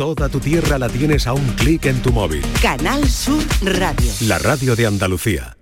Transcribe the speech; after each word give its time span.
Toda 0.00 0.30
tu 0.30 0.40
tierra 0.40 0.78
la 0.78 0.88
tienes 0.88 1.26
a 1.26 1.34
un 1.34 1.46
clic 1.56 1.84
en 1.84 2.00
tu 2.00 2.10
móvil. 2.10 2.40
Canal 2.62 3.06
Sur 3.06 3.44
Radio. 3.60 4.10
La 4.22 4.38
radio 4.38 4.74
de 4.74 4.86
Andalucía. 4.86 5.58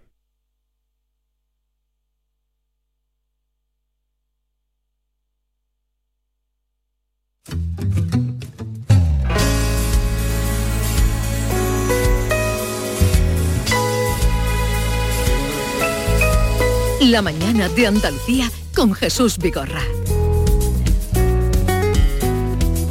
La 17.01 17.23
mañana 17.23 17.69
de 17.71 17.87
Andalucía 17.89 18.49
con 18.73 18.95
Jesús 18.95 19.37
Vigorra. 19.39 19.83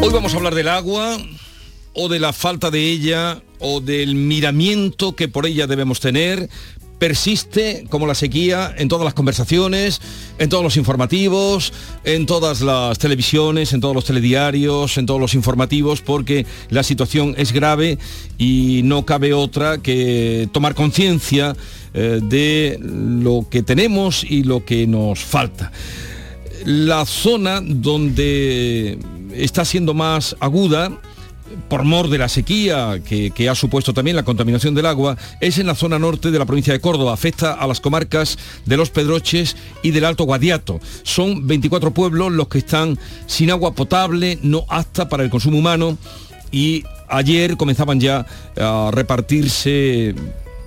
Hoy 0.02 0.10
vamos 0.12 0.34
a 0.34 0.36
hablar 0.36 0.54
del 0.54 0.68
agua 0.68 1.18
o 1.98 2.08
de 2.08 2.20
la 2.20 2.32
falta 2.32 2.72
de 2.72 2.90
ella 2.90 3.42
o 3.60 3.82
del 3.82 4.16
miramiento 4.16 5.16
que 5.16 5.28
por 5.28 5.46
ella 5.46 5.68
debemos 5.68 6.00
tener. 6.00 6.48
Persiste 7.00 7.86
como 7.90 8.08
la 8.08 8.16
sequía 8.16 8.74
en 8.76 8.88
todas 8.88 9.06
las 9.06 9.14
conversaciones, 9.14 10.02
en 10.40 10.50
todos 10.50 10.64
los 10.64 10.78
informativos, 10.78 11.72
en 12.04 12.26
todas 12.26 12.62
las 12.62 12.98
televisiones, 12.98 13.74
en 13.74 13.82
todos 13.82 13.94
los 13.94 14.06
telediarios, 14.06 14.98
en 14.98 15.06
todos 15.06 15.20
los 15.20 15.36
informativos, 15.36 16.02
porque 16.02 16.46
la 16.70 16.82
situación 16.82 17.36
es 17.38 17.52
grave 17.52 18.00
y 18.40 18.82
no 18.84 19.06
cabe 19.06 19.34
otra 19.34 19.78
que 19.80 20.50
tomar 20.52 20.74
conciencia 20.74 21.56
eh, 21.94 22.20
de 22.24 22.80
lo 22.82 23.48
que 23.50 23.62
tenemos 23.62 24.24
y 24.24 24.44
lo 24.44 24.66
que 24.66 24.88
nos 24.88 25.20
falta. 25.20 25.72
La 26.66 27.06
zona 27.06 27.62
donde 27.62 28.98
está 29.34 29.66
siendo 29.66 29.94
más 29.94 30.36
aguda 30.40 31.00
por 31.68 31.84
mor 31.84 32.10
de 32.10 32.18
la 32.18 32.30
sequía 32.30 33.00
que, 33.04 33.50
ha 33.50 33.56
supuesto 33.56 33.94
también 33.94 34.16
la 34.16 34.24
contaminación 34.24 34.76
del 34.76 34.86
agua, 34.86 35.18
es 35.42 35.58
en 35.58 35.68
la 35.68 35.76
zona 35.76 36.00
norte 36.00 36.32
de 36.32 36.40
la 36.40 36.46
provincia 36.46 36.74
de 36.74 36.80
Córdoba. 36.80 37.14
Afecta 37.14 37.54
a 37.54 37.68
las 37.68 37.82
comarcas 37.82 38.38
de 38.66 38.78
Los 38.78 38.90
Pedroches 38.90 39.56
y 39.84 39.92
del 39.92 40.06
Alto 40.06 40.26
Guadiato. 40.26 40.80
Son 41.04 41.48
24 41.48 41.92
pueblos 41.92 42.32
los 42.32 42.48
que 42.48 42.60
están 42.60 42.98
sin 43.26 43.52
agua 43.52 43.74
potable, 43.74 44.40
no 44.42 44.66
apta 44.70 45.10
para 45.10 45.24
el 45.24 45.30
consumo 45.30 45.58
humano 45.58 45.98
y 46.52 46.84
ayer 47.10 47.58
comenzaban 47.58 48.00
ya 48.00 48.26
a 48.60 48.90
repartirse 48.92 50.16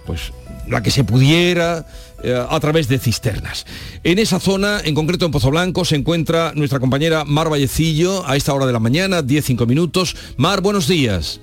pues 0.07 0.33
la 0.69 0.83
que 0.83 0.91
se 0.91 1.05
pudiera 1.05 1.87
a 2.25 2.61
través 2.61 2.89
de 2.89 2.99
cisternas. 2.99 3.67
En 4.05 4.19
esa 4.19 4.41
zona, 4.41 4.81
en 4.85 4.95
concreto 4.95 5.27
en 5.27 5.33
Pozo 5.33 5.51
Blanco, 5.51 5.85
se 5.85 5.97
encuentra 5.97 6.53
nuestra 6.55 6.81
compañera 6.81 7.25
Mar 7.25 7.51
Vallecillo 7.51 8.27
a 8.27 8.37
esta 8.37 8.55
hora 8.55 8.67
de 8.67 8.73
la 8.73 8.81
mañana, 8.81 9.23
10-5 9.23 9.67
minutos. 9.67 10.17
Mar, 10.37 10.61
buenos 10.61 10.89
días. 10.89 11.41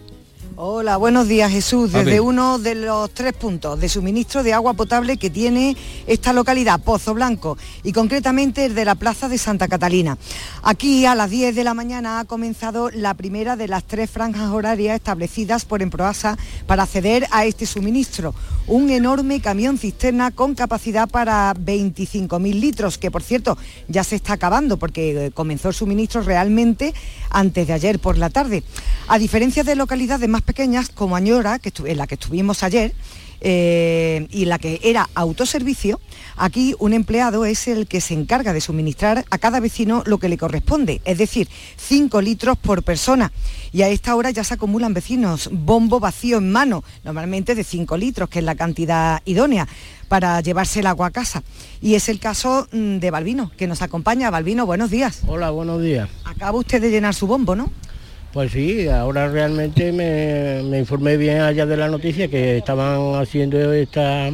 Hola, 0.60 0.98
buenos 0.98 1.28
días 1.28 1.52
Jesús. 1.52 1.92
Desde 1.92 2.20
uno 2.20 2.58
de 2.58 2.74
los 2.74 3.12
tres 3.12 3.34
puntos 3.34 3.80
de 3.80 3.88
suministro 3.88 4.42
de 4.42 4.54
agua 4.54 4.74
potable 4.74 5.18
que 5.18 5.30
tiene 5.30 5.78
esta 6.08 6.34
localidad, 6.34 6.82
Pozo 6.82 7.14
Blanco, 7.14 7.60
y 7.84 7.92
concretamente 7.92 8.66
el 8.66 8.74
de 8.74 8.84
la 8.84 8.96
Plaza 8.96 9.30
de 9.30 9.38
Santa 9.38 9.68
Catalina. 9.68 10.18
Aquí 10.64 11.06
a 11.06 11.14
las 11.14 11.30
10 11.30 11.54
de 11.54 11.64
la 11.64 11.76
mañana 11.76 12.20
ha 12.20 12.26
comenzado 12.26 12.90
la 12.90 13.14
primera 13.14 13.56
de 13.56 13.68
las 13.68 13.84
tres 13.84 14.10
franjas 14.10 14.50
horarias 14.50 14.96
establecidas 14.96 15.64
por 15.64 15.84
Emproasa 15.84 16.40
para 16.66 16.82
acceder 16.82 17.28
a 17.30 17.46
este 17.46 17.68
suministro. 17.68 18.34
Un 18.66 18.90
enorme 18.90 19.42
camión 19.42 19.78
cisterna 19.78 20.32
con 20.32 20.56
capacidad 20.56 21.08
para 21.08 21.54
25.000 21.54 22.60
litros, 22.60 22.98
que 22.98 23.12
por 23.12 23.22
cierto 23.22 23.60
ya 23.88 24.04
se 24.04 24.16
está 24.16 24.34
acabando 24.34 24.78
porque 24.78 25.32
comenzó 25.36 25.68
el 25.68 25.76
suministro 25.76 26.24
realmente 26.24 26.96
antes 27.30 27.68
de 27.68 27.74
ayer 27.74 28.00
por 28.00 28.18
la 28.18 28.32
tarde. 28.32 28.64
A 29.08 29.20
diferencia 29.20 29.64
de 29.64 29.76
localidades 29.76 30.28
más 30.28 30.42
pequeñas 30.48 30.90
como 30.90 31.16
Añora, 31.16 31.60
que 31.60 31.72
en 31.86 31.98
la 31.98 32.08
que 32.08 32.16
estuvimos 32.16 32.64
ayer, 32.64 32.96
eh, 33.40 34.26
y 34.32 34.46
la 34.46 34.58
que 34.58 34.80
era 34.82 35.10
autoservicio, 35.14 36.00
aquí 36.38 36.74
un 36.80 36.94
empleado 36.94 37.46
es 37.46 37.68
el 37.68 37.86
que 37.86 38.02
se 38.02 38.16
encarga 38.16 38.54
de 38.54 38.62
suministrar 38.62 39.26
a 39.30 39.38
cada 39.38 39.60
vecino 39.60 40.02
lo 40.08 40.18
que 40.18 40.30
le 40.30 40.38
corresponde, 40.38 41.02
es 41.06 41.18
decir, 41.20 41.48
5 41.76 42.22
litros 42.22 42.58
por 42.58 42.82
persona. 42.82 43.32
Y 43.72 43.84
a 43.84 43.90
esta 43.90 44.16
hora 44.16 44.32
ya 44.32 44.44
se 44.44 44.56
acumulan 44.56 44.94
vecinos, 44.94 45.50
bombo 45.52 46.00
vacío 46.00 46.38
en 46.38 46.52
mano, 46.52 46.84
normalmente 47.04 47.54
de 47.54 47.64
5 47.64 47.98
litros, 47.98 48.30
que 48.30 48.40
es 48.40 48.46
la 48.46 48.56
cantidad 48.56 49.22
idónea 49.26 49.68
para 50.08 50.42
llevarse 50.42 50.80
el 50.80 50.88
agua 50.88 51.08
a 51.08 51.12
casa. 51.12 51.44
Y 51.82 51.94
es 51.94 52.10
el 52.10 52.20
caso 52.20 52.68
mm, 52.72 52.98
de 52.98 53.12
Balbino, 53.12 53.52
que 53.56 53.68
nos 53.68 53.82
acompaña. 53.82 54.32
Balbino, 54.32 54.66
buenos 54.66 54.90
días. 54.90 55.22
Hola, 55.28 55.52
buenos 55.52 55.82
días. 55.82 56.10
Acaba 56.24 56.58
usted 56.58 56.82
de 56.82 56.90
llenar 56.90 57.14
su 57.14 57.28
bombo, 57.28 57.56
¿no? 57.56 57.72
Pues 58.34 58.52
sí, 58.52 58.88
ahora 58.88 59.30
realmente 59.30 59.92
me, 59.92 60.78
informé 60.78 61.18
bien 61.18 61.42
allá 61.42 61.66
de 61.66 61.78
la 61.78 61.88
noticia 61.88 62.28
que 62.28 62.58
estaban 62.58 63.16
haciendo 63.16 63.72
esta, 63.74 64.30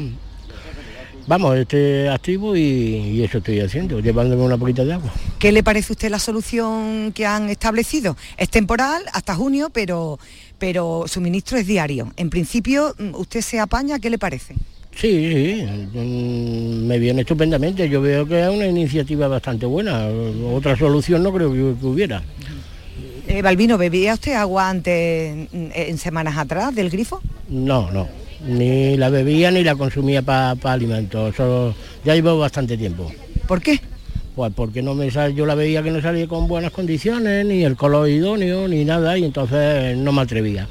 vamos, 1.28 1.58
este 1.58 2.09
activo 2.09 2.56
y, 2.56 3.24
eso 3.24 3.38
estoy 3.38 3.59
haciendo, 3.59 4.00
llevándome 4.00 4.44
una 4.44 4.58
poquita 4.58 4.84
de 4.84 4.94
agua. 4.94 5.12
¿Qué 5.40 5.52
le 5.52 5.64
parece 5.64 5.92
a 5.92 5.94
usted 5.94 6.09
la 6.09 6.20
solución 6.20 7.12
que 7.14 7.26
han 7.26 7.50
establecido? 7.50 8.18
Es 8.38 8.50
temporal 8.50 9.03
hasta 9.14 9.36
junio, 9.36 9.70
pero, 9.72 10.20
pero 10.58 11.06
suministro 11.08 11.58
es 11.58 11.68
diario. 11.68 12.12
En 12.18 12.30
principio, 12.30 12.96
¿usted 13.14 13.42
se 13.42 13.59
apaña? 13.59 14.00
¿Qué 14.00 14.09
le 14.09 14.18
parece? 14.18 14.56
Sí, 14.96 15.32
sí, 15.32 15.64
mm, 15.94 16.86
me 16.88 17.00
viene 17.00 17.22
estupendamente. 17.22 17.90
Yo 17.90 18.02
veo 18.02 18.28
que 18.28 18.42
es 18.42 18.50
una 18.50 18.68
iniciativa 18.68 19.28
bastante 19.28 19.66
buena. 19.66 20.08
Otra 20.53 20.76
solución 20.78 21.24
no 21.24 21.34
creo 21.34 21.52
que 21.52 21.86
hubiera. 21.86 22.24
Eh, 23.34 23.42
Balbino, 23.42 23.80
¿bebía 23.80 24.14
usted 24.14 24.34
agua 24.34 24.70
antes, 24.70 25.50
mm, 25.52 25.70
en 25.74 25.98
semanas 25.98 26.38
atrás, 26.38 26.76
del 26.76 26.92
grifo? 26.92 27.20
No, 27.50 27.90
no. 27.90 28.08
Ni 28.46 28.96
la 28.96 29.10
bebía 29.10 29.50
ni 29.50 29.64
la 29.64 29.74
consumía 29.74 30.22
para 30.22 30.56
alimentos. 30.66 31.34
ya 32.06 32.14
llevo 32.14 32.38
bastante 32.38 32.78
tiempo. 32.78 33.12
¿Por 33.48 33.60
qué? 33.60 33.82
Pues 34.36 34.54
porque 34.54 34.84
no 34.84 34.94
me 34.94 35.10
sal, 35.10 35.34
yo 35.34 35.48
la 35.48 35.56
veía 35.56 35.82
que 35.82 35.90
no 35.90 36.00
salía 36.00 36.28
con 36.28 36.48
buenas 36.48 36.72
condiciones, 36.72 37.44
ni 37.48 37.64
el 37.64 37.76
color 37.76 38.08
idóneo, 38.08 38.68
ni 38.68 38.86
nada, 38.86 39.18
y 39.18 39.26
entonces 39.26 39.98
no 39.98 40.12
me 40.12 40.22
atrevía. 40.22 40.68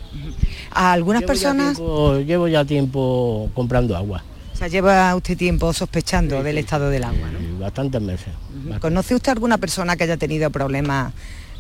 A 0.71 0.93
algunas 0.93 1.25
personas... 1.25 1.81
llevo 2.25 2.47
ya 2.47 2.65
tiempo 2.65 3.51
comprando 3.55 3.97
agua. 3.97 4.23
O 4.53 4.57
sea, 4.57 4.69
lleva 4.69 5.13
usted 5.17 5.37
tiempo 5.37 5.73
sospechando 5.73 6.45
del 6.45 6.59
estado 6.59 6.91
del 6.91 7.03
agua, 7.03 7.29
¿no? 7.33 7.59
Bastantes 7.59 8.01
meses. 8.01 8.29
¿Conoce 8.81 9.17
usted 9.17 9.33
alguna 9.33 9.59
persona 9.59 9.97
que 9.97 10.05
haya 10.05 10.17
tenido 10.17 10.49
problemas 10.51 11.13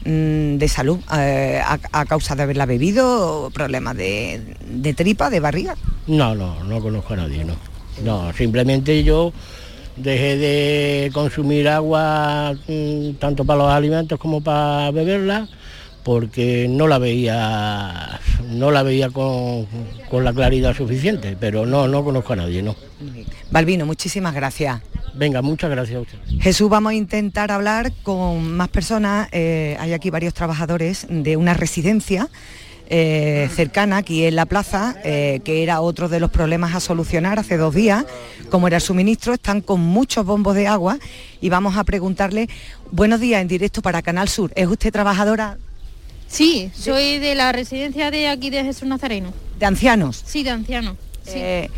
de 0.04 0.68
salud 0.68 0.98
eh, 1.16 1.60
a, 1.64 2.04
causa 2.06 2.34
de 2.34 2.42
haberla 2.42 2.66
bebido, 2.66 3.50
problemas 3.52 3.96
de, 3.96 4.94
tripa, 4.96 5.30
de 5.30 5.40
barriga? 5.40 5.76
No, 6.06 6.34
no, 6.34 6.62
no 6.64 6.80
conozco 6.80 7.14
a 7.14 7.18
nadie, 7.18 7.44
no. 7.44 7.54
No, 8.02 8.32
simplemente 8.32 9.04
yo 9.04 9.32
dejé 9.96 10.36
de 10.36 11.10
consumir 11.12 11.68
agua 11.68 12.54
mm, 12.66 13.12
tanto 13.18 13.44
para 13.44 13.58
los 13.58 13.72
alimentos 13.72 14.18
como 14.18 14.40
para 14.40 14.90
beberla 14.90 15.46
porque 16.02 16.66
no 16.68 16.88
la 16.88 16.98
veía 16.98 18.18
no 18.48 18.70
la 18.70 18.82
veía 18.82 19.10
con, 19.10 19.66
con, 20.10 20.24
la 20.24 20.32
claridad 20.32 20.74
suficiente, 20.74 21.36
pero 21.38 21.66
no, 21.66 21.86
no 21.86 22.02
conozco 22.02 22.32
a 22.32 22.36
nadie, 22.36 22.62
no. 22.62 22.74
Balbino, 23.50 23.86
muchísimas 23.86 24.34
gracias. 24.34 24.80
Venga, 25.14 25.42
muchas 25.42 25.70
gracias 25.70 25.96
a 25.96 26.00
usted. 26.00 26.18
Jesús, 26.40 26.68
vamos 26.68 26.90
a 26.92 26.94
intentar 26.94 27.50
hablar 27.50 27.92
con 28.02 28.52
más 28.52 28.68
personas. 28.68 29.28
Eh, 29.32 29.76
hay 29.78 29.92
aquí 29.92 30.10
varios 30.10 30.34
trabajadores 30.34 31.06
de 31.08 31.36
una 31.36 31.54
residencia 31.54 32.28
eh, 32.94 33.48
cercana 33.54 33.96
aquí 33.96 34.24
en 34.24 34.36
la 34.36 34.44
plaza, 34.44 34.96
eh, 35.02 35.40
que 35.44 35.62
era 35.62 35.80
otro 35.80 36.10
de 36.10 36.20
los 36.20 36.30
problemas 36.30 36.74
a 36.74 36.80
solucionar 36.80 37.38
hace 37.38 37.56
dos 37.56 37.74
días, 37.74 38.04
como 38.50 38.66
era 38.66 38.76
el 38.76 38.82
suministro, 38.82 39.32
están 39.32 39.62
con 39.62 39.80
muchos 39.80 40.26
bombos 40.26 40.54
de 40.54 40.66
agua 40.66 40.98
y 41.40 41.48
vamos 41.48 41.78
a 41.78 41.84
preguntarle, 41.84 42.50
buenos 42.90 43.18
días 43.18 43.40
en 43.40 43.48
directo 43.48 43.80
para 43.80 44.02
Canal 44.02 44.28
Sur, 44.28 44.52
¿es 44.56 44.66
usted 44.66 44.92
trabajadora? 44.92 45.56
Sí, 46.26 46.70
soy 46.74 47.18
de 47.18 47.34
la 47.34 47.52
residencia 47.52 48.10
de 48.10 48.28
aquí 48.28 48.50
de 48.50 48.62
Jesús 48.62 48.86
Nazareno. 48.86 49.32
¿De 49.58 49.64
ancianos? 49.64 50.22
Sí, 50.26 50.42
de 50.42 50.50
ancianos. 50.50 50.96
Eh, 51.26 51.70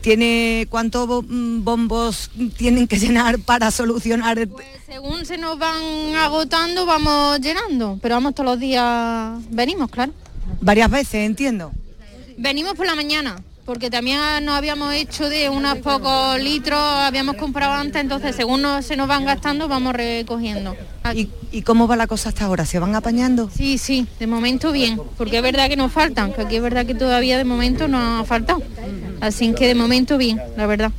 ¿Tiene 0.00 0.66
cuántos 0.70 1.24
mm, 1.26 1.62
bombos 1.64 2.30
tienen 2.56 2.88
que 2.88 2.98
llenar 2.98 3.38
para 3.38 3.70
solucionar? 3.70 4.46
Pues 4.48 4.66
según 4.86 5.24
se 5.26 5.38
nos 5.38 5.58
van 5.58 6.14
agotando 6.16 6.86
vamos 6.86 7.40
llenando, 7.40 7.98
pero 8.02 8.16
vamos 8.16 8.34
todos 8.34 8.50
los 8.50 8.60
días, 8.60 9.38
venimos, 9.50 9.90
claro. 9.90 10.12
Varias 10.60 10.90
veces, 10.90 11.14
entiendo. 11.26 11.72
Venimos 12.36 12.74
por 12.74 12.86
la 12.86 12.94
mañana, 12.94 13.36
porque 13.68 13.90
también 13.90 14.18
nos 14.46 14.54
habíamos 14.54 14.94
hecho 14.94 15.28
de 15.28 15.50
unos 15.50 15.76
pocos 15.80 16.40
litros, 16.40 16.80
habíamos 16.80 17.36
comprado 17.36 17.74
antes, 17.74 18.00
entonces 18.00 18.34
según 18.34 18.64
se 18.82 18.96
nos 18.96 19.06
van 19.06 19.26
gastando 19.26 19.68
vamos 19.68 19.92
recogiendo. 19.94 20.74
¿Y, 21.12 21.60
cómo 21.60 21.86
va 21.86 21.94
la 21.94 22.06
cosa 22.06 22.30
hasta 22.30 22.46
ahora? 22.46 22.64
¿Se 22.64 22.78
van 22.78 22.94
apañando? 22.94 23.50
Sí, 23.54 23.76
sí, 23.76 24.06
de 24.18 24.26
momento 24.26 24.72
bien, 24.72 24.98
porque 25.18 25.36
es 25.36 25.42
verdad 25.42 25.68
que 25.68 25.76
nos 25.76 25.92
faltan, 25.92 26.32
que 26.32 26.40
aquí 26.40 26.56
es 26.56 26.62
verdad 26.62 26.86
que 26.86 26.94
todavía 26.94 27.36
de 27.36 27.44
momento 27.44 27.88
nos 27.88 28.22
ha 28.22 28.24
faltado. 28.24 28.62
Así 29.20 29.52
que 29.52 29.66
de 29.66 29.74
momento 29.74 30.16
bien, 30.16 30.40
la 30.56 30.66
verdad. 30.66 30.90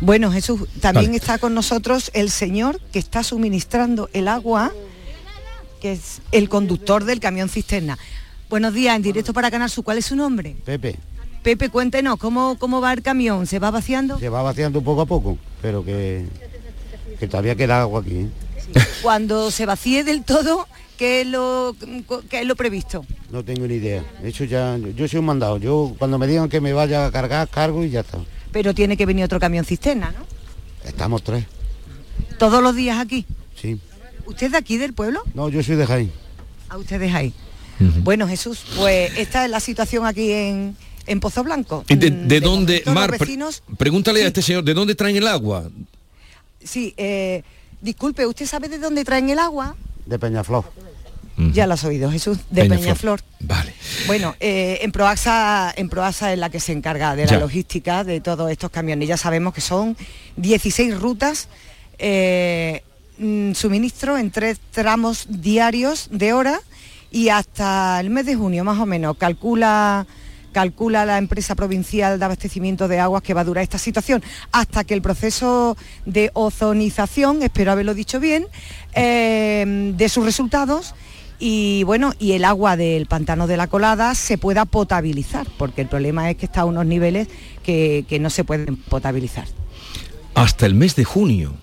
Bueno, 0.00 0.32
Jesús, 0.32 0.62
también 0.80 1.14
está 1.14 1.38
con 1.38 1.54
nosotros 1.54 2.10
el 2.14 2.30
señor 2.30 2.80
que 2.92 2.98
está 2.98 3.22
suministrando 3.22 4.10
el 4.12 4.26
agua, 4.26 4.72
que 5.80 5.92
es 5.92 6.20
el 6.32 6.48
conductor 6.48 7.04
del 7.04 7.20
camión 7.20 7.48
cisterna. 7.48 7.96
Buenos 8.48 8.74
días, 8.74 8.96
en 8.96 9.02
directo 9.02 9.32
para 9.32 9.52
Canal 9.52 9.70
Sur. 9.70 9.84
¿Cuál 9.84 9.98
es 9.98 10.06
su 10.06 10.16
nombre? 10.16 10.56
Pepe. 10.64 10.98
Pepe, 11.42 11.70
cuéntenos, 11.70 12.18
¿cómo, 12.18 12.56
cómo 12.58 12.80
va 12.80 12.92
el 12.92 13.02
camión? 13.02 13.46
¿Se 13.46 13.58
va 13.58 13.70
vaciando? 13.70 14.18
Se 14.18 14.28
va 14.28 14.42
vaciando 14.42 14.82
poco 14.82 15.02
a 15.02 15.06
poco, 15.06 15.38
pero 15.62 15.84
que, 15.84 16.26
que 17.18 17.28
todavía 17.28 17.54
queda 17.54 17.80
agua 17.80 18.02
aquí. 18.02 18.16
¿eh? 18.16 18.28
Cuando 19.02 19.50
se 19.50 19.64
vacíe 19.64 20.04
del 20.04 20.22
todo, 20.22 20.68
¿qué 20.98 21.22
es 21.22 21.26
lo, 21.26 21.74
qué 22.28 22.40
es 22.40 22.46
lo 22.46 22.56
previsto? 22.56 23.06
No 23.30 23.42
tengo 23.42 23.66
ni 23.66 23.74
idea. 23.74 24.04
De 24.22 24.28
hecho, 24.28 24.44
ya, 24.44 24.76
yo 24.76 25.08
soy 25.08 25.20
un 25.20 25.26
mandado. 25.26 25.56
Yo 25.56 25.94
cuando 25.98 26.18
me 26.18 26.26
digan 26.26 26.48
que 26.50 26.60
me 26.60 26.74
vaya 26.74 27.06
a 27.06 27.10
cargar, 27.10 27.48
cargo 27.48 27.84
y 27.84 27.90
ya 27.90 28.00
está. 28.00 28.18
Pero 28.52 28.74
tiene 28.74 28.96
que 28.96 29.06
venir 29.06 29.24
otro 29.24 29.40
camión 29.40 29.64
cisterna, 29.64 30.10
¿no? 30.10 30.26
Estamos 30.86 31.22
tres. 31.22 31.46
¿Todos 32.38 32.62
los 32.62 32.76
días 32.76 32.98
aquí? 32.98 33.24
Sí. 33.54 33.80
¿Usted 34.26 34.46
es 34.46 34.52
de 34.52 34.58
aquí 34.58 34.76
del 34.76 34.92
pueblo? 34.92 35.22
No, 35.34 35.48
yo 35.48 35.62
soy 35.62 35.76
de 35.76 35.86
Jaén. 35.86 36.12
¿A 36.68 36.76
usted 36.76 37.00
de 37.00 37.10
Jaén? 37.10 37.32
Bueno, 38.02 38.28
Jesús, 38.28 38.62
pues 38.76 39.16
esta 39.16 39.46
es 39.46 39.50
la 39.50 39.58
situación 39.58 40.04
aquí 40.04 40.32
en, 40.32 40.76
en 41.10 41.20
Pozo 41.20 41.42
Blanco. 41.44 41.84
¿De, 41.88 42.10
Mm, 42.10 42.28
de 42.28 42.40
dónde, 42.40 42.82
Mar, 42.86 43.10
pre- 43.10 43.36
pregúntale 43.76 44.20
Sí. 44.20 44.24
a 44.24 44.28
este 44.28 44.42
señor, 44.42 44.64
¿de 44.64 44.74
dónde 44.74 44.94
traen 44.94 45.16
el 45.16 45.26
agua? 45.26 45.68
Sí, 46.62 46.94
eh, 46.96 47.42
disculpe, 47.80 48.26
¿usted 48.26 48.46
sabe 48.46 48.68
de 48.68 48.78
dónde 48.78 49.04
traen 49.04 49.28
el 49.30 49.38
agua? 49.38 49.74
De 50.06 50.18
Peñaflor. 50.18 50.64
Ya 51.54 51.66
lo 51.66 51.72
has 51.72 51.84
oído, 51.84 52.10
Jesús, 52.12 52.36
de 52.50 52.62
Peñaflor. 52.62 52.80
Peñaflor. 52.82 53.20
Vale. 53.40 53.72
Bueno, 54.06 54.34
eh, 54.40 54.78
en 54.82 54.92
Proaxa, 54.92 55.72
en 55.74 55.88
Proaxa 55.88 56.32
es 56.34 56.38
la 56.38 56.50
que 56.50 56.60
se 56.60 56.72
encarga 56.72 57.16
de 57.16 57.24
la 57.24 57.30
Ya. 57.32 57.38
logística 57.38 58.04
de 58.04 58.20
todos 58.20 58.50
estos 58.50 58.70
camiones. 58.70 59.08
Ya 59.08 59.16
sabemos 59.16 59.54
que 59.54 59.62
son 59.62 59.96
16 60.36 60.98
rutas, 61.00 61.48
eh, 61.98 62.82
mm, 63.18 63.52
suministro 63.54 64.18
en 64.18 64.30
tres 64.30 64.58
tramos 64.70 65.26
diarios 65.28 66.08
de 66.10 66.34
hora 66.34 66.60
y 67.10 67.30
hasta 67.30 67.98
el 68.00 68.10
mes 68.10 68.26
de 68.26 68.34
junio 68.36 68.62
más 68.62 68.78
o 68.78 68.84
menos 68.84 69.16
calcula 69.16 70.06
calcula 70.52 71.04
la 71.04 71.18
empresa 71.18 71.54
provincial 71.54 72.18
de 72.18 72.24
abastecimiento 72.24 72.88
de 72.88 73.00
aguas 73.00 73.22
que 73.22 73.34
va 73.34 73.42
a 73.42 73.44
durar 73.44 73.62
esta 73.62 73.78
situación 73.78 74.22
hasta 74.52 74.84
que 74.84 74.94
el 74.94 75.02
proceso 75.02 75.76
de 76.06 76.30
ozonización, 76.34 77.42
espero 77.42 77.72
haberlo 77.72 77.94
dicho 77.94 78.20
bien, 78.20 78.46
eh, 78.94 79.92
de 79.96 80.08
sus 80.08 80.24
resultados 80.24 80.94
y 81.38 81.84
bueno, 81.84 82.12
y 82.18 82.32
el 82.32 82.44
agua 82.44 82.76
del 82.76 83.06
pantano 83.06 83.46
de 83.46 83.56
la 83.56 83.66
colada 83.66 84.14
se 84.14 84.36
pueda 84.36 84.66
potabilizar, 84.66 85.46
porque 85.56 85.80
el 85.80 85.88
problema 85.88 86.30
es 86.30 86.36
que 86.36 86.44
está 86.44 86.60
a 86.60 86.64
unos 86.66 86.84
niveles 86.84 87.28
que, 87.62 88.04
que 88.06 88.18
no 88.18 88.28
se 88.28 88.44
pueden 88.44 88.76
potabilizar. 88.76 89.46
Hasta 90.34 90.66
el 90.66 90.74
mes 90.74 90.96
de 90.96 91.04
junio. 91.04 91.54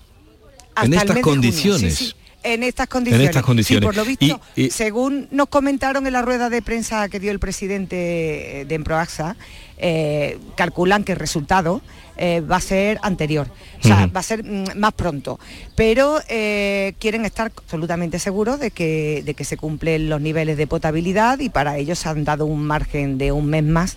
Hasta 0.74 0.86
en 0.86 0.94
estas 0.94 1.08
junio, 1.08 1.22
condiciones. 1.22 1.94
sí, 1.94 2.06
sí, 2.06 2.14
En 2.54 2.62
estas 2.62 2.86
condiciones. 2.88 3.28
estas 3.28 3.42
condiciones. 3.42 3.80
Sí, 3.82 3.86
por 3.86 3.96
lo 3.96 4.04
visto, 4.04 4.40
Y- 4.56 4.64
y- 4.64 4.70
según 4.70 5.28
nos 5.30 5.48
comentaron 5.48 6.06
en 6.06 6.12
la 6.12 6.22
rueda 6.22 6.50
de 6.50 6.62
prensa 6.62 7.08
que 7.08 7.20
dio 7.20 7.30
el 7.30 7.38
presidente 7.38 8.64
de 8.68 8.74
Emproaxa, 8.74 9.36
eh, 9.78 10.38
calculan 10.56 11.04
que 11.04 11.12
el 11.12 11.18
resultado 11.18 11.80
eh, 12.20 12.40
va 12.40 12.56
a 12.56 12.60
ser 12.60 12.98
anterior, 13.02 13.46
o 13.78 13.86
sea, 13.86 14.06
va 14.08 14.18
a 14.18 14.22
ser 14.24 14.42
mm, 14.42 14.76
más 14.76 14.92
pronto. 14.92 15.38
Pero 15.76 16.18
eh, 16.28 16.94
quieren 16.98 17.24
estar 17.24 17.52
absolutamente 17.56 18.18
seguros 18.18 18.58
de 18.58 18.72
que, 18.72 19.22
de 19.24 19.34
que 19.34 19.44
se 19.44 19.56
cumplen 19.56 20.08
los 20.08 20.20
niveles 20.20 20.56
de 20.56 20.66
potabilidad 20.66 21.38
y 21.38 21.48
para 21.48 21.76
ellos 21.78 22.04
han 22.06 22.24
dado 22.24 22.44
un 22.46 22.64
margen 22.64 23.18
de 23.18 23.30
un 23.30 23.46
mes 23.46 23.62
más 23.62 23.96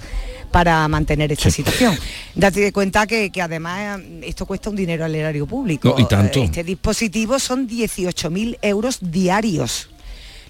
para 0.52 0.88
mantener 0.88 1.32
esta 1.32 1.50
situación. 1.50 1.98
Date 2.36 2.72
cuenta 2.72 3.08
que, 3.08 3.32
que 3.32 3.42
además 3.42 4.00
eh, 4.00 4.22
esto 4.24 4.46
cuesta 4.46 4.70
un 4.70 4.76
dinero 4.76 5.06
al 5.06 5.16
erario 5.16 5.48
público. 5.48 5.96
No, 5.98 6.00
y 6.04 6.08
tanto. 6.08 6.40
Eh, 6.40 6.46
Este 6.46 6.64
dispositivo 6.64 7.40
son 7.40 7.68
18.000 7.68 8.58
euros 8.62 9.00
diarios 9.02 9.90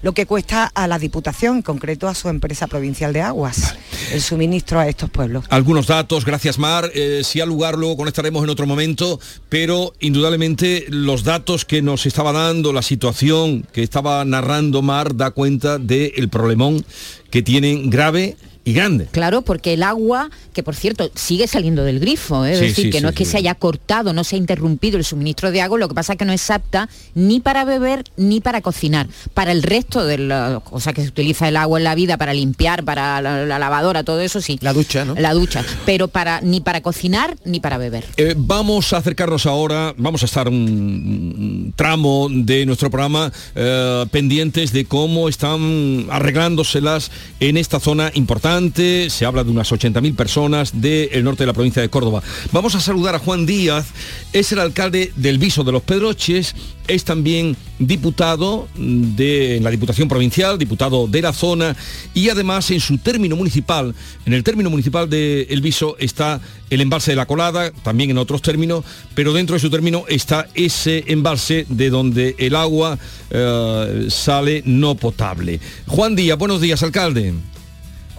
lo 0.02 0.14
que 0.14 0.26
cuesta 0.26 0.72
a 0.74 0.88
la 0.88 0.98
Diputación, 1.00 1.58
en 1.58 1.62
concreto 1.62 2.08
a 2.08 2.16
su 2.16 2.30
empresa 2.30 2.68
provincial 2.68 3.14
de 3.14 3.22
aguas, 3.22 3.76
el 4.12 4.22
suministro 4.22 4.80
a 4.80 4.88
estos 4.88 5.10
pueblos. 5.10 5.46
Algunos 5.50 5.88
datos, 5.88 6.26
gracias 6.26 6.58
Mar. 6.58 6.90
Eh, 6.96 7.22
si 7.24 7.40
al 7.40 7.50
lugar 7.50 7.78
luego 7.78 7.98
conectaremos 7.98 8.44
en 8.44 8.50
otro 8.50 8.66
momento, 8.66 9.20
pero 9.50 9.94
indudablemente 10.00 10.86
los 10.90 11.24
datos 11.24 11.66
que 11.66 11.82
nos 11.82 12.06
estaba 12.06 12.32
dando, 12.32 12.74
la 12.74 12.82
situación 12.82 13.66
que 13.72 13.84
estaba 13.84 14.26
narrando 14.26 14.82
Mar, 14.82 15.16
da 15.16 15.32
cuenta 15.32 15.78
del 15.78 16.30
problemón 16.30 16.84
que 17.30 17.42
tienen 17.42 17.90
grave 17.90 18.38
y 18.64 18.74
grande. 18.74 19.08
Claro, 19.12 19.42
porque 19.42 19.74
el 19.74 19.84
agua, 19.84 20.30
que 20.54 20.62
por 20.62 20.76
cierto 20.76 21.10
sigue 21.16 21.48
saliendo 21.48 21.84
del 21.84 22.00
grifo, 22.00 22.46
¿eh? 22.46 22.54
es 22.54 22.60
Sí, 22.60 22.66
decir, 22.66 22.86
sí, 22.86 22.90
que 22.92 23.02
no 23.02 23.10
es 23.10 23.16
que 23.16 23.26
se 23.26 23.38
haya 23.38 23.56
cortado, 23.56 24.14
no 24.14 24.24
se 24.24 24.36
ha 24.36 24.40
interrumpido 24.40 24.98
el 24.98 25.04
suministro 25.04 25.52
de 25.52 25.62
agua, 25.62 25.80
lo 25.80 25.88
que 25.88 25.96
pasa 25.96 26.14
es 26.14 26.20
que 26.20 26.26
no 26.26 26.34
es 26.34 26.50
apta 26.52 26.88
ni 27.16 27.40
para 27.40 27.66
beber 27.66 28.04
ni 28.18 28.40
para 28.40 28.62
cocinar. 28.62 29.08
Para 29.34 29.52
el 29.52 29.64
resto 29.64 30.06
de 30.06 30.20
las 30.20 30.62
cosas 30.62 30.94
que 30.94 31.02
se 31.02 31.08
utiliza 31.08 31.48
el 31.48 31.58
agua 31.58 31.80
en 31.80 31.86
la 31.86 31.96
vida, 31.96 32.18
para 32.18 32.34
limpiar, 32.34 32.84
para 32.84 33.20
la, 33.22 33.46
la 33.46 33.58
lavadora, 33.58 34.04
todo 34.04 34.20
eso 34.22 34.42
sí. 34.42 34.60
La 34.62 34.74
ducha, 34.74 35.06
¿no? 35.06 35.16
La 35.16 35.34
ducha, 35.34 35.66
pero 35.86 36.08
para 36.08 36.42
ni 36.42 36.62
para 36.62 36.82
cocinar 36.82 37.38
ni 37.46 37.60
para 37.60 37.78
beber. 37.80 38.06
Eh, 38.18 38.36
vamos 38.38 38.94
a 38.94 38.98
acercarnos 38.98 39.48
ahora, 39.48 39.96
vamos 39.98 40.22
a 40.22 40.26
estar 40.26 40.48
un, 40.48 40.56
un 40.56 41.74
tramo 41.76 42.28
de 42.30 42.66
nuestro 42.68 42.92
programa 42.92 43.32
eh, 43.56 44.06
pendientes 44.12 44.72
de 44.72 44.86
cómo 44.86 45.30
están 45.30 46.06
arreglándoselas 46.12 47.10
en 47.40 47.58
esta 47.58 47.80
zona 47.80 48.12
importante. 48.14 48.51
Se 48.52 49.26
habla 49.26 49.46
de 49.46 49.50
unas 49.50 49.72
80.000 49.72 50.14
personas 50.14 50.82
del 50.82 51.24
norte 51.24 51.44
de 51.44 51.48
la 51.48 51.54
provincia 51.54 51.82
de 51.82 51.88
Córdoba. 51.88 52.22
Vamos 52.52 52.76
a 52.76 52.82
saludar 52.82 53.16
a 53.16 53.20
Juan 53.20 53.46
Díaz, 53.46 53.86
es 54.34 54.52
el 54.52 54.60
alcalde 54.60 55.14
del 55.16 55.38
Viso 55.38 55.64
de 55.64 55.72
los 55.72 55.84
Pedroches, 55.84 56.54
es 56.86 57.06
también 57.06 57.56
diputado 57.80 58.68
de 58.76 59.60
la 59.62 59.70
Diputación 59.70 60.10
Provincial, 60.10 60.58
diputado 60.58 61.08
de 61.08 61.22
la 61.22 61.32
zona 61.32 61.78
y 62.14 62.28
además 62.28 62.70
en 62.72 62.82
su 62.82 62.98
término 62.98 63.38
municipal, 63.38 63.96
en 64.26 64.34
el 64.34 64.44
término 64.44 64.70
municipal 64.70 65.10
de 65.10 65.44
El 65.50 65.62
Viso 65.62 65.96
está 65.98 66.42
el 66.70 66.82
embalse 66.82 67.12
de 67.12 67.16
la 67.16 67.28
Colada, 67.28 67.72
también 67.84 68.10
en 68.10 68.18
otros 68.18 68.42
términos, 68.42 68.84
pero 69.16 69.32
dentro 69.32 69.54
de 69.54 69.62
su 69.62 69.70
término 69.70 70.04
está 70.10 70.50
ese 70.56 71.06
embalse 71.08 71.66
de 71.70 71.90
donde 71.90 72.36
el 72.38 72.56
agua 72.58 73.00
eh, 73.30 74.08
sale 74.10 74.62
no 74.66 74.96
potable. 74.96 75.62
Juan 75.88 76.18
Díaz, 76.18 76.38
buenos 76.38 76.60
días, 76.60 76.84
alcalde. 76.84 77.34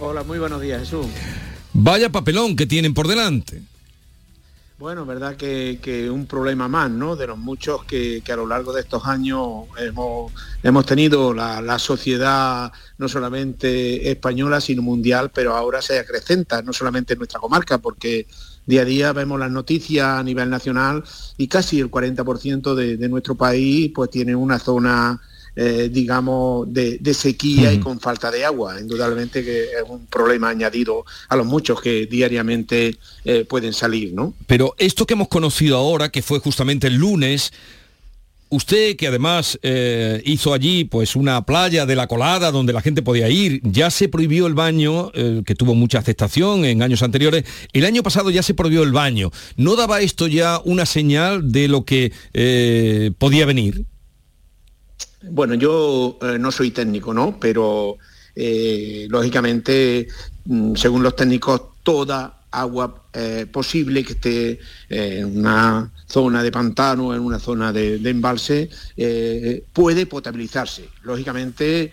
Hola, 0.05 0.21
muy 0.23 0.37
buenos 0.37 0.59
días, 0.59 0.81
Jesús. 0.81 1.05
Vaya 1.71 2.11
papelón 2.11 2.57
que 2.57 2.65
tienen 2.65 2.93
por 2.93 3.07
delante. 3.07 3.63
Bueno, 4.77 5.05
verdad 5.05 5.37
que, 5.37 5.79
que 5.81 6.09
un 6.09 6.25
problema 6.25 6.67
más, 6.67 6.91
¿no? 6.91 7.15
De 7.15 7.25
los 7.25 7.37
muchos 7.37 7.85
que, 7.85 8.21
que 8.21 8.33
a 8.33 8.35
lo 8.35 8.45
largo 8.45 8.73
de 8.73 8.81
estos 8.81 9.05
años 9.05 9.63
hemos, 9.77 10.33
hemos 10.61 10.85
tenido 10.85 11.33
la, 11.33 11.61
la 11.61 11.79
sociedad 11.79 12.69
no 12.97 13.07
solamente 13.07 14.11
española, 14.11 14.59
sino 14.59 14.81
mundial, 14.81 15.31
pero 15.33 15.55
ahora 15.55 15.81
se 15.81 15.97
acrecenta, 15.97 16.61
no 16.61 16.73
solamente 16.73 17.13
en 17.13 17.19
nuestra 17.19 17.39
comarca, 17.39 17.77
porque 17.77 18.27
día 18.65 18.81
a 18.81 18.85
día 18.85 19.13
vemos 19.13 19.39
las 19.39 19.51
noticias 19.51 20.05
a 20.05 20.21
nivel 20.23 20.49
nacional 20.49 21.05
y 21.37 21.47
casi 21.47 21.79
el 21.79 21.89
40% 21.89 22.75
de, 22.75 22.97
de 22.97 23.07
nuestro 23.07 23.35
país 23.35 23.89
pues 23.95 24.09
tiene 24.09 24.35
una 24.35 24.59
zona 24.59 25.21
eh, 25.55 25.89
digamos, 25.91 26.71
de, 26.73 26.97
de 26.99 27.13
sequía 27.13 27.71
y 27.73 27.79
con 27.79 27.99
falta 27.99 28.31
de 28.31 28.45
agua. 28.45 28.79
Indudablemente 28.79 29.43
que 29.43 29.63
es 29.63 29.83
un 29.87 30.05
problema 30.07 30.49
añadido 30.49 31.05
a 31.29 31.35
los 31.35 31.45
muchos 31.45 31.81
que 31.81 32.05
diariamente 32.05 32.97
eh, 33.25 33.45
pueden 33.45 33.73
salir, 33.73 34.13
¿no? 34.13 34.33
Pero 34.47 34.75
esto 34.77 35.05
que 35.05 35.13
hemos 35.13 35.27
conocido 35.27 35.77
ahora, 35.77 36.09
que 36.09 36.21
fue 36.21 36.39
justamente 36.39 36.87
el 36.87 36.95
lunes, 36.95 37.51
usted 38.53 38.95
que 38.95 39.07
además 39.07 39.59
eh, 39.63 40.21
hizo 40.25 40.53
allí 40.53 40.83
pues 40.85 41.15
una 41.15 41.43
playa 41.45 41.85
de 41.85 41.95
la 41.95 42.07
colada 42.07 42.51
donde 42.51 42.71
la 42.71 42.81
gente 42.81 43.01
podía 43.01 43.27
ir, 43.29 43.59
ya 43.63 43.89
se 43.89 44.09
prohibió 44.09 44.45
el 44.47 44.53
baño, 44.53 45.11
eh, 45.13 45.41
que 45.45 45.55
tuvo 45.55 45.73
mucha 45.73 45.99
aceptación 45.99 46.63
en 46.65 46.83
años 46.83 47.01
anteriores, 47.01 47.45
el 47.73 47.85
año 47.85 48.03
pasado 48.03 48.29
ya 48.29 48.43
se 48.43 48.53
prohibió 48.53 48.83
el 48.83 48.91
baño. 48.91 49.31
¿No 49.57 49.75
daba 49.75 50.01
esto 50.01 50.27
ya 50.27 50.61
una 50.63 50.85
señal 50.85 51.51
de 51.51 51.67
lo 51.67 51.83
que 51.83 52.11
eh, 52.33 53.11
podía 53.17 53.45
venir? 53.45 53.85
Bueno, 55.29 55.53
yo 55.55 56.17
eh, 56.21 56.37
no 56.37 56.51
soy 56.51 56.71
técnico, 56.71 57.13
¿no? 57.13 57.37
Pero 57.39 57.97
eh, 58.35 59.07
lógicamente, 59.09 60.07
mm, 60.45 60.75
según 60.75 61.01
los 61.01 61.15
técnicos, 61.15 61.61
toda 61.83 62.41
agua 62.51 63.03
eh, 63.13 63.47
posible 63.51 64.03
que 64.03 64.13
esté 64.13 64.59
en 64.89 65.39
una 65.39 65.91
zona 66.07 66.43
de 66.43 66.51
pantano, 66.51 67.15
en 67.15 67.21
una 67.21 67.39
zona 67.39 67.71
de, 67.71 67.95
embalse, 68.07 68.69
puede 69.73 70.05
potabilizarse. 70.05 70.87
Lógicamente, 71.01 71.91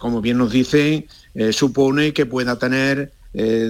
como 0.00 0.20
bien 0.20 0.38
nos 0.38 0.50
dicen, 0.50 1.06
supone 1.52 2.12
que 2.12 2.26
pueda 2.26 2.58
tener 2.58 3.12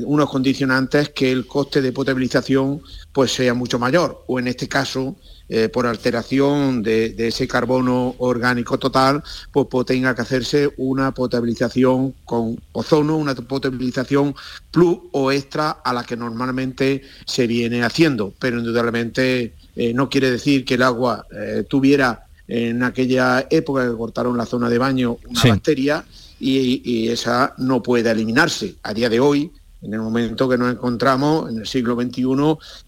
unos 0.07 0.31
condicionantes 0.31 1.11
que 1.11 1.31
el 1.31 1.47
coste 1.47 1.83
de 1.83 1.93
potabilización 1.93 2.81
pues 3.13 3.33
sea 3.33 3.53
mucho 3.53 3.79
mayor 3.79 4.25
o 4.27 4.39
en 4.39 4.49
este 4.49 4.69
caso 4.69 5.17
eh, 5.53 5.69
por 5.69 5.85
alteración 5.87 6.81
de, 6.83 7.11
de 7.11 7.29
ese 7.29 7.49
carbono 7.49 8.15
orgánico 8.19 8.79
total 8.79 9.21
pues, 9.53 9.67
pues 9.69 9.85
tenga 9.85 10.15
que 10.15 10.23
hacerse 10.23 10.73
una 10.77 11.13
potabilización 11.13 12.15
con 12.25 12.57
ozono, 12.71 13.17
una 13.17 13.35
potabilización 13.35 14.35
plus 14.71 14.99
o 15.11 15.33
extra 15.33 15.71
a 15.85 15.93
la 15.93 16.05
que 16.05 16.17
normalmente 16.17 17.03
se 17.27 17.49
viene 17.49 17.83
haciendo, 17.83 18.33
pero 18.39 18.59
indudablemente 18.61 19.55
eh, 19.75 19.93
no 19.93 20.09
quiere 20.09 20.31
decir 20.31 20.65
que 20.65 20.75
el 20.75 20.83
agua 20.85 21.27
eh, 21.37 21.65
tuviera 21.69 22.27
en 22.47 22.83
aquella 22.83 23.47
época 23.51 23.89
que 23.91 23.97
cortaron 23.97 24.37
la 24.37 24.47
zona 24.47 24.69
de 24.69 24.79
baño 24.79 25.19
una 25.29 25.41
Sí. 25.41 25.49
bacteria 25.49 26.05
y, 26.39 27.09
esa 27.09 27.55
no 27.59 27.83
puede 27.83 28.11
eliminarse. 28.11 28.77
A 28.83 28.95
día 28.95 29.09
de 29.09 29.21
hoy, 29.21 29.51
en 29.83 29.95
el 29.95 30.01
momento 30.01 30.49
que 30.49 30.59
nos 30.59 30.73
encontramos, 30.73 31.51
en 31.51 31.59
el 31.59 31.67
siglo 31.67 31.95
XXI, 32.01 32.25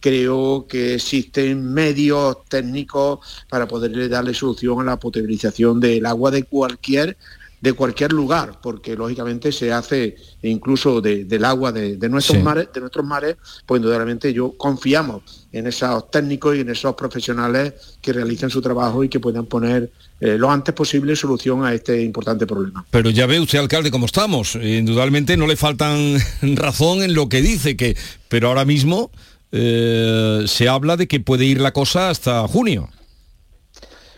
creo 0.00 0.66
que 0.68 0.94
existen 0.94 1.72
medios 1.72 2.44
técnicos 2.48 3.20
para 3.48 3.66
poderle 3.66 4.08
darle 4.08 4.34
solución 4.34 4.80
a 4.80 4.84
la 4.84 4.98
potabilización 4.98 5.80
del 5.80 6.04
agua 6.06 6.30
de 6.30 6.44
cualquier 6.44 7.16
de 7.62 7.72
cualquier 7.74 8.12
lugar, 8.12 8.58
porque 8.60 8.96
lógicamente 8.96 9.52
se 9.52 9.72
hace 9.72 10.16
incluso 10.42 11.00
del 11.00 11.44
agua 11.44 11.70
de, 11.70 11.96
nuestros 12.08 12.42
mares, 12.42 12.68
de 12.74 12.80
nuestros 12.80 13.06
mares, 13.06 13.36
pues 13.64 13.78
indudablemente 13.78 14.32
yo 14.32 14.56
confiamos 14.58 15.22
en 15.52 15.68
esos 15.68 16.10
técnicos 16.10 16.56
y 16.56 16.60
en 16.60 16.70
esos 16.70 16.94
profesionales 16.94 17.74
que 18.02 18.12
realicen 18.12 18.50
su 18.50 18.60
trabajo 18.60 19.04
y 19.04 19.08
que 19.08 19.20
puedan 19.20 19.46
poner 19.46 19.92
eh, 20.20 20.36
lo 20.36 20.50
antes 20.50 20.74
posible 20.74 21.14
solución 21.14 21.64
a 21.64 21.72
este 21.72 22.02
importante 22.02 22.48
problema. 22.48 22.84
Pero 22.90 23.10
ya 23.10 23.26
ve 23.26 23.38
usted, 23.38 23.60
alcalde, 23.60 23.92
cómo 23.92 24.06
estamos. 24.06 24.56
Indudablemente 24.56 25.36
no 25.36 25.46
le 25.46 25.56
faltan 25.56 26.16
razón 26.56 27.04
en 27.04 27.14
lo 27.14 27.28
que 27.28 27.42
dice, 27.42 27.76
que, 27.76 27.96
pero 28.28 28.48
ahora 28.48 28.64
mismo 28.64 29.12
eh, 29.52 30.44
se 30.48 30.68
habla 30.68 30.96
de 30.96 31.06
que 31.06 31.20
puede 31.20 31.44
ir 31.44 31.60
la 31.60 31.72
cosa 31.72 32.10
hasta 32.10 32.46
junio. 32.48 32.88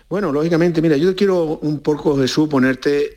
Bueno, 0.08 0.30
lógicamente, 0.30 0.82
mira, 0.82 0.96
yo 0.96 1.16
quiero 1.16 1.58
un 1.62 1.80
poco, 1.80 2.16
Jesús, 2.18 2.49
ponerte, 2.49 3.16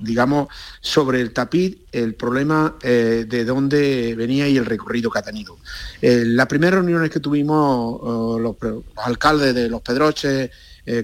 digamos, 0.00 0.48
sobre 0.80 1.20
el 1.20 1.32
tapiz 1.32 1.76
el 1.92 2.14
problema 2.14 2.76
eh, 2.82 3.26
de 3.28 3.44
dónde 3.44 4.14
venía 4.16 4.48
y 4.48 4.56
el 4.56 4.64
recorrido 4.64 5.10
que 5.10 5.18
ha 5.18 5.22
tenido. 5.22 5.58
Eh, 6.00 6.24
las 6.26 6.46
primeras 6.46 6.74
reuniones 6.76 7.10
que 7.10 7.20
tuvimos 7.20 8.00
eh, 8.00 8.42
los, 8.42 8.56
alcaldes 8.96 9.54
de 9.54 9.68
los 9.68 9.82
Pedroches, 9.82 10.50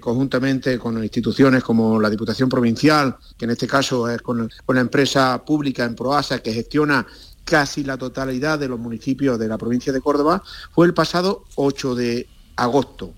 conjuntamente 0.01 0.79
con 0.79 1.03
instituciones 1.03 1.65
como 1.65 2.01
la 2.01 2.09
Diputación 2.09 2.49
Provincial, 2.49 3.17
que 3.37 3.47
en 3.47 3.51
este 3.51 3.67
caso 3.67 4.09
es 4.09 4.23
con, 4.23 4.49
con 4.65 4.77
la 4.77 4.81
empresa 4.81 5.45
pública 5.45 5.85
en 5.85 5.97
Proasa, 5.97 6.39
que 6.39 6.53
gestiona 6.53 7.05
casi 7.43 7.83
la 7.83 7.99
totalidad 7.99 8.61
de 8.61 8.69
los 8.69 8.79
municipios 8.79 9.41
de 9.41 9.49
la 9.49 9.59
provincia 9.59 9.93
de 9.93 10.01
Córdoba, 10.01 10.41
fue 10.71 10.87
el 10.87 10.95
pasado 10.95 11.47
8 11.57 11.97
de 11.97 12.29
agosto. 12.55 13.15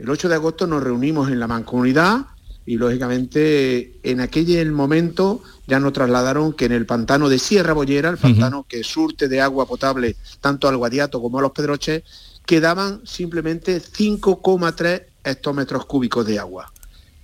El 0.00 0.08
8 0.08 0.30
de 0.30 0.34
agosto 0.34 0.66
nos 0.66 0.82
reunimos 0.82 1.30
en 1.30 1.38
la 1.38 1.46
mancomunidad 1.46 2.24
y 2.64 2.76
lógicamente 2.76 4.00
en 4.02 4.20
aquel 4.20 4.72
momento 4.72 5.42
ya 5.66 5.78
nos 5.78 5.92
trasladaron 5.92 6.54
que 6.54 6.64
en 6.64 6.72
el 6.72 6.86
pantano 6.86 7.28
de 7.28 7.38
Sierra 7.38 7.74
Bollera, 7.74 8.08
el 8.08 8.16
pantano 8.16 8.64
que 8.66 8.82
surte 8.82 9.28
de 9.28 9.42
agua 9.42 9.66
potable 9.66 10.16
tanto 10.40 10.68
al 10.68 10.78
Guadiato 10.78 11.20
como 11.20 11.38
a 11.38 11.42
los 11.42 11.52
Pedroches, 11.52 12.02
quedaban 12.46 13.02
simplemente 13.04 13.82
5,3 13.82 15.02
hectómetros 15.22 15.84
cúbicos 15.84 16.26
de 16.26 16.38
agua. 16.38 16.72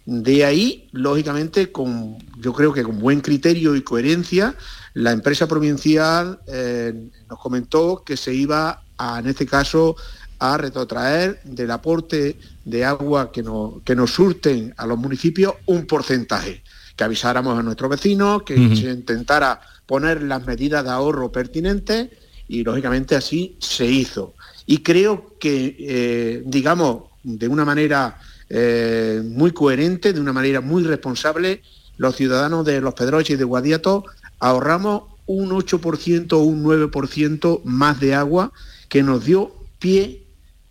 De 0.04 0.44
ahí, 0.44 0.90
lógicamente, 0.92 1.72
con, 1.72 2.18
yo 2.38 2.52
creo 2.52 2.74
que 2.74 2.82
con 2.82 2.98
buen 2.98 3.22
criterio 3.22 3.74
y 3.74 3.80
coherencia, 3.80 4.54
la 4.92 5.12
empresa 5.12 5.46
provincial 5.46 6.40
eh, 6.46 7.08
nos 7.26 7.38
comentó 7.38 8.02
que 8.04 8.18
se 8.18 8.34
iba 8.34 8.82
a, 8.98 9.18
en 9.18 9.28
este 9.28 9.46
caso, 9.46 9.96
a 10.38 10.56
retrotraer 10.58 11.40
del 11.44 11.70
aporte 11.70 12.38
de 12.64 12.84
agua 12.84 13.32
que, 13.32 13.44
que 13.84 13.96
nos 13.96 14.10
surten 14.10 14.74
a 14.76 14.86
los 14.86 14.98
municipios 14.98 15.54
un 15.66 15.86
porcentaje, 15.86 16.62
que 16.94 17.04
avisáramos 17.04 17.58
a 17.58 17.62
nuestros 17.62 17.90
vecinos, 17.90 18.42
que 18.42 18.54
se 18.76 18.90
intentara 18.90 19.60
poner 19.86 20.22
las 20.22 20.44
medidas 20.46 20.84
de 20.84 20.90
ahorro 20.90 21.30
pertinentes 21.30 22.10
y 22.48 22.64
lógicamente 22.64 23.14
así 23.14 23.56
se 23.60 23.86
hizo. 23.86 24.34
Y 24.66 24.78
creo 24.78 25.36
que, 25.38 25.76
eh, 25.78 26.42
digamos, 26.44 27.04
de 27.22 27.48
una 27.48 27.64
manera 27.64 28.18
eh, 28.48 29.22
muy 29.24 29.52
coherente, 29.52 30.12
de 30.12 30.20
una 30.20 30.32
manera 30.32 30.60
muy 30.60 30.84
responsable, 30.84 31.62
los 31.96 32.16
ciudadanos 32.16 32.64
de 32.64 32.80
Los 32.80 32.94
Pedroches 32.94 33.34
y 33.34 33.36
de 33.36 33.44
Guadiato 33.44 34.04
ahorramos 34.38 35.04
un 35.26 35.50
8% 35.50 36.32
o 36.34 36.38
un 36.38 36.62
9% 36.62 37.62
más 37.64 38.00
de 38.00 38.14
agua 38.14 38.52
que 38.88 39.02
nos 39.02 39.24
dio 39.24 39.54
pie 39.78 40.25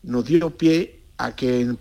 nos 0.05 0.25
dio 0.25 0.49
pie 0.51 1.01
a 1.17 1.35
que 1.35 1.61
en, 1.61 1.79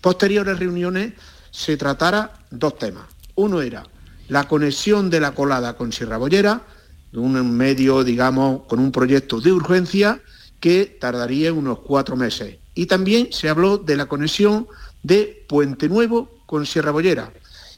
posteriores 0.00 0.58
reuniones 0.58 1.14
se 1.50 1.76
tratara 1.76 2.32
dos 2.50 2.78
temas. 2.78 3.04
Uno 3.34 3.62
era 3.62 3.84
la 4.28 4.48
conexión 4.48 5.10
de 5.10 5.20
la 5.20 5.32
colada 5.32 5.76
con 5.76 5.92
Sierra 5.92 6.16
Bollera, 6.16 6.62
un 7.12 7.56
medio, 7.56 8.04
digamos, 8.04 8.62
con 8.66 8.78
un 8.78 8.90
proyecto 8.90 9.40
de 9.40 9.52
urgencia 9.52 10.20
que 10.60 10.96
tardaría 11.00 11.52
unos 11.52 11.80
cuatro 11.80 12.16
meses. 12.16 12.56
Y 12.74 12.86
también 12.86 13.28
se 13.32 13.48
habló 13.48 13.78
de 13.78 13.96
la 13.96 14.06
conexión 14.06 14.66
de 15.02 15.44
Puente 15.48 15.88
Nuevo 15.88 16.42
con 16.46 16.64
Sierra 16.64 16.90
Bollera, 16.90 17.32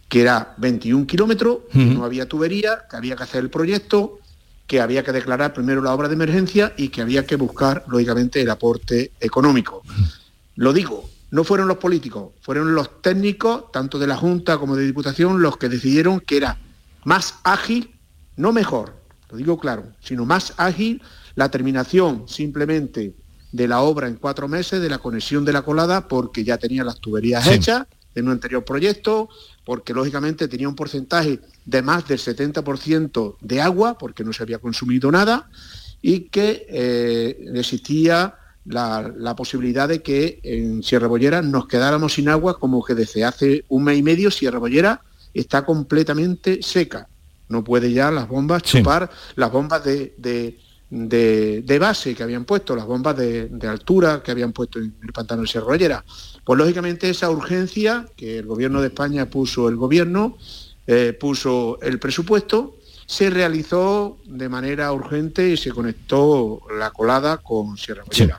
que 0.09 0.21
era 0.21 0.55
21 0.59 1.07
kilómetros, 1.07 1.59
no 1.73 2.05
había 2.05 2.29
tubería, 2.29 2.85
que 2.89 2.97
había 2.97 3.17
que 3.17 3.23
hacer 3.25 3.43
el 3.43 3.51
proyecto, 3.51 4.21
que 4.67 4.81
había 4.81 5.03
que 5.03 5.13
declarar 5.13 5.53
primero 5.53 5.83
la 5.83 5.93
obra 5.93 6.09
de 6.09 6.15
emergencia 6.15 6.73
y 6.77 6.89
que 6.89 7.03
había 7.03 7.27
que 7.27 7.37
buscar, 7.37 7.85
lógicamente, 7.89 8.41
el 8.41 8.51
aporte 8.51 9.13
económico. 9.21 9.83
Lo 10.57 10.73
digo, 10.73 11.09
no 11.31 11.45
fueron 11.45 11.69
los 11.69 11.79
políticos, 11.79 12.33
fueron 12.41 12.75
los 12.75 13.03
técnicos, 13.03 13.71
tanto 13.73 13.99
de 13.99 14.07
la 14.07 14.17
Junta 14.17 14.59
como 14.59 14.77
de 14.77 14.87
Diputación, 14.87 15.43
los 15.43 15.57
que 15.57 15.69
decidieron 15.69 16.21
que 16.21 16.39
era 16.39 16.59
más 17.05 17.41
ágil, 17.43 17.95
no 18.37 18.53
mejor, 18.53 18.95
lo 19.31 19.37
digo 19.37 19.59
claro, 19.59 19.85
sino 20.01 20.25
más 20.25 20.55
ágil 20.57 21.03
la 21.35 21.51
terminación 21.51 22.25
simplemente 22.29 23.15
de 23.53 23.69
la 23.69 23.81
obra 23.83 24.09
en 24.09 24.15
cuatro 24.15 24.49
meses, 24.49 24.81
de 24.81 24.89
la 24.89 24.99
conexión 24.99 25.45
de 25.45 25.53
la 25.53 25.63
colada, 25.63 26.09
porque 26.09 26.45
ya 26.45 26.57
tenía 26.57 26.85
las 26.85 27.01
tuberías 27.01 27.47
hechas 27.47 27.87
en 28.15 28.27
un 28.27 28.33
anterior 28.33 28.65
proyecto, 28.65 29.29
porque 29.65 29.93
lógicamente 29.93 30.49
tenía 30.49 30.69
un 30.69 30.77
porcentaje 30.77 31.41
de 31.65 31.83
más 31.83 32.07
del 32.07 32.19
70% 32.19 33.37
de 33.41 33.61
agua, 33.61 33.99
porque 33.99 34.25
no 34.25 34.33
se 34.33 34.43
había 34.43 34.59
consumido 34.59 35.11
nada, 35.11 35.49
y 36.03 36.29
que 36.29 36.67
eh, 36.69 37.47
existía 37.55 38.35
la, 38.67 39.35
posibilidad 39.37 39.89
de 39.89 40.03
que 40.03 40.41
en 40.43 40.83
Sierra 40.83 41.07
Bollera 41.07 41.43
nos 41.43 41.67
quedáramos 41.67 42.15
sin 42.15 42.29
agua, 42.29 42.59
como 42.59 42.85
que 42.85 42.95
desde 42.95 43.25
hace 43.25 43.65
un 43.69 43.85
mes 43.85 43.99
y 43.99 44.03
medio 44.03 44.31
Sierra 44.31 44.59
Bollera 44.59 45.03
está 45.33 45.65
completamente 45.65 46.63
seca. 46.63 47.09
No 47.49 47.63
puede 47.63 47.93
ya 47.93 48.11
las 48.11 48.27
bombas 48.29 48.63
chupar 48.63 49.11
las 49.37 49.53
bombas 49.53 49.85
de, 49.85 50.15
de, 50.17 50.59
base 51.79 52.15
que 52.15 52.23
habían 52.23 52.45
puesto, 52.45 52.77
las 52.77 52.87
bombas 52.87 53.17
de, 53.17 53.51
altura 53.69 54.23
que 54.23 54.31
habían 54.31 54.53
puesto 54.53 54.79
en 54.79 54.95
el 55.03 55.13
pantano 55.13 55.43
de 55.43 55.49
Sierra 55.49 55.67
Bollera. 55.67 56.05
Pues 56.45 56.59
lógicamente 56.59 57.11
esa 57.11 57.31
urgencia 57.31 58.07
que 58.17 58.39
el 58.39 58.47
gobierno 58.47 58.81
de 58.81 58.89
España 58.89 59.27
puso 59.27 59.69
el 59.69 59.77
gobierno, 59.77 60.37
eh, 60.87 61.17
puso 61.19 61.79
el 61.83 61.99
presupuesto, 61.99 62.77
se 63.07 63.31
realizó 63.31 64.19
de 64.25 64.49
manera 64.49 64.93
urgente 64.93 65.51
y 65.51 65.57
se 65.57 65.71
conectó 65.71 66.61
la 66.79 66.91
colada 66.91 67.39
con 67.39 67.77
Sierra 67.77 68.05
Bollera. 68.05 68.39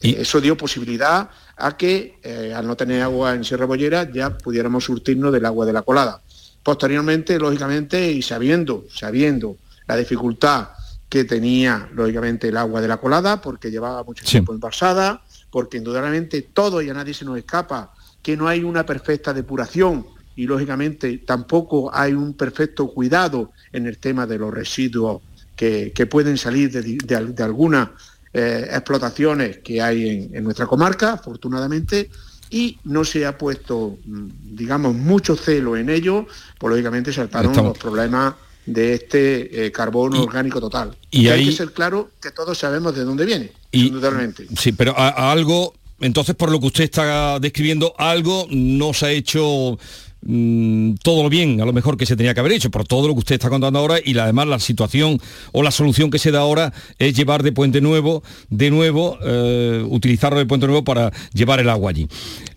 Y... 0.00 0.16
Eso 0.16 0.40
dio 0.40 0.56
posibilidad 0.56 1.30
a 1.56 1.76
que, 1.76 2.18
eh, 2.22 2.52
al 2.54 2.66
no 2.66 2.76
tener 2.76 3.02
agua 3.02 3.34
en 3.34 3.44
Sierra 3.44 3.64
Bollera, 3.64 4.10
ya 4.10 4.36
pudiéramos 4.36 4.84
surtirnos 4.84 5.32
del 5.32 5.46
agua 5.46 5.64
de 5.64 5.72
la 5.72 5.82
colada. 5.82 6.20
Posteriormente, 6.62 7.38
lógicamente, 7.38 8.12
y 8.12 8.22
sabiendo, 8.22 8.84
sabiendo 8.90 9.56
la 9.86 9.96
dificultad 9.96 10.68
que 11.14 11.22
tenía, 11.22 11.88
lógicamente, 11.94 12.48
el 12.48 12.56
agua 12.56 12.80
de 12.80 12.88
la 12.88 12.96
colada, 12.96 13.40
porque 13.40 13.70
llevaba 13.70 14.02
mucho 14.02 14.24
tiempo 14.24 14.52
embalsada, 14.52 15.22
porque 15.48 15.76
indudablemente 15.76 16.42
todo 16.42 16.82
y 16.82 16.90
a 16.90 16.92
nadie 16.92 17.14
se 17.14 17.24
nos 17.24 17.38
escapa 17.38 17.94
que 18.20 18.36
no 18.36 18.48
hay 18.48 18.64
una 18.64 18.84
perfecta 18.84 19.32
depuración 19.32 20.04
y 20.34 20.44
lógicamente 20.48 21.18
tampoco 21.18 21.94
hay 21.94 22.14
un 22.14 22.34
perfecto 22.34 22.88
cuidado 22.88 23.52
en 23.72 23.86
el 23.86 23.98
tema 23.98 24.26
de 24.26 24.38
los 24.38 24.52
residuos 24.52 25.22
que, 25.54 25.92
pueden 26.10 26.36
salir 26.36 26.72
de, 26.72 27.44
algunas 27.44 27.90
eh, 28.32 28.66
explotaciones 28.72 29.58
que 29.58 29.80
hay 29.80 30.28
en, 30.32 30.42
nuestra 30.42 30.66
comarca, 30.66 31.12
afortunadamente, 31.12 32.10
y 32.50 32.80
no 32.82 33.04
se 33.04 33.24
ha 33.24 33.38
puesto, 33.38 33.98
mm, 34.04 34.56
digamos, 34.56 34.96
mucho 34.96 35.36
celo 35.36 35.76
en 35.76 35.90
ello, 35.90 36.26
pues 36.58 36.72
lógicamente 36.72 37.12
saltaron 37.12 37.54
los 37.54 37.78
problemas 37.78 38.34
de 38.66 38.94
este 38.94 39.66
eh, 39.66 39.72
carbono 39.72 40.22
orgánico 40.22 40.60
total. 40.60 40.96
Y, 41.10 41.28
hay 41.28 41.46
que 41.46 41.52
ser 41.52 41.72
claro 41.72 42.10
que 42.20 42.30
todos 42.30 42.58
sabemos 42.58 42.94
de 42.94 43.04
dónde 43.04 43.24
viene, 43.24 43.52
indudablemente. 43.72 44.46
Sí, 44.58 44.72
pero 44.72 44.96
a, 44.96 45.30
algo, 45.30 45.74
entonces 46.00 46.34
por 46.34 46.50
lo 46.50 46.60
que 46.60 46.66
usted 46.66 46.84
está 46.84 47.38
describiendo, 47.38 47.94
algo 47.98 48.46
no 48.50 48.94
se 48.94 49.06
ha 49.06 49.10
hecho 49.10 49.78
mm, 50.22 50.94
todo 51.02 51.22
lo 51.22 51.28
bien, 51.28 51.60
a 51.60 51.66
lo 51.66 51.72
mejor 51.72 51.96
que 51.96 52.06
se 52.06 52.16
tenía 52.16 52.32
que 52.32 52.40
haber 52.40 52.52
hecho, 52.52 52.70
por 52.70 52.86
todo 52.86 53.06
lo 53.06 53.14
que 53.14 53.20
usted 53.20 53.34
está 53.34 53.50
contando 53.50 53.78
ahora 53.78 53.98
y 54.02 54.16
además 54.18 54.46
la 54.46 54.58
situación 54.58 55.20
o 55.52 55.62
la 55.62 55.70
solución 55.70 56.10
que 56.10 56.18
se 56.18 56.30
da 56.30 56.40
ahora 56.40 56.72
es 56.98 57.14
llevar 57.14 57.42
de 57.42 57.52
Puente 57.52 57.80
Nuevo, 57.80 58.22
de 58.48 58.70
nuevo, 58.70 59.18
eh, 59.22 59.84
utilizarlo 59.88 60.38
de 60.38 60.46
Puente 60.46 60.66
Nuevo 60.66 60.84
para 60.84 61.12
llevar 61.32 61.60
el 61.60 61.68
agua 61.68 61.90
allí. 61.90 62.08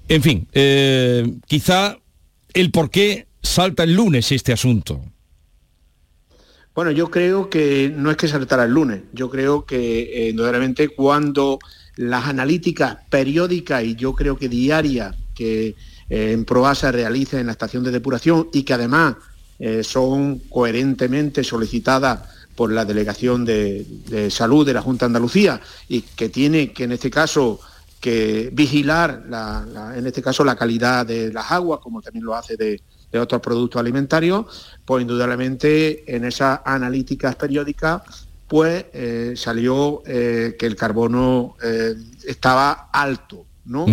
En 0.07 0.23
fin, 0.23 0.47
eh, 0.53 1.29
quizá 1.47 1.97
el 2.53 2.71
por 2.71 2.89
qué 2.89 3.27
salta 3.43 3.83
el 3.83 3.93
lunes 3.93 4.31
este 4.31 4.53
asunto. 4.53 5.01
Bueno, 6.77 6.91
yo 6.91 7.09
creo 7.09 7.49
que 7.49 7.91
no 7.91 8.11
es 8.11 8.17
que 8.17 8.27
saltara 8.27 8.65
el 8.65 8.71
lunes, 8.71 9.01
yo 9.11 9.31
creo 9.31 9.65
que 9.65 10.29
eh, 10.29 10.89
cuando 10.95 11.57
las 11.95 12.25
analíticas 12.27 12.99
periódicas 13.09 13.83
y 13.83 13.95
yo 13.95 14.13
creo 14.13 14.37
que 14.37 14.47
diarias 14.47 15.15
que 15.33 15.69
eh, 15.69 16.31
en 16.33 16.45
Proasa 16.45 16.91
realiza 16.91 17.39
en 17.39 17.47
la 17.47 17.53
estación 17.53 17.83
de 17.83 17.89
depuración 17.89 18.49
y 18.53 18.61
que 18.61 18.75
además 18.75 19.15
eh, 19.57 19.83
son 19.83 20.37
coherentemente 20.51 21.43
solicitadas 21.43 22.19
por 22.55 22.71
la 22.71 22.85
Delegación 22.85 23.43
de, 23.43 24.29
Salud 24.29 24.63
de 24.63 24.75
la 24.75 24.83
Junta 24.83 25.05
de 25.05 25.07
Andalucía 25.07 25.59
y 25.89 26.01
que 26.01 26.29
tiene 26.29 26.73
que 26.73 26.83
en 26.83 26.91
este 26.91 27.09
caso 27.09 27.59
que 27.99 28.51
vigilar 28.53 29.23
en 29.95 30.05
este 30.05 30.21
caso 30.21 30.43
la 30.43 30.55
calidad 30.55 31.07
de 31.07 31.33
las 31.33 31.51
aguas, 31.51 31.79
como 31.79 32.03
también 32.03 32.23
lo 32.23 32.35
hace 32.35 32.55
de, 32.55 32.79
otros 33.13 33.41
productos 33.41 33.79
alimentarios, 33.79 34.77
pues 34.85 35.01
indudablemente 35.01 36.15
en 36.15 36.25
esas 36.25 36.61
analíticas 36.65 37.35
periódicas 37.35 38.01
pues 38.47 38.85
eh, 38.93 39.33
salió 39.35 40.03
eh, 40.05 40.55
que 40.57 40.65
el 40.65 40.75
carbono 40.75 41.55
estaba 42.25 42.89
alto, 42.93 43.45
¿no? 43.65 43.85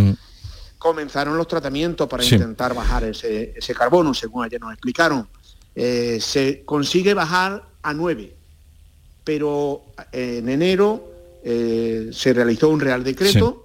Comenzaron 0.79 1.37
los 1.37 1.49
tratamientos 1.49 2.09
para 2.09 2.25
intentar 2.25 2.75
bajar 2.75 3.05
ese, 3.05 3.55
ese, 3.57 3.75
carbono, 3.75 4.15
según 4.15 4.45
ayer 4.45 4.61
nos 4.61 4.73
explicaron. 4.73 5.27
se 5.75 6.63
consigue 6.65 7.15
bajar 7.15 7.65
a 7.83 7.93
9 7.95 8.45
pero 9.25 9.83
eh, 10.13 10.39
en 10.39 10.49
enero 10.51 11.11
eh, 11.43 12.11
se 12.13 12.33
realizó 12.33 12.69
un 12.69 12.81
real 12.81 13.03
decreto 13.03 13.64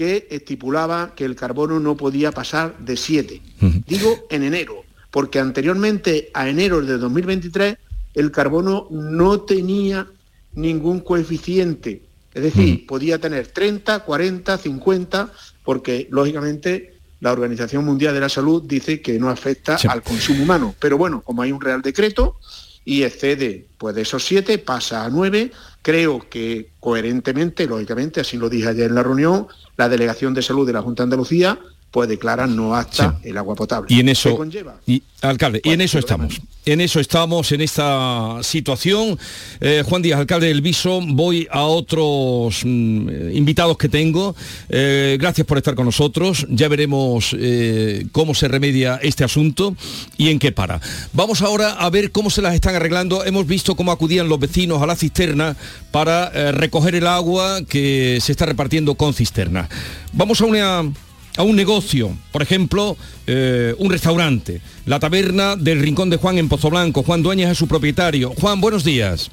que 0.00 0.26
estipulaba 0.30 1.14
que 1.14 1.26
el 1.26 1.36
carbono 1.36 1.78
no 1.78 1.94
podía 1.94 2.32
pasar 2.32 2.74
de 2.78 2.96
7. 2.96 3.42
Digo 3.86 4.26
en 4.30 4.44
enero, 4.44 4.82
porque 5.10 5.38
anteriormente 5.38 6.30
a 6.32 6.48
enero 6.48 6.80
de 6.80 6.96
2023 6.96 7.76
el 8.14 8.30
carbono 8.30 8.88
no 8.90 9.42
tenía 9.42 10.08
ningún 10.54 11.00
coeficiente. 11.00 12.00
Es 12.32 12.42
decir, 12.44 12.86
podía 12.86 13.18
tener 13.18 13.48
30, 13.48 14.00
40, 14.00 14.56
50, 14.56 15.32
porque 15.66 16.08
lógicamente 16.10 16.94
la 17.20 17.32
Organización 17.32 17.84
Mundial 17.84 18.14
de 18.14 18.20
la 18.20 18.30
Salud 18.30 18.62
dice 18.62 19.02
que 19.02 19.18
no 19.18 19.28
afecta 19.28 19.76
al 19.86 20.02
consumo 20.02 20.44
humano. 20.44 20.74
Pero 20.80 20.96
bueno, 20.96 21.20
como 21.20 21.42
hay 21.42 21.52
un 21.52 21.60
real 21.60 21.82
decreto, 21.82 22.38
y 22.84 23.02
excede, 23.02 23.66
pues 23.78 23.94
de 23.94 24.02
esos 24.02 24.24
siete 24.24 24.58
pasa 24.58 25.04
a 25.04 25.10
nueve. 25.10 25.52
Creo 25.82 26.28
que 26.28 26.70
coherentemente, 26.80 27.66
lógicamente, 27.66 28.20
así 28.20 28.36
lo 28.36 28.48
dije 28.48 28.68
ayer 28.68 28.88
en 28.88 28.94
la 28.94 29.02
reunión, 29.02 29.46
la 29.76 29.88
Delegación 29.88 30.34
de 30.34 30.42
Salud 30.42 30.66
de 30.66 30.72
la 30.72 30.82
Junta 30.82 31.02
de 31.02 31.04
Andalucía 31.04 31.58
pues 31.90 32.08
declara 32.08 32.46
no 32.46 32.76
apta 32.76 33.18
el 33.24 33.36
agua 33.36 33.54
potable. 33.54 33.88
Y 33.92 34.00
en 34.00 34.08
eso, 34.08 34.38
Y, 34.86 35.02
alcalde, 35.22 35.60
y 35.64 35.70
en 35.70 35.80
eso 35.80 35.98
estamos. 35.98 36.40
En 36.64 36.80
eso 36.80 37.00
estamos, 37.00 37.50
en 37.52 37.62
esta 37.62 38.38
situación. 38.42 39.18
Eh, 39.60 39.82
Juan 39.84 40.02
Díaz, 40.02 40.20
alcalde 40.20 40.46
del 40.46 40.60
Viso, 40.60 41.00
voy 41.02 41.48
a 41.50 41.62
otros 41.62 42.60
mm, 42.64 43.34
invitados 43.34 43.76
que 43.76 43.88
tengo. 43.88 44.36
Eh, 44.68 45.16
gracias 45.18 45.46
por 45.46 45.58
estar 45.58 45.74
con 45.74 45.86
nosotros. 45.86 46.46
Ya 46.48 46.68
veremos 46.68 47.34
eh, 47.36 48.06
cómo 48.12 48.34
se 48.34 48.46
remedia 48.46 49.00
este 49.02 49.24
asunto 49.24 49.74
y 50.16 50.28
en 50.28 50.38
qué 50.38 50.52
para. 50.52 50.80
Vamos 51.12 51.42
ahora 51.42 51.72
a 51.72 51.90
ver 51.90 52.12
cómo 52.12 52.30
se 52.30 52.42
las 52.42 52.54
están 52.54 52.76
arreglando. 52.76 53.24
Hemos 53.24 53.46
visto 53.46 53.74
cómo 53.74 53.90
acudían 53.90 54.28
los 54.28 54.38
vecinos 54.38 54.80
a 54.80 54.86
la 54.86 54.94
cisterna 54.94 55.56
para 55.90 56.52
recoger 56.52 56.94
el 56.94 57.06
agua 57.06 57.62
que 57.68 58.18
se 58.20 58.30
está 58.30 58.46
repartiendo 58.46 58.94
con 58.94 59.12
cisterna. 59.12 59.68
Vamos 60.12 60.40
a 60.40 60.44
una 60.44 60.92
a 61.36 61.42
un 61.42 61.56
negocio, 61.56 62.10
por 62.32 62.42
ejemplo, 62.42 62.96
eh, 63.26 63.74
un 63.78 63.90
restaurante, 63.90 64.60
la 64.86 64.98
taberna 64.98 65.56
del 65.56 65.80
Rincón 65.80 66.10
de 66.10 66.16
Juan 66.16 66.38
en 66.38 66.48
Pozo 66.48 66.70
Blanco. 66.70 67.02
Juan 67.02 67.22
Dueñas 67.22 67.52
es 67.52 67.58
su 67.58 67.68
propietario. 67.68 68.32
Juan, 68.40 68.60
buenos 68.60 68.84
días. 68.84 69.30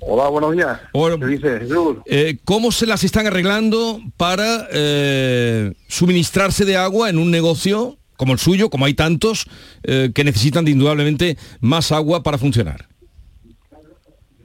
Hola, 0.00 0.28
buenos 0.28 0.52
días. 0.52 0.78
¿Qué 0.92 1.26
dice 1.26 1.60
Jesús? 1.60 1.96
Eh, 2.04 2.36
¿Cómo 2.44 2.70
se 2.70 2.86
las 2.86 3.04
están 3.04 3.26
arreglando 3.26 4.00
para 4.18 4.68
eh, 4.70 5.72
suministrarse 5.88 6.66
de 6.66 6.76
agua 6.76 7.08
en 7.08 7.18
un 7.18 7.30
negocio 7.30 7.96
como 8.16 8.34
el 8.34 8.38
suyo, 8.38 8.68
como 8.68 8.84
hay 8.84 8.94
tantos, 8.94 9.46
que 9.82 10.24
necesitan 10.24 10.64
de 10.64 10.70
indudablemente 10.70 11.36
más 11.60 11.90
agua 11.90 12.22
para 12.22 12.38
funcionar? 12.38 12.86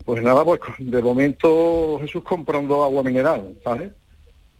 Pues 0.05 0.23
nada, 0.23 0.43
pues 0.43 0.59
de 0.79 1.03
momento 1.03 1.99
Jesús 2.01 2.23
comprando 2.23 2.83
agua 2.83 3.03
mineral, 3.03 3.53
¿sabes? 3.63 3.91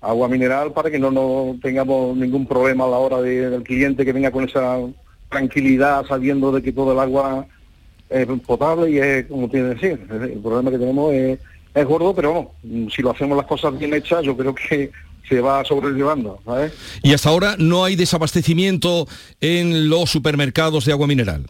Agua 0.01 0.27
mineral 0.27 0.71
para 0.71 0.89
que 0.89 0.99
no, 0.99 1.11
no 1.11 1.57
tengamos 1.61 2.15
ningún 2.15 2.45
problema 2.45 2.85
a 2.85 2.89
la 2.89 2.97
hora 2.97 3.21
del 3.21 3.63
cliente 3.63 4.05
que 4.05 4.13
venga 4.13 4.31
con 4.31 4.45
esa 4.45 4.77
tranquilidad 5.29 6.05
sabiendo 6.07 6.51
de 6.51 6.61
que 6.61 6.71
todo 6.71 6.93
el 6.93 6.99
agua 6.99 7.45
es 8.09 8.27
potable 8.45 8.91
y 8.91 8.97
es 8.97 9.25
como 9.27 9.49
tiene 9.49 9.75
que 9.75 9.79
ser. 9.79 9.99
El 10.09 10.39
problema 10.39 10.71
que 10.71 10.79
tenemos 10.79 11.13
es, 11.13 11.39
es 11.73 11.85
gordo, 11.85 12.13
pero 12.15 12.33
vamos, 12.33 12.93
si 12.93 13.01
lo 13.01 13.11
hacemos 13.11 13.37
las 13.37 13.45
cosas 13.45 13.77
bien 13.77 13.93
hechas, 13.93 14.23
yo 14.23 14.35
creo 14.35 14.55
que 14.55 14.91
se 15.27 15.41
va 15.41 15.63
sobrellevando. 15.63 16.39
Y 17.03 17.13
hasta 17.13 17.29
ahora 17.29 17.55
no 17.59 17.83
hay 17.83 17.95
desabastecimiento 17.95 19.07
en 19.39 19.89
los 19.89 20.09
supermercados 20.09 20.85
de 20.85 20.91
agua 20.91 21.07
mineral. 21.07 21.45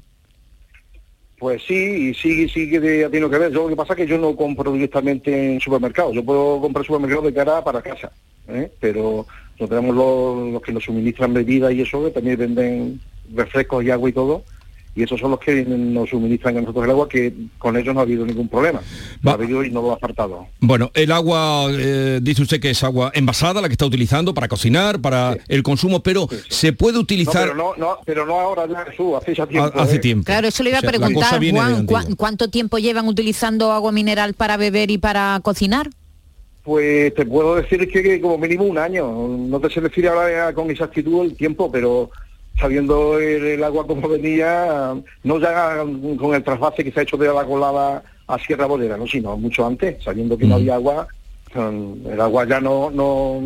Pues 1.39 1.61
sí, 1.65 2.09
y 2.09 2.13
sí, 2.13 2.49
sí 2.49 2.69
que 2.69 2.81
tiene 3.09 3.29
que 3.29 3.37
ver. 3.37 3.51
Yo 3.53 3.63
lo 3.63 3.69
que 3.69 3.75
pasa 3.77 3.93
es 3.93 3.97
que 3.97 4.07
yo 4.07 4.17
no 4.17 4.35
compro 4.35 4.73
directamente 4.73 5.53
en 5.53 5.61
supermercados. 5.61 6.13
Yo 6.13 6.25
puedo 6.25 6.59
comprar 6.59 6.85
supermercados 6.85 7.25
de 7.25 7.33
cara 7.33 7.63
para 7.63 7.81
casa. 7.81 8.11
¿Eh? 8.51 8.71
pero 8.79 9.25
no 9.59 9.67
tenemos 9.67 9.95
los, 9.95 10.61
que 10.61 10.71
nos 10.71 10.83
suministran 10.83 11.33
bebidas 11.33 11.73
y 11.73 11.81
eso, 11.81 12.03
que 12.05 12.11
también 12.11 12.37
venden 12.37 13.01
refrescos 13.33 13.83
y 13.83 13.91
agua 13.91 14.09
y 14.09 14.13
todo, 14.13 14.43
y 14.95 15.03
esos 15.03 15.19
son 15.19 15.31
los 15.31 15.39
que 15.39 15.63
nos 15.65 16.09
suministran 16.09 16.57
a 16.57 16.61
nosotros 16.61 16.85
el 16.85 16.91
agua, 16.91 17.07
que 17.07 17.33
con 17.57 17.77
ellos 17.77 17.93
no 17.93 17.99
ha 17.99 18.03
habido 18.03 18.25
ningún 18.25 18.49
problema. 18.49 18.81
Ha 19.23 19.31
habido 19.31 19.63
y 19.63 19.69
no 19.69 19.81
lo 19.81 19.93
ha 19.93 19.97
faltado. 19.97 20.47
Bueno, 20.59 20.91
el 20.93 21.11
agua, 21.11 21.67
eh, 21.71 22.19
dice 22.21 22.41
usted 22.41 22.59
que 22.59 22.71
es 22.71 22.83
agua 22.83 23.11
envasada, 23.13 23.61
la 23.61 23.69
que 23.69 23.73
está 23.73 23.85
utilizando 23.85 24.33
para 24.33 24.47
cocinar, 24.47 24.99
para 24.99 25.37
el 25.47 25.63
consumo, 25.63 26.01
pero 26.01 26.27
se 26.49 26.73
puede 26.73 26.97
utilizar... 26.97 27.55
No, 27.55 27.75
pero, 28.05 28.25
no, 28.25 28.39
ahora, 28.39 28.67
ya, 28.67 28.85
hace 29.17 29.35
ya 29.35 29.45
tiempo. 29.45 29.79
Hace 29.79 29.95
¿eh? 29.97 29.99
tiempo. 29.99 30.25
Claro, 30.25 30.47
eso 30.47 30.63
le 30.63 30.71
iba 30.71 30.79
a 30.79 30.81
preguntar, 30.81 31.39
Juan, 31.85 32.15
¿cuánto 32.15 32.49
tiempo 32.49 32.79
llevan 32.79 33.07
utilizando 33.07 33.71
agua 33.71 33.91
mineral 33.91 34.33
para 34.33 34.57
beber 34.57 34.91
y 34.91 34.97
para 34.97 35.39
cocinar? 35.43 35.91
Pues 36.69 37.15
te 37.15 37.25
puedo 37.25 37.55
decir 37.55 37.89
que, 37.89 38.21
como 38.21 38.37
mínimo 38.37 38.65
un 38.65 38.77
año. 38.77 39.11
No 39.27 39.59
te 39.59 39.71
sé 39.71 39.81
decir 39.81 40.07
ahora 40.07 40.53
con 40.53 40.69
exactitud 40.69 41.25
el 41.25 41.35
tiempo, 41.35 41.71
pero 41.71 42.11
sabiendo 42.59 43.17
el, 43.17 43.63
agua 43.63 43.87
como 43.87 44.07
venía, 44.07 44.93
no 45.23 45.39
ya 45.39 45.77
con 46.19 46.35
el 46.35 46.43
trasvase 46.43 46.83
que 46.83 46.91
se 46.91 46.99
ha 46.99 47.03
hecho 47.03 47.17
de 47.17 47.33
la 47.33 47.43
colada 47.43 48.03
a 48.27 48.37
Sierra 48.37 48.67
Bolera, 48.67 48.97
no, 48.97 49.07
sino 49.07 49.35
mucho 49.35 49.65
antes, 49.65 50.03
sabiendo 50.03 50.37
que 50.37 50.45
no 50.45 50.57
había 50.57 50.75
agua, 50.75 51.07
el 51.55 52.21
agua 52.21 52.45
ya 52.47 52.61
no, 52.61 52.91
no, 52.91 53.41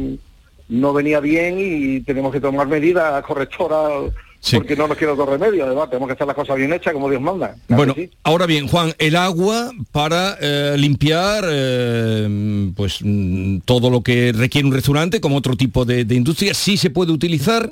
no 0.67 0.93
venía 0.93 1.21
bien 1.21 1.55
y 1.59 2.01
tenemos 2.01 2.33
que 2.33 2.41
tomar 2.41 2.67
medidas 2.67 3.23
correctoras 3.23 4.11
porque 4.51 4.75
no 4.75 4.87
nos 4.87 4.97
queda 4.97 5.13
otro 5.13 5.25
remedio, 5.25 5.65
además 5.65 5.89
tenemos 5.89 6.07
que 6.07 6.13
hacer 6.13 6.27
las 6.27 6.35
cosas 6.35 6.57
bien 6.57 6.73
hechas 6.73 6.93
como 6.93 7.09
Dios 7.09 7.21
manda. 7.21 7.55
bueno, 7.69 7.95
ahora 8.23 8.45
bien, 8.45 8.67
Juan, 8.67 8.93
el 8.97 9.15
agua 9.15 9.71
para 9.91 10.37
eh, 10.41 10.75
limpiar 10.77 11.45
eh, 11.47 12.71
pues 12.75 12.99
mm, 13.01 13.59
todo 13.59 13.89
lo 13.89 14.01
que 14.01 14.33
requiere 14.35 14.67
un 14.67 14.73
restaurante 14.73 15.21
como 15.21 15.37
otro 15.37 15.55
tipo 15.55 15.85
de, 15.85 16.01
industria, 16.13 16.53
¿sí 16.53 16.77
se 16.77 16.89
puede 16.89 17.11
utilizar? 17.11 17.69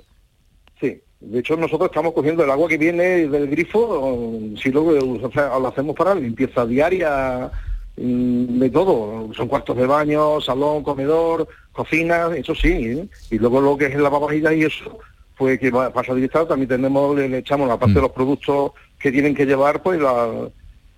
Sí, 0.79 1.01
de 1.19 1.39
hecho 1.39 1.57
nosotros 1.57 1.89
estamos 1.91 2.13
cogiendo 2.13 2.43
el 2.43 2.49
agua 2.49 2.69
que 2.69 2.77
viene 2.77 3.27
del 3.27 3.47
grifo, 3.47 4.39
si 4.61 4.71
lo, 4.71 4.91
lo 4.93 5.67
hacemos 5.67 5.95
para 5.95 6.15
limpieza 6.15 6.65
diaria 6.65 7.51
mm, 7.97 8.59
de 8.59 8.69
todo, 8.69 9.29
son 9.33 9.49
cuartos 9.49 9.75
de 9.75 9.85
baño, 9.85 10.39
salón, 10.39 10.83
comedor, 10.83 11.47
cocina, 11.73 12.29
eso 12.33 12.55
sí, 12.55 12.69
¿eh? 12.69 13.07
y 13.29 13.37
luego 13.37 13.59
lo 13.59 13.77
que 13.77 13.87
es 13.87 13.95
la 13.95 14.03
lavavajillas 14.03 14.53
y 14.53 14.63
eso 14.63 14.99
pues 15.41 15.59
que 15.59 15.71
pasa 15.71 16.13
directo 16.13 16.45
también 16.45 16.69
tenemos, 16.69 17.17
le, 17.17 17.39
echamos 17.39 17.67
la 17.67 17.75
parte 17.75 17.95
de 17.95 17.99
mm. 17.99 18.03
los 18.03 18.11
productos 18.11 18.73
que 18.99 19.11
tienen 19.11 19.33
que 19.33 19.47
llevar, 19.47 19.81
pues 19.81 19.99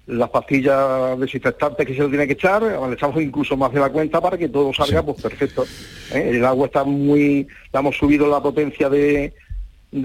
las 0.05 0.29
pastillas 0.31 1.17
desinfectantes 1.17 1.87
que 1.87 1.95
se 1.95 2.03
le 2.03 2.09
tiene 2.09 2.27
que 2.27 2.33
echar, 2.33 2.61
le 2.61 2.93
echamos 2.93 3.21
incluso 3.21 3.55
más 3.55 3.71
de 3.71 3.79
la 3.79 3.89
cuenta 3.89 4.19
para 4.19 4.37
que 4.37 4.49
todo 4.49 4.73
salga 4.73 5.01
pues 5.01 5.21
perfecto. 5.21 5.63
¿eh? 6.13 6.31
El 6.33 6.43
agua 6.43 6.65
está 6.65 6.83
muy, 6.83 7.47
hemos 7.71 7.95
subido 7.95 8.27
la 8.27 8.43
potencia 8.43 8.89
de, 8.89 9.31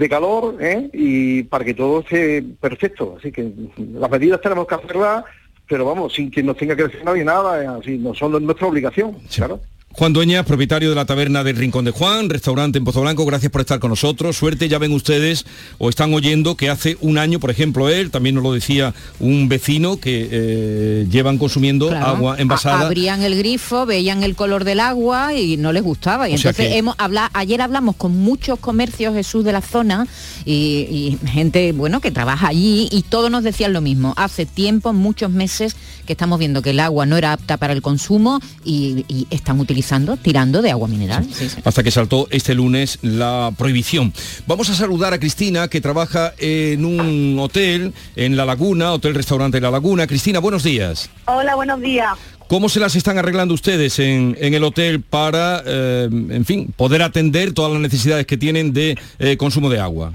calor 0.09 0.55
¿eh? 0.61 0.89
y 0.93 1.43
para 1.43 1.65
que 1.65 1.73
todo 1.73 1.99
esté 1.99 2.41
perfecto. 2.41 3.17
Así 3.19 3.33
que 3.33 3.51
las 3.91 4.09
medidas 4.09 4.39
tenemos 4.39 4.65
que 4.67 4.75
hacerlas, 4.75 5.25
pero 5.67 5.83
vamos, 5.83 6.13
sin 6.13 6.31
que 6.31 6.41
nos 6.41 6.55
tenga 6.55 6.77
que 6.77 6.83
decir 6.83 7.03
nadie 7.03 7.25
nada, 7.25 7.75
así 7.75 7.97
no 7.97 8.15
son 8.15 8.41
nuestra 8.45 8.67
obligación, 8.67 9.17
claro. 9.35 9.59
Juan 9.91 10.13
Dueñas, 10.13 10.45
propietario 10.45 10.89
de 10.89 10.95
la 10.95 11.05
taberna 11.05 11.43
del 11.43 11.55
Rincón 11.55 11.83
de 11.83 11.89
Juan, 11.89 12.29
restaurante 12.29 12.77
en 12.77 12.85
Pozo 12.85 13.01
Blanco, 13.01 13.25
gracias 13.25 13.51
por 13.51 13.61
estar 13.61 13.79
con 13.79 13.89
nosotros. 13.89 14.37
Suerte, 14.37 14.69
ya 14.69 14.77
ven 14.77 14.91
ustedes 14.91 15.47
o 15.79 15.89
están 15.89 16.13
oyendo 16.13 16.55
que 16.55 16.69
hace 16.69 16.95
un 17.01 17.17
año, 17.17 17.39
por 17.39 17.49
ejemplo, 17.49 17.89
él, 17.89 18.11
también 18.11 18.35
nos 18.35 18.43
lo 18.43 18.53
decía 18.53 18.93
un 19.19 19.49
vecino, 19.49 19.99
que 19.99 20.29
eh, 20.31 21.07
llevan 21.09 21.39
consumiendo 21.39 21.91
agua 21.91 22.35
envasada. 22.37 22.81
abrían 22.81 23.23
el 23.23 23.35
grifo, 23.35 23.87
veían 23.87 24.21
el 24.21 24.35
color 24.35 24.63
del 24.63 24.79
agua 24.79 25.33
y 25.33 25.57
no 25.57 25.73
les 25.73 25.81
gustaba. 25.81 26.29
Y 26.29 26.35
entonces 26.35 26.75
hemos 26.75 26.93
hablado, 26.99 27.29
ayer 27.33 27.59
hablamos 27.59 27.95
con 27.95 28.15
muchos 28.15 28.59
comercios 28.59 29.15
Jesús 29.15 29.43
de 29.43 29.53
la 29.53 29.61
zona 29.61 30.07
y, 30.45 31.17
y 31.23 31.27
gente 31.27 31.71
bueno 31.71 31.99
que 31.99 32.11
trabaja 32.11 32.47
allí 32.47 32.89
y 32.91 33.01
todos 33.01 33.31
nos 33.31 33.43
decían 33.43 33.73
lo 33.73 33.81
mismo. 33.81 34.13
Hace 34.17 34.45
tiempo, 34.45 34.93
muchos 34.93 35.31
meses, 35.31 35.75
que 36.05 36.13
estamos 36.13 36.37
viendo 36.37 36.61
que 36.61 36.69
el 36.69 36.79
agua 36.79 37.07
no 37.07 37.17
era 37.17 37.33
apta 37.33 37.57
para 37.57 37.73
el 37.73 37.81
consumo 37.81 38.39
y, 38.63 39.03
y 39.07 39.27
están 39.31 39.59
utilizando 39.59 39.78
utilizando, 39.79 40.17
tirando 40.17 40.61
de 40.61 40.71
agua 40.71 40.87
mineral. 40.87 41.25
Hasta 41.63 41.83
que 41.83 41.91
saltó 41.91 42.27
este 42.31 42.53
lunes 42.53 42.99
la 43.01 43.51
prohibición. 43.57 44.13
Vamos 44.45 44.69
a 44.69 44.75
saludar 44.75 45.13
a 45.13 45.19
Cristina, 45.19 45.69
que 45.69 45.79
trabaja 45.79 46.33
en 46.37 46.83
un 46.83 47.37
hotel 47.39 47.93
en 48.17 48.35
La 48.35 48.45
Laguna, 48.45 48.91
Hotel 48.91 49.15
Restaurante 49.15 49.61
La 49.61 49.71
Laguna. 49.71 50.05
Cristina, 50.05 50.39
buenos 50.39 50.63
días. 50.63 51.09
Hola, 51.25 51.55
buenos 51.55 51.79
días. 51.79 52.17
¿Cómo 52.49 52.67
se 52.67 52.79
las 52.79 52.95
están 52.95 53.17
arreglando 53.17 53.53
ustedes 53.53 53.99
en, 53.99 54.35
el 54.39 54.63
hotel 54.63 55.01
para, 55.01 55.63
eh, 55.65 56.09
en 56.11 56.43
fin, 56.45 56.73
poder 56.75 57.01
atender 57.01 57.53
todas 57.53 57.71
las 57.71 57.81
necesidades 57.81 58.25
que 58.25 58.37
tienen 58.37 58.73
de 58.73 58.97
eh, 59.19 59.37
consumo 59.37 59.69
de 59.69 59.79
agua? 59.79 60.13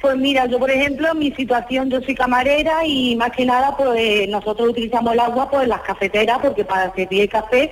Pues 0.00 0.16
mira, 0.16 0.46
yo 0.46 0.58
por 0.58 0.70
ejemplo, 0.70 1.14
mi 1.14 1.30
situación, 1.30 1.88
yo 1.88 2.00
soy 2.00 2.16
camarera 2.16 2.84
y 2.84 3.14
más 3.14 3.30
que 3.30 3.44
nada, 3.44 3.76
pues 3.76 3.90
eh, 3.96 4.26
nosotros 4.28 4.70
utilizamos 4.70 5.12
el 5.12 5.20
agua 5.20 5.48
pues 5.48 5.68
las 5.68 5.82
cafeteras 5.82 6.38
porque 6.42 6.64
para 6.64 6.92
servir 6.92 7.22
el 7.22 7.28
café 7.28 7.70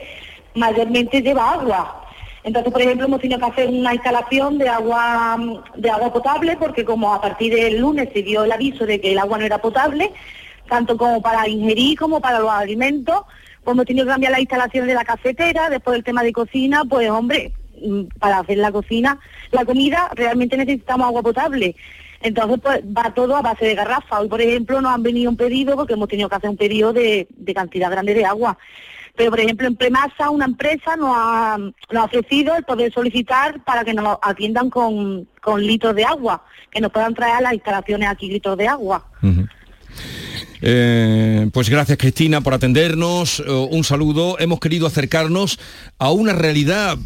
mayormente 0.55 1.23
lleva 1.23 1.53
agua. 1.53 2.05
Entonces, 2.43 2.73
por 2.73 2.81
ejemplo, 2.81 3.07
hemos 3.07 3.21
tenido 3.21 3.39
que 3.39 3.47
hacer 3.47 3.69
una 3.69 3.95
instalación 3.95 4.59
de 4.59 4.69
agua 4.69 5.39
de 5.77 5.91
agua 5.91 6.13
potable 6.13 6.57
porque 6.57 6.85
como 6.85 7.13
a 7.13 7.21
partir 7.21 7.55
del 7.55 7.79
lunes 7.79 8.09
se 8.15 8.23
dio 8.23 8.45
el 8.45 8.53
aviso 8.53 8.87
de 8.87 9.01
que 9.01 9.13
el 9.13 9.19
agua 9.19 9.39
no 9.39 9.45
era 9.45 9.59
potable, 9.59 10.11
tanto 10.69 10.97
como 10.97 11.21
para 11.21 11.47
ingerir 11.49 11.99
como 11.99 12.21
para 12.21 12.39
los 12.39 12.51
alimentos, 12.51 13.23
pues 13.63 13.75
hemos 13.75 13.85
tenido 13.85 14.07
que 14.07 14.13
cambiar 14.13 14.33
la 14.33 14.41
instalación 14.41 14.87
de 14.87 14.95
la 14.95 15.05
cafetera, 15.05 15.69
después 15.69 15.97
el 15.97 16.05
tema 16.05 16.23
de 16.23 16.33
cocina, 16.33 16.85
pues 16.89 17.11
hombre, 17.11 17.53
mm, 17.85 18.05
para 18.19 18.39
hacer 18.39 18.57
la 18.57 18.73
cocina, 18.73 19.21
la 19.51 19.67
comida 19.67 20.11
realmente 20.15 20.57
necesitamos 20.57 21.09
agua 21.09 21.23
potable. 21.23 21.77
Entonces, 22.23 22.61
pues 22.63 22.83
va 22.85 23.15
todo 23.15 23.35
a 23.37 23.43
base 23.43 23.65
de 23.65 23.75
garrafa. 23.75 24.21
Hoy, 24.21 24.29
por 24.29 24.41
ejemplo, 24.41 24.81
nos 24.81 24.93
han 24.93 25.03
venido 25.03 25.31
un 25.31 25.37
pedido 25.37 25.75
porque 25.75 25.95
hemos 25.95 26.09
tenido 26.09 26.29
que 26.29 26.37
hacer 26.37 26.51
un 26.51 26.57
pedido 26.57 26.93
de, 26.93 27.27
cantidad 27.55 27.91
grande 27.91 28.15
de 28.15 28.27
agua. 28.27 28.59
Pero, 29.17 29.31
por 29.31 29.41
ejemplo, 29.41 29.67
en 29.67 29.77
Premasa, 29.77 30.31
una 30.31 30.47
empresa 30.47 30.97
nos 30.97 31.11
ha, 31.15 31.59
ofrecido 32.05 32.55
el 32.57 32.65
poder 32.65 32.93
solicitar 32.93 33.63
para 33.65 33.85
que 33.85 33.95
nos 33.95 34.19
atiendan 34.23 34.71
con, 34.71 35.29
litros 35.59 35.95
de 35.95 36.05
agua, 36.05 36.45
que 36.71 36.81
nos 36.81 36.93
puedan 36.93 37.15
traer 37.15 37.37
a 37.37 37.41
las 37.41 37.55
instalaciones 37.55 38.09
aquí 38.09 38.29
litros 38.29 38.57
de 38.57 38.69
agua. 38.69 39.05
Eh, 40.63 41.49
pues 41.53 41.71
gracias 41.71 41.97
Cristina 41.99 42.43
por 42.43 42.55
atendernos, 42.55 43.41
eh, 43.41 43.51
un 43.51 43.85
saludo. 43.85 44.39
Hemos 44.39 44.61
querido 44.61 44.87
acercarnos 44.87 45.59
a 45.99 46.11
una 46.11 46.33
realidad 46.33 46.99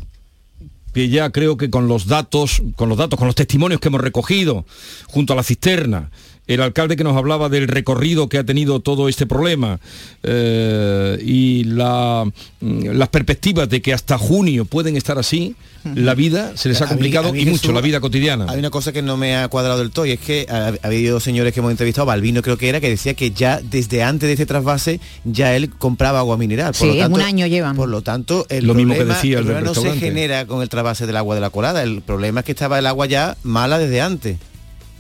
que 0.92 1.08
ya 1.08 1.30
creo 1.30 1.56
que 1.56 1.70
con 1.70 1.88
los 1.88 2.06
datos, 2.06 2.62
con 2.76 2.88
los 2.88 2.96
datos, 2.96 3.18
con 3.18 3.26
los 3.26 3.34
testimonios 3.34 3.80
que 3.80 3.88
hemos 3.88 4.00
recogido 4.00 4.64
junto 5.08 5.32
a 5.32 5.36
la 5.36 5.42
cisterna, 5.42 6.10
el 6.46 6.61
alcalde 6.61 6.96
que 6.96 7.04
nos 7.04 7.16
hablaba 7.16 7.48
del 7.48 7.68
recorrido 7.68 8.28
que 8.28 8.38
ha 8.38 8.44
tenido 8.44 8.80
todo 8.80 9.09
este 9.09 9.26
problema 9.26 9.80
eh, 10.22 11.18
y 11.24 11.64
la, 11.64 12.30
mm, 12.61 12.87
las 12.92 13.09
perspectivas 13.09 13.68
de 13.68 13.80
que 13.80 13.94
hasta 13.94 14.18
junio 14.18 14.64
pueden 14.64 14.96
estar 14.96 15.18
así, 15.18 15.57
la 15.94 16.14
vida 16.14 16.57
se 16.57 16.70
les 16.70 16.80
ha 16.80 16.87
complicado 16.87 17.35
y 17.35 17.44
mucho, 17.44 17.70
la 17.72 17.83
vida 17.83 18.00
cotidiana. 18.00 18.46
Hay 18.48 18.59
una 18.59 18.70
cosa 18.70 18.92
que 18.92 19.02
no 19.02 19.16
me 19.16 19.37
ha 19.37 19.48
cuadrado 19.48 19.78
del 19.78 19.90
todo 19.90 20.07
y 20.07 20.12
es 20.12 20.20
que 20.20 20.46
ha, 20.48 20.72
habido 20.83 21.20
señores 21.20 21.52
que 21.52 21.61
hemos 21.61 21.70
entrevistado, 21.70 22.07
Balvino 22.07 22.40
creo 22.42 22.57
que 22.57 22.68
era, 22.68 22.80
que 22.80 22.88
decía 22.88 23.14
que 23.14 23.33
ya 23.33 23.61
desde 23.61 24.02
antes 24.02 24.26
de 24.26 24.33
este 24.33 24.46
trasvase 24.46 25.00
ya 25.24 25.54
él 25.54 25.70
compraba 25.70 26.20
agua 26.20 26.38
mineral. 26.38 26.72
Por 26.72 26.90
sí, 26.90 27.00
un 27.00 27.20
año 27.20 27.46
llevan. 27.46 27.76
Por 27.76 27.88
lo 27.88 28.02
tanto, 28.02 28.46
el 28.48 28.66
lo 28.66 28.72
problema, 28.72 28.94
mismo 28.94 29.07
que 29.07 29.14
decía 29.14 29.38
el, 29.40 29.64
no 29.64 29.74
se 29.74 29.96
genera 29.96 30.46
con 30.46 30.62
el 30.62 30.68
trasvase 30.68 31.07
del 31.07 31.16
agua 31.16 31.35
de 31.35 31.40
la 31.42 31.50
colada, 31.50 31.83
el 31.83 32.00
problema 32.00 32.40
es 32.40 32.46
que 32.46 32.52
estaba 32.52 32.78
el 32.78 32.87
agua 32.87 33.07
ya 33.07 33.37
mala 33.42 33.78
desde 33.78 34.00
antes, 34.00 34.38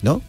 ¿no? 0.02 0.20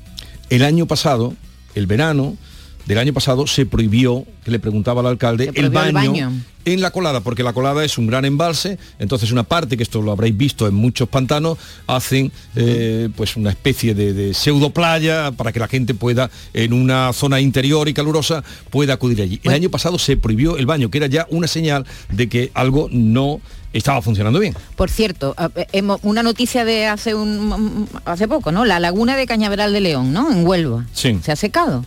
El 0.49 0.63
año 0.63 0.86
pasado, 0.86 1.34
el 1.73 1.88
verano 1.88 2.38
del 2.86 2.99
año 2.99 3.13
pasado, 3.13 3.47
se 3.47 3.65
prohibió, 3.65 4.25
que 4.43 4.51
le 4.51 4.60
preguntaba 4.60 5.01
al 5.01 5.08
alcalde, 5.08 5.51
el 5.55 5.71
baño, 5.71 6.31
en 6.65 6.81
la 6.81 6.91
colada, 6.91 7.21
porque 7.21 7.41
la 7.41 7.53
colada 7.53 7.84
es 7.84 7.97
un 7.97 8.08
gran 8.08 8.25
embalse, 8.25 8.77
entonces 8.99 9.31
una 9.31 9.43
parte, 9.43 9.77
que 9.77 9.84
esto 9.84 10.01
lo 10.01 10.12
habréis 10.12 10.38
visto 10.38 10.67
en 10.67 10.75
muchos 10.75 11.08
pantanos, 11.10 11.58
hacen 11.88 12.31
eh, 12.55 13.10
pues 13.15 13.38
una 13.38 13.49
especie 13.51 13.95
de, 13.95 14.34
pseudo 14.34 14.71
playa 14.71 15.31
para 15.31 15.51
que 15.51 15.60
la 15.60 15.67
gente 15.67 15.93
pueda, 15.93 16.29
en 16.53 16.73
una 16.73 17.12
zona 17.13 17.39
interior 17.39 17.88
y 17.88 17.93
calurosa, 17.93 18.43
pueda 18.69 18.93
acudir 18.93 19.21
allí. 19.21 19.39
El 19.43 19.53
año 19.53 19.69
pasado 19.69 19.97
se 19.97 20.17
prohibió 20.17 20.58
el 20.58 20.65
baño, 20.67 20.89
que 20.89 20.99
era 20.99 21.08
ya 21.08 21.27
una 21.29 21.47
señal 21.47 21.86
de 22.12 22.29
que 22.29 22.51
algo 22.53 22.88
no 22.91 23.41
estaba 23.77 24.01
funcionando 24.01 24.39
bien. 24.39 24.55
Por 24.75 24.89
cierto, 24.89 25.35
eh, 25.55 25.83
una 26.01 26.23
noticia 26.23 26.65
de 26.65 26.88
hace 26.88 27.13
un 27.13 27.88
hace 28.05 28.27
poco, 28.27 28.51
¿no? 28.51 28.65
La 28.65 28.79
laguna 28.79 29.15
de 29.17 29.27
Cañaveral 29.27 29.73
de 29.73 29.81
León, 29.81 30.13
¿no? 30.13 30.31
En 30.31 30.45
Huelva. 30.45 30.85
Sí. 30.93 31.19
Se 31.23 31.31
ha 31.31 31.35
secado. 31.35 31.85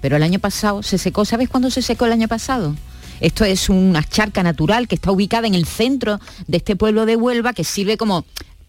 Pero 0.00 0.16
el 0.16 0.22
año 0.22 0.38
pasado 0.38 0.82
se 0.82 0.96
secó. 0.96 1.24
¿Sabes 1.24 1.48
cuándo 1.48 1.70
se 1.70 1.82
secó 1.82 2.06
el 2.06 2.12
año 2.12 2.28
pasado? 2.28 2.74
Esto 3.20 3.44
es 3.44 3.68
una 3.68 4.02
charca 4.04 4.42
natural 4.42 4.88
que 4.88 4.94
está 4.94 5.10
ubicada 5.10 5.46
en 5.46 5.54
el 5.54 5.66
centro 5.66 6.20
de 6.46 6.58
este 6.58 6.76
pueblo 6.76 7.04
de 7.04 7.16
Huelva 7.16 7.52
que 7.52 7.64
sirve 7.64 7.96
como 7.96 8.24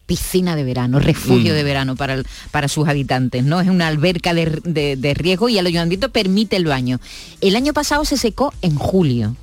piscina 0.08 0.56
de 0.56 0.64
verano, 0.64 1.00
refugio 1.00 1.54
mm. 1.54 1.56
de 1.56 1.64
verano 1.64 1.96
para, 1.96 2.24
para 2.50 2.68
sus 2.68 2.88
habitantes, 2.88 3.44
¿no? 3.44 3.62
Es 3.62 3.70
una 3.70 3.88
alberca 3.88 4.34
de, 4.34 4.96
de 4.98 5.14
riesgo 5.14 5.50
y 5.50 5.60
el 5.60 5.68
ayuntamiento 5.68 6.10
permite 6.10 6.56
el 6.56 6.66
baño. 6.66 7.00
El 7.42 7.56
año 7.56 7.74
pasado 7.74 8.04
se 8.06 8.18
secó 8.18 8.52
en 8.64 8.76
julio. 8.76 9.36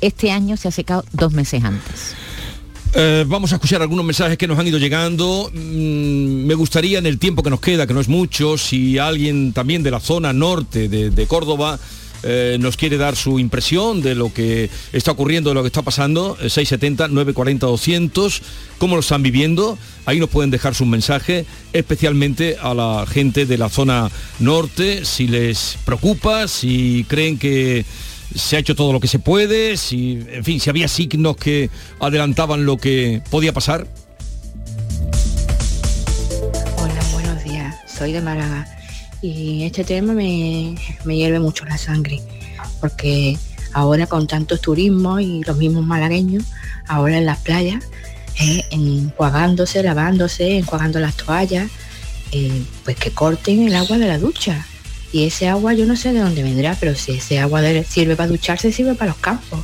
Este 0.00 0.30
año 0.30 0.56
se 0.56 0.68
ha 0.68 0.70
secado 0.70 1.04
dos 1.12 1.32
meses 1.34 1.62
antes. 1.62 2.14
Eh, 2.94 3.24
vamos 3.26 3.52
a 3.52 3.56
escuchar 3.56 3.82
algunos 3.82 4.04
mensajes 4.04 4.38
que 4.38 4.46
nos 4.46 4.58
han 4.58 4.66
ido 4.66 4.78
llegando. 4.78 5.50
Mm, 5.52 6.46
me 6.46 6.54
gustaría 6.54 6.98
en 6.98 7.06
el 7.06 7.18
tiempo 7.18 7.42
que 7.42 7.50
nos 7.50 7.60
queda, 7.60 7.86
que 7.86 7.92
no 7.92 8.00
es 8.00 8.08
mucho, 8.08 8.56
si 8.56 8.98
alguien 8.98 9.52
también 9.52 9.82
de 9.82 9.90
la 9.90 10.00
zona 10.00 10.32
norte 10.32 10.88
de, 10.88 11.26
Córdoba 11.26 11.78
eh, 12.22 12.56
nos 12.58 12.76
quiere 12.76 12.96
dar 12.96 13.14
su 13.14 13.38
impresión 13.38 14.00
de 14.00 14.14
lo 14.14 14.32
que 14.32 14.70
está 14.92 15.10
ocurriendo, 15.12 15.50
de 15.50 15.54
lo 15.54 15.62
que 15.62 15.68
está 15.68 15.82
pasando, 15.82 16.36
670, 16.36 17.08
940, 17.08 17.66
200, 17.66 18.42
cómo 18.78 18.94
lo 18.94 19.00
están 19.00 19.22
viviendo. 19.22 19.78
Ahí 20.06 20.18
nos 20.18 20.30
pueden 20.30 20.50
dejar 20.50 20.74
su 20.74 20.86
mensaje, 20.86 21.44
especialmente 21.74 22.56
a 22.60 22.72
la 22.72 23.04
gente 23.06 23.44
de 23.44 23.58
la 23.58 23.68
zona 23.68 24.10
norte, 24.38 25.04
si 25.04 25.28
les 25.28 25.76
preocupa, 25.84 26.48
si 26.48 27.04
creen 27.06 27.38
que 27.38 27.84
se 28.34 28.56
ha 28.56 28.58
hecho 28.58 28.74
todo 28.74 28.92
lo 28.92 29.00
que 29.00 29.08
se 29.08 29.18
puede, 29.18 29.76
si, 29.76 30.24
en 30.30 30.44
fin, 30.44 30.60
si 30.60 30.70
había 30.70 30.88
signos 30.88 31.36
que 31.36 31.70
adelantaban 32.00 32.64
lo 32.64 32.76
que 32.76 33.22
podía 33.30 33.52
pasar. 33.52 33.86
Hola, 36.76 37.00
buenos 37.12 37.44
días. 37.44 37.74
Soy 37.86 38.12
de 38.12 38.20
Málaga 38.20 38.66
y 39.22 39.64
este 39.64 39.84
tema 39.84 40.12
me, 40.12 40.76
me 41.04 41.16
hierve 41.16 41.40
mucho 41.40 41.64
la 41.64 41.76
sangre 41.76 42.20
porque 42.80 43.36
ahora 43.72 44.06
con 44.06 44.26
tantos 44.26 44.60
turismos 44.60 45.20
y 45.20 45.42
los 45.44 45.56
mismos 45.56 45.84
malagueños, 45.84 46.44
ahora 46.86 47.18
en 47.18 47.26
las 47.26 47.38
playas, 47.38 47.84
eh, 48.40 48.64
enjuagándose, 48.70 49.82
lavándose, 49.82 50.58
enjuagando 50.58 51.00
las 51.00 51.16
toallas, 51.16 51.70
eh, 52.32 52.62
pues 52.84 52.96
que 52.96 53.10
corten 53.10 53.66
el 53.66 53.74
agua 53.74 53.98
de 53.98 54.06
la 54.06 54.18
ducha 54.18 54.66
y 55.12 55.24
ese 55.24 55.48
agua 55.48 55.72
yo 55.72 55.86
no 55.86 55.96
sé 55.96 56.12
de 56.12 56.20
dónde 56.20 56.42
vendrá, 56.42 56.76
pero 56.78 56.94
si 56.94 57.12
ese 57.12 57.38
agua 57.38 57.62
sirve 57.84 58.16
para 58.16 58.28
ducharse, 58.28 58.72
sirve 58.72 58.94
para 58.94 59.12
los 59.12 59.20
campos. 59.20 59.60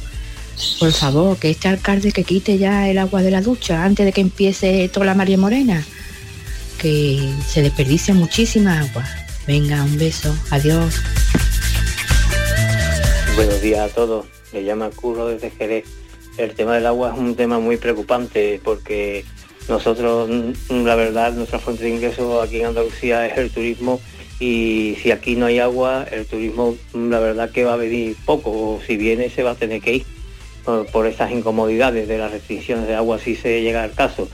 Por 0.78 0.92
favor, 0.92 1.36
que 1.36 1.50
este 1.50 1.68
alcalde 1.68 2.12
que 2.12 2.24
quite 2.24 2.58
ya 2.58 2.88
el 2.88 2.98
agua 2.98 3.22
de 3.22 3.30
la 3.30 3.42
ducha 3.42 3.84
antes 3.84 4.06
de 4.06 4.12
que 4.12 4.20
empiece 4.20 4.88
toda 4.88 5.06
la 5.06 5.14
María 5.14 5.36
Morena, 5.36 5.84
que 6.78 7.28
se 7.46 7.60
desperdicia 7.60 8.14
muchísima 8.14 8.80
agua. 8.80 9.04
Venga, 9.46 9.82
un 9.82 9.98
beso, 9.98 10.34
adiós. 10.50 10.94
Buenos 13.34 13.60
días 13.60 13.80
a 13.80 13.92
todos, 13.92 14.26
me 14.52 14.62
llama 14.62 14.90
Curro 14.90 15.26
desde 15.26 15.50
Jerez. 15.50 15.84
El 16.38 16.54
tema 16.54 16.74
del 16.74 16.86
agua 16.86 17.12
es 17.12 17.18
un 17.18 17.34
tema 17.34 17.58
muy 17.58 17.76
preocupante 17.76 18.60
porque 18.64 19.24
nosotros, 19.68 20.30
la 20.70 20.94
verdad, 20.94 21.32
nuestra 21.32 21.58
fuente 21.58 21.84
de 21.84 21.90
ingreso 21.90 22.40
aquí 22.40 22.60
en 22.60 22.66
Andalucía 22.66 23.26
es 23.26 23.36
el 23.36 23.50
turismo 23.50 24.00
y 24.40 24.96
si 25.02 25.10
aquí 25.10 25.36
no 25.36 25.46
hay 25.46 25.58
agua, 25.58 26.04
el 26.10 26.26
turismo 26.26 26.76
la 26.92 27.18
verdad 27.20 27.50
que 27.50 27.64
va 27.64 27.74
a 27.74 27.76
venir 27.76 28.16
poco, 28.24 28.50
o 28.50 28.80
si 28.84 28.96
viene 28.96 29.30
se 29.30 29.42
va 29.42 29.52
a 29.52 29.54
tener 29.54 29.80
que 29.80 29.94
ir 29.96 30.06
por, 30.92 31.06
esas 31.06 31.30
incomodidades 31.30 32.08
de 32.08 32.18
las 32.18 32.32
restricciones 32.32 32.86
de 32.86 32.94
agua 32.94 33.18
si 33.18 33.36
se 33.36 33.62
llega 33.62 33.82
al 33.82 33.92
caso. 33.92 34.28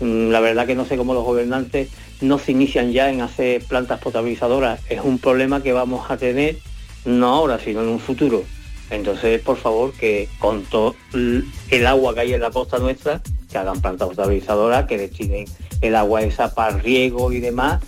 Mm, 0.00 0.30
la 0.30 0.40
verdad 0.40 0.66
que 0.66 0.74
no 0.74 0.84
sé 0.84 0.96
cómo 0.96 1.14
los 1.14 1.24
gobernantes 1.24 1.88
no 2.20 2.38
se 2.38 2.52
inician 2.52 2.92
ya 2.92 3.10
en 3.10 3.20
hacer 3.20 3.62
plantas 3.62 4.00
potabilizadoras. 4.00 4.80
Es 4.88 5.00
un 5.02 5.18
problema 5.18 5.62
que 5.62 5.72
vamos 5.72 6.10
a 6.10 6.16
tener 6.16 6.56
no 7.04 7.28
ahora, 7.28 7.58
sino 7.58 7.82
en 7.82 7.88
un 7.88 8.00
futuro. 8.00 8.44
Entonces, 8.90 9.40
por 9.40 9.56
favor, 9.56 9.92
que 9.92 10.28
con 10.38 10.62
todo 10.64 10.94
el 11.12 11.86
agua 11.86 12.14
que 12.14 12.20
hay 12.20 12.34
en 12.34 12.40
la 12.40 12.50
costa 12.50 12.78
nuestra, 12.78 13.20
que 13.50 13.58
hagan 13.58 13.80
plantas 13.80 14.08
potabilizadoras, 14.08 14.86
que 14.86 14.98
destinen 14.98 15.46
el 15.80 15.96
agua 15.96 16.22
esa 16.22 16.54
para 16.54 16.78
riego 16.78 17.32
y 17.32 17.40
demás, 17.40 17.80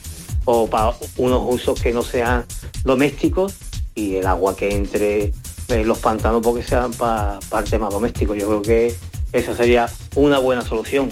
o 0.50 0.66
para 0.66 0.94
unos 1.18 1.42
usos 1.46 1.78
que 1.78 1.92
no 1.92 2.00
sean 2.00 2.46
domésticos 2.82 3.54
y 3.94 4.16
el 4.16 4.26
agua 4.26 4.56
que 4.56 4.74
entre 4.74 5.34
en 5.68 5.87
los 5.87 5.98
pantanos 5.98 6.40
porque 6.42 6.62
sean 6.62 6.90
para, 6.94 7.38
para 7.50 7.64
el 7.64 7.70
tema 7.70 7.90
doméstico. 7.90 8.34
Yo 8.34 8.46
creo 8.46 8.62
que 8.62 8.94
esa 9.34 9.54
sería 9.54 9.90
una 10.14 10.38
buena 10.38 10.62
solución. 10.62 11.11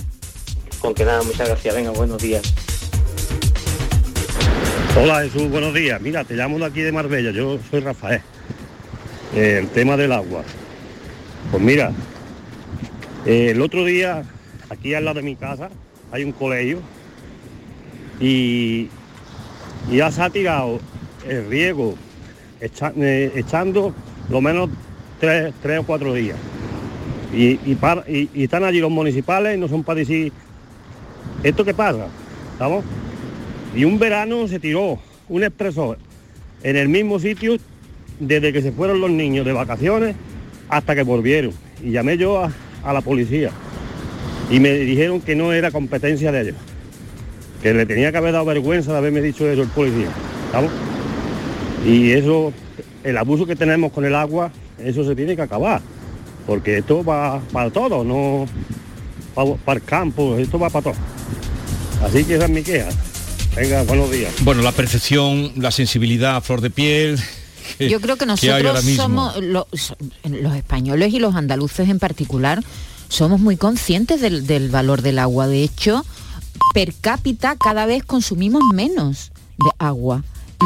Con 0.80 0.94
que 0.94 1.04
nada, 1.04 1.22
muchas 1.22 1.48
gracias. 1.48 1.74
Venga, 1.74 1.90
buenos 1.90 2.22
días. 2.22 2.50
Hola 4.98 5.20
Jesús, 5.20 5.50
buenos 5.50 5.74
días. 5.74 6.00
Mira, 6.00 6.24
te 6.24 6.32
llamo 6.32 6.58
de 6.58 6.64
aquí 6.64 6.80
de 6.80 6.92
Marbella, 6.92 7.30
yo 7.30 7.58
soy 7.70 7.80
Rafael. 7.80 8.22
Eh, 9.34 9.58
el 9.60 9.68
tema 9.68 9.98
del 9.98 10.12
agua. 10.12 10.44
Pues 11.50 11.62
mira, 11.62 11.92
Eh, 13.26 13.50
el 13.50 13.60
otro 13.60 13.84
día, 13.84 14.22
aquí 14.70 14.94
al 14.94 15.04
lado 15.04 15.16
de 15.16 15.24
mi 15.24 15.36
casa, 15.36 15.68
hay 16.10 16.22
un 16.24 16.32
colegio 16.32 16.78
y 18.20 18.88
ya 19.90 20.10
se 20.10 20.22
ha 20.22 20.30
tirado 20.30 20.80
el 21.28 21.48
riego 21.48 21.94
eh, 22.60 23.32
echando 23.34 23.94
lo 24.28 24.40
menos 24.40 24.70
tres, 25.20 25.52
tres 25.62 25.80
o 25.80 25.82
cuatro 25.84 26.14
días. 26.14 26.36
Y, 27.34 27.58
y 27.66 28.42
están 28.42 28.64
allí 28.64 28.80
los 28.80 28.90
municipales 28.90 29.56
y 29.56 29.60
no 29.60 29.68
son 29.68 29.84
para 29.84 29.98
decir, 29.98 30.32
¿esto 31.42 31.64
qué 31.64 31.74
pasa? 31.74 32.06
¿Estamos? 32.52 32.84
Y 33.74 33.84
un 33.84 33.98
verano 33.98 34.48
se 34.48 34.58
tiró 34.58 34.98
un 35.28 35.44
expresor 35.44 35.98
en 36.62 36.76
el 36.76 36.88
mismo 36.88 37.18
sitio 37.18 37.56
desde 38.18 38.52
que 38.52 38.62
se 38.62 38.72
fueron 38.72 39.00
los 39.00 39.10
niños 39.10 39.44
de 39.44 39.52
vacaciones 39.52 40.16
hasta 40.68 40.94
que 40.94 41.02
volvieron. 41.02 41.52
Y 41.82 41.90
llamé 41.90 42.16
yo 42.16 42.42
a, 42.42 42.50
a 42.82 42.92
la 42.92 43.02
policía 43.02 43.50
y 44.50 44.60
me 44.60 44.70
dijeron 44.70 45.20
que 45.20 45.34
no 45.34 45.52
era 45.52 45.70
competencia 45.70 46.32
de 46.32 46.42
ellos, 46.42 46.56
que 47.62 47.72
le 47.74 47.86
tenía 47.86 48.12
que 48.12 48.18
haber 48.18 48.32
dado 48.32 48.44
vergüenza 48.44 48.92
de 48.92 48.98
haberme 48.98 49.20
dicho 49.20 49.48
eso 49.48 49.62
el 49.62 49.68
policía. 49.68 50.08
¿estamos? 50.46 50.70
Y 51.86 52.10
eso, 52.12 52.52
el 53.04 53.16
abuso 53.16 53.46
que 53.46 53.56
tenemos 53.56 53.92
con 53.92 54.04
el 54.04 54.14
agua, 54.14 54.50
eso 54.82 55.04
se 55.04 55.14
tiene 55.14 55.36
que 55.36 55.42
acabar, 55.42 55.80
porque 56.46 56.78
esto 56.78 57.04
va 57.04 57.40
para 57.52 57.70
todo, 57.70 58.02
no 58.04 58.46
para, 59.34 59.54
para 59.56 59.78
el 59.80 59.84
campo, 59.84 60.36
esto 60.36 60.58
va 60.58 60.68
para 60.70 60.84
todo. 60.84 60.94
Así 62.04 62.24
que 62.24 62.34
esa 62.36 62.44
es 62.44 62.50
mi 62.50 62.62
queja. 62.62 62.88
Venga, 63.54 63.82
buenos 63.84 64.10
días. 64.10 64.32
Bueno, 64.42 64.62
la 64.62 64.72
percepción, 64.72 65.52
la 65.56 65.70
sensibilidad 65.70 66.36
a 66.36 66.40
flor 66.40 66.60
de 66.60 66.70
piel. 66.70 67.18
que- 67.78 67.88
Yo 67.88 68.00
creo 68.00 68.16
que 68.16 68.26
nosotros 68.26 68.84
somos, 68.96 69.36
lo- 69.42 69.66
so- 69.72 69.96
los 70.28 70.54
españoles 70.56 71.14
y 71.14 71.18
los 71.18 71.34
andaluces 71.34 71.88
en 71.88 71.98
particular, 71.98 72.62
somos 73.08 73.40
muy 73.40 73.56
conscientes 73.56 74.20
del, 74.20 74.46
del 74.46 74.68
valor 74.68 75.00
del 75.02 75.18
agua. 75.18 75.46
De 75.46 75.62
hecho, 75.62 76.04
per 76.74 76.92
cápita 76.94 77.56
cada 77.56 77.86
vez 77.86 78.04
consumimos 78.04 78.62
menos 78.74 79.32
de 79.58 79.70
agua. 79.78 80.22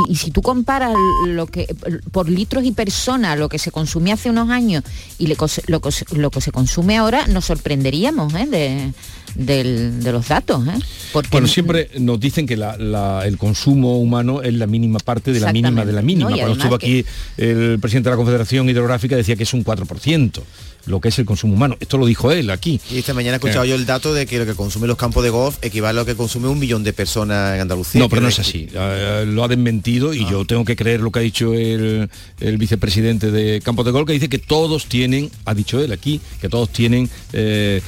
Y, 0.08 0.12
y 0.12 0.16
si 0.16 0.30
tú 0.30 0.40
comparas 0.42 0.94
lo 1.26 1.46
que 1.46 1.66
por 2.12 2.28
litros 2.28 2.64
y 2.64 2.72
persona 2.72 3.34
lo 3.36 3.48
que 3.48 3.58
se 3.58 3.70
consumía 3.72 4.14
hace 4.14 4.30
unos 4.30 4.48
años 4.50 4.84
y 5.18 5.26
le 5.26 5.36
lo, 5.66 5.80
que 5.80 5.90
se- 5.92 6.04
lo 6.16 6.30
que 6.30 6.40
se 6.40 6.52
consume 6.52 6.96
ahora, 6.98 7.26
nos 7.26 7.46
sorprenderíamos 7.46 8.32
¿eh? 8.34 8.46
de, 8.46 8.92
del- 9.34 10.02
de 10.02 10.12
los 10.12 10.28
datos. 10.28 10.66
¿eh? 10.68 10.78
Porque 11.12 11.28
Bueno, 11.32 11.48
siempre 11.48 11.90
nos 11.98 12.20
dicen 12.20 12.46
que 12.46 12.56
la- 12.56 12.76
la- 12.76 13.26
el 13.26 13.36
consumo 13.36 13.98
humano 13.98 14.42
es 14.42 14.54
la 14.54 14.66
mínima 14.66 14.98
parte 15.00 15.32
de 15.32 15.40
la 15.40 15.52
mínima 15.52 15.84
de 15.84 15.92
la 15.92 16.02
mínima. 16.02 16.30
No, 16.30 16.36
Cuando 16.36 16.54
estuvo 16.56 16.74
aquí 16.76 17.04
el 17.36 17.78
presidente 17.80 18.08
de 18.10 18.12
la 18.14 18.16
Confederación 18.16 18.68
Hidrográfica 18.68 19.16
decía 19.16 19.34
que 19.36 19.42
es 19.44 19.52
un 19.54 19.64
4%, 19.64 20.42
lo 20.86 21.00
que 21.00 21.08
es 21.08 21.18
el 21.18 21.26
consumo 21.26 21.54
humano. 21.54 21.76
Esto 21.80 21.98
lo 21.98 22.06
dijo 22.06 22.32
él 22.32 22.50
aquí. 22.50 22.80
Y 22.90 22.98
esta 22.98 23.12
mañana 23.12 23.34
he 23.34 23.36
escuchado 23.36 23.64
Eh. 23.64 23.68
yo 23.68 23.74
el 23.74 23.84
dato 23.86 24.14
de 24.14 24.24
que 24.26 24.38
lo 24.38 24.46
que 24.46 24.54
consumen 24.54 24.88
los 24.88 24.96
campos 24.96 25.22
de 25.22 25.30
golf 25.30 25.58
equivale 25.62 25.98
a 25.98 26.02
lo 26.02 26.06
que 26.06 26.14
consume 26.14 26.48
un 26.48 26.58
millón 26.58 26.84
de 26.84 26.92
personas 26.92 27.54
en 27.54 27.60
Andalucía. 27.60 28.00
No, 28.00 28.08
pero 28.08 28.22
no 28.22 28.28
es 28.28 28.38
así. 28.38 28.68
Lo 28.72 29.44
ha 29.44 29.48
desmentido 29.48 29.79
y 30.14 30.28
yo 30.30 30.44
tengo 30.44 30.64
que 30.64 30.76
creer 30.76 31.00
lo 31.00 31.10
que 31.10 31.18
ha 31.18 31.22
dicho 31.22 31.54
el, 31.54 32.08
el 32.40 32.56
vicepresidente 32.58 33.30
de 33.30 33.60
Campos 33.60 33.84
de 33.84 33.90
Gol, 33.92 34.06
que 34.06 34.12
dice 34.12 34.28
que 34.28 34.38
todos 34.38 34.86
tienen, 34.86 35.30
ha 35.44 35.54
dicho 35.54 35.80
él 35.80 35.92
aquí, 35.92 36.20
que 36.40 36.48
todos 36.48 36.70
tienen 36.70 37.08
eh, 37.32 37.80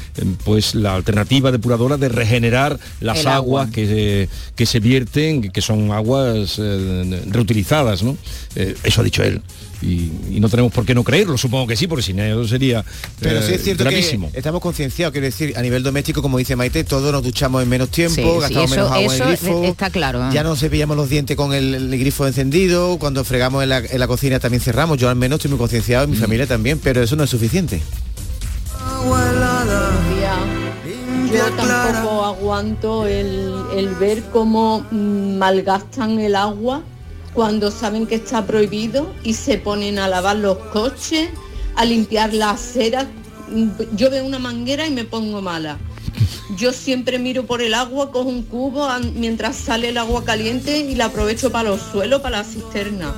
pues 0.45 0.75
la 0.75 0.95
alternativa 0.95 1.53
depuradora 1.53 1.97
de 1.97 2.09
regenerar 2.09 2.79
las 3.01 3.21
El 3.21 3.27
agua. 3.29 3.63
aguas 3.63 3.71
que, 3.71 3.87
se- 3.87 4.29
que 4.57 4.67
se 4.67 4.81
vierten, 4.81 5.51
que 5.51 5.61
son 5.61 5.93
aguas 5.93 6.57
eh, 6.59 7.23
reutilizadas, 7.31 8.03
¿no? 8.03 8.17
Eh, 8.57 8.75
eso 8.85 9.01
ha 9.01 9.05
dicho 9.05 9.23
él. 9.23 9.41
Y, 9.83 10.13
y 10.31 10.39
no 10.41 10.49
tenemos 10.49 10.71
por 10.73 10.87
qué 10.87 10.95
no 10.95 11.03
creerlo, 11.03 11.37
supongo 11.37 11.67
que 11.67 11.75
sí, 11.77 11.89
porque 11.89 12.03
si 12.05 12.13
no 12.15 12.47
sería 12.47 12.85
Pero 13.19 13.43
sí 13.43 13.51
eh, 13.53 13.55
es 13.57 13.65
cierto 13.65 13.83
gravísimo. 13.83 14.31
que 14.31 14.39
estamos 14.39 14.61
concienciados, 14.61 15.11
quiero 15.11 15.25
decir, 15.27 15.55
a 15.57 15.61
nivel 15.63 15.83
doméstico, 15.83 16.23
como 16.23 16.39
dice 16.39 16.55
Maite, 16.55 16.85
todos 16.85 17.11
nos 17.11 17.23
duchamos 17.25 17.63
en 17.65 17.69
menos 17.69 17.89
tiempo, 17.89 18.15
Sí, 18.15 18.23
sí, 18.23 18.39
gastamos 18.41 18.71
eso- 18.71 18.75
menos 18.77 18.93
agua 18.93 19.17
en 19.17 19.23
el 19.23 19.29
grifo. 19.29 19.65
está 19.65 19.91
claro, 19.91 20.23
¿eh? 20.25 20.31
Ya 20.33 20.45
no 20.45 20.55
cepillamos 20.55 20.97
los 20.97 21.09
dientes 21.09 21.37
con 21.37 21.53
el, 21.53 21.75
el 21.75 21.99
grifo 21.99 22.27
encendido, 22.29 22.97
cuando 22.99 23.25
fregamos 23.25 23.63
en 23.65 23.71
la, 23.71 23.79
en 23.79 23.99
la 23.99 24.07
cocina 24.07 24.39
también 24.39 24.61
cerramos. 24.61 24.99
Yo 24.99 25.09
al 25.09 25.17
menos 25.17 25.39
estoy 25.39 25.51
muy 25.51 25.59
concienciado, 25.59 26.05
y 26.05 26.09
Mm. 26.09 26.11
mi 26.13 26.17
familia 26.17 26.47
también, 26.47 26.79
pero 26.79 27.03
eso 27.03 27.17
no 27.17 27.25
es 27.25 27.31
suficiente. 27.31 27.83
Yo 31.33 31.51
tampoco 31.57 32.25
aguanto 32.25 33.07
el, 33.07 33.55
el 33.75 33.89
ver 33.95 34.23
cómo 34.33 34.85
mm, 34.91 35.39
malgastan 35.39 36.21
el 36.21 36.37
agua 36.37 36.83
cuando 37.35 37.71
saben 37.71 38.07
que 38.07 38.17
está 38.17 38.47
prohibido 38.47 39.13
y 39.23 39.35
se 39.35 39.59
ponen 39.59 39.99
a 39.99 40.09
lavar 40.09 40.37
los 40.37 40.59
coches, 40.59 41.31
a 41.77 41.85
limpiar 41.85 42.35
las 42.35 42.61
aceras. 42.61 43.07
Yo 43.95 44.11
veo 44.11 44.25
una 44.25 44.39
manguera 44.39 44.87
y 44.87 44.91
me 44.91 45.05
pongo 45.05 45.41
mala. 45.41 45.79
Yo 46.57 46.73
siempre 46.73 47.19
miro 47.19 47.47
por 47.47 47.63
el 47.63 47.75
agua, 47.75 48.11
cojo 48.13 48.29
un 48.29 48.43
cubo 48.43 48.89
mientras 49.15 49.57
sale 49.57 49.89
el 49.89 49.99
agua 49.99 50.25
caliente 50.25 50.79
y 50.79 50.95
la 50.95 51.07
aprovecho 51.07 51.51
para 51.51 51.71
los 51.71 51.81
suelos, 51.81 52.21
para 52.21 52.39
la 52.39 52.45
cisterna. 52.45 53.15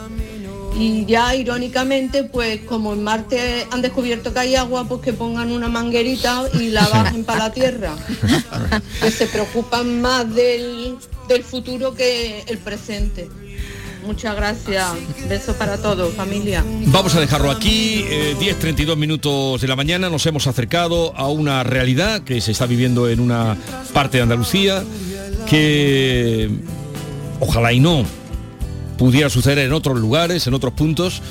Y 0.79 1.05
ya 1.07 1.35
irónicamente, 1.37 2.25
pues 2.25 2.61
como 2.63 2.93
en 2.95 3.03
Marte 3.05 3.67
han 3.71 3.81
descubierto 3.81 4.33
que 4.33 4.41
hay 4.41 4.55
agua, 4.57 4.89
pues 4.89 5.01
que 5.03 5.13
pongan 5.13 5.53
una 5.53 5.69
manguerita 5.69 6.45
y 6.55 6.71
la 6.71 6.89
bajen 6.89 7.25
para 7.25 7.39
la 7.41 7.53
Tierra. 7.53 7.97
Que 9.01 9.11
se 9.11 9.27
preocupan 9.27 10.01
más 10.01 10.33
del, 10.35 10.97
del 11.29 11.45
futuro 11.45 11.95
que 11.95 12.43
el 12.49 12.59
presente. 12.59 13.29
Muchas 14.07 14.37
gracias. 14.37 14.93
Besos 15.29 15.57
para 15.57 15.79
todos, 15.79 16.15
familia. 16.15 16.65
Vamos 16.87 17.15
a 17.15 17.21
dejarlo 17.21 17.51
aquí, 17.51 18.05
eh, 18.07 18.37
10.32 18.39 18.97
minutos 18.97 19.61
de 19.61 19.69
la 19.69 19.77
mañana, 19.77 20.11
nos 20.11 20.27
hemos 20.27 20.47
acercado 20.47 21.17
a 21.17 21.29
una 21.29 21.63
realidad 21.63 22.23
que 22.23 22.41
se 22.41 22.53
está 22.53 22.67
viviendo 22.67 23.09
en 23.09 23.21
una 23.21 23.57
parte 23.93 24.19
de 24.19 24.23
Andalucía, 24.23 24.85
que 25.49 26.51
ojalá 27.41 27.73
y 27.73 27.81
no 27.81 28.05
pudiera 28.99 29.31
suceder 29.31 29.59
en 29.59 29.73
otros 29.73 29.99
lugares, 29.99 30.47
en 30.47 30.55
otros 30.55 30.75
puntos, 30.75 31.23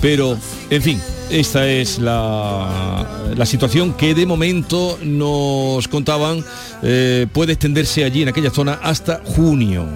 pero 0.00 0.36
en 0.70 0.82
fin, 0.82 1.00
esta 1.30 1.68
es 1.68 1.98
la, 1.98 3.32
la 3.36 3.46
situación 3.46 3.94
que 3.94 4.14
de 4.14 4.26
momento 4.26 4.98
nos 5.02 5.86
contaban 5.88 6.44
eh, 6.82 7.26
puede 7.32 7.52
extenderse 7.52 8.04
allí 8.04 8.22
en 8.22 8.28
aquella 8.28 8.50
zona 8.50 8.80
hasta 8.82 9.22
junio, 9.24 9.86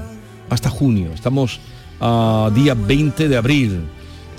hasta 0.49 0.71
junio, 0.71 1.13
estamos 1.13 1.61
a 2.01 2.51
día 2.55 2.75
20 2.75 3.29
de 3.29 3.37
abril. 3.37 3.81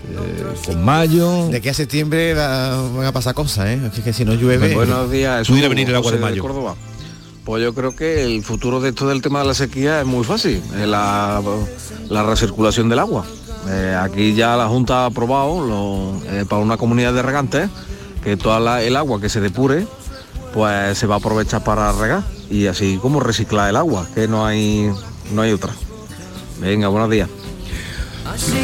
eh, 0.10 0.44
con 0.66 0.84
mayo. 0.84 1.48
De 1.50 1.58
aquí 1.58 1.70
a 1.70 1.74
septiembre 1.74 2.34
va- 2.34 2.82
van 2.90 3.06
a 3.06 3.12
pasar 3.12 3.34
cosas, 3.36 3.68
¿eh? 3.68 3.80
Es 3.94 4.00
que 4.04 4.12
si 4.14 4.26
no 4.26 4.34
llueve... 4.34 4.74
Buenos 4.74 5.10
días. 5.12 5.48
Pudiera 5.48 5.70
venir 5.70 5.90
el 5.90 5.96
agua 5.96 6.12
de 6.12 6.18
mayo. 6.18 6.42
Córdoba. 6.42 6.76
Pues 7.46 7.64
yo 7.64 7.74
creo 7.74 7.96
que 7.96 8.24
el 8.24 8.44
futuro 8.44 8.82
de 8.82 8.90
esto 8.90 9.08
del 9.08 9.22
tema 9.22 9.40
de 9.42 9.46
la 9.48 9.54
sequía 9.54 10.02
es 10.02 10.06
muy 10.08 10.24
fácil, 10.24 10.62
es 10.80 10.88
la, 10.88 11.42
la 12.10 12.24
recirculación 12.24 12.90
del 12.90 13.00
agua. 13.00 13.26
Eh, 13.70 13.96
aquí 14.00 14.34
ya 14.36 14.56
la 14.58 14.68
Junta 14.68 15.04
ha 15.04 15.06
aprobado 15.08 15.66
lo- 15.66 16.22
eh, 16.32 16.46
para 16.50 16.62
una 16.62 16.78
comunidad 16.78 17.14
de 17.14 17.22
regantes 17.22 17.70
que 18.24 18.38
toda 18.38 18.60
la- 18.60 18.84
el 18.84 18.96
agua 18.96 19.20
que 19.22 19.30
se 19.30 19.40
depure 19.42 19.86
pues 20.54 20.98
se 20.98 21.08
va 21.08 21.16
a 21.16 21.18
aprovechar 21.20 21.64
para 21.64 21.92
regar 21.94 22.24
y 22.50 22.68
así 22.68 23.00
como 23.02 23.20
reciclar 23.22 23.70
el 23.70 23.76
agua, 23.78 24.06
que 24.14 24.28
no 24.28 24.46
hay, 24.46 24.92
no 25.34 25.42
hay 25.44 25.52
otra. 25.54 25.72
Venga, 26.60 26.90
buenos 26.90 27.10
días. 27.10 27.30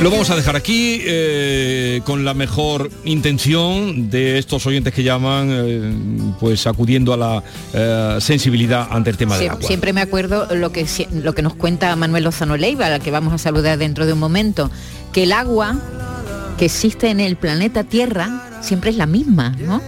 Lo 0.01 0.11
vamos 0.11 0.29
a 0.29 0.35
dejar 0.35 0.55
aquí 0.55 1.01
eh, 1.03 2.01
con 2.05 2.23
la 2.23 2.33
mejor 2.33 2.89
intención 3.05 4.09
de 4.09 4.37
estos 4.37 4.65
oyentes 4.65 4.93
que 4.93 5.03
llaman, 5.03 5.49
eh, 5.51 5.93
pues 6.39 6.67
acudiendo 6.67 7.13
a 7.13 7.17
la 7.17 7.43
eh, 7.73 8.17
sensibilidad 8.21 8.87
ante 8.91 9.09
el 9.09 9.17
tema 9.17 9.35
Sie- 9.35 9.39
del 9.41 9.49
agua. 9.51 9.67
Siempre 9.67 9.93
me 9.93 10.01
acuerdo 10.01 10.47
lo 10.55 10.71
que, 10.71 10.85
lo 11.11 11.33
que 11.33 11.41
nos 11.41 11.55
cuenta 11.55 11.95
Manuel 11.95 12.23
Lozano 12.25 12.55
Leiva, 12.55 12.85
al 12.87 13.01
que 13.01 13.11
vamos 13.11 13.33
a 13.33 13.37
saludar 13.37 13.77
dentro 13.77 14.05
de 14.05 14.13
un 14.13 14.19
momento, 14.19 14.69
que 15.11 15.23
el 15.23 15.31
agua 15.31 15.75
que 16.57 16.65
existe 16.65 17.09
en 17.09 17.19
el 17.19 17.35
planeta 17.35 17.83
Tierra 17.83 18.59
siempre 18.61 18.91
es 18.91 18.95
la 18.97 19.05
misma, 19.05 19.55
¿no? 19.59 19.81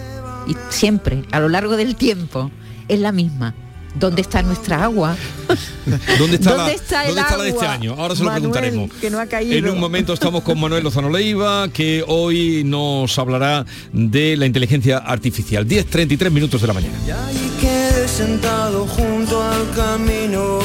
Y 0.46 0.56
siempre, 0.70 1.22
a 1.32 1.40
lo 1.40 1.48
largo 1.48 1.76
del 1.76 1.94
tiempo, 1.96 2.50
es 2.88 2.98
la 3.00 3.12
misma. 3.12 3.54
¿Dónde 3.94 4.22
está 4.22 4.42
nuestra 4.42 4.84
agua? 4.84 5.16
¿Dónde 6.18 6.36
está, 6.36 6.50
¿Dónde 6.50 6.64
la, 6.64 6.72
está 6.72 7.02
el 7.02 7.08
¿dónde 7.08 7.20
está 7.22 7.36
la 7.36 7.44
de 7.44 7.50
este 7.50 7.66
año? 7.66 7.94
Ahora 7.98 8.14
se 8.14 8.22
lo 8.22 8.30
Manuel, 8.30 8.50
preguntaremos. 8.52 8.92
que 9.00 9.10
no 9.10 9.18
ha 9.18 9.26
caído. 9.26 9.56
En 9.56 9.68
un 9.68 9.80
momento 9.80 10.12
estamos 10.12 10.42
con 10.42 10.60
Manuel 10.60 10.84
Lozano 10.84 11.10
Leiva, 11.10 11.68
que 11.68 12.04
hoy 12.06 12.62
nos 12.64 13.18
hablará 13.18 13.66
de 13.92 14.36
la 14.36 14.46
inteligencia 14.46 14.98
artificial. 14.98 15.66
10.33 15.66 16.30
minutos 16.30 16.60
de 16.60 16.66
la 16.68 16.72
mañana. 16.74 16.94
Y 17.32 17.60
quedé 17.60 18.06
sentado 18.06 18.86
junto 18.86 19.42
al 19.42 19.70
camino, 19.74 20.60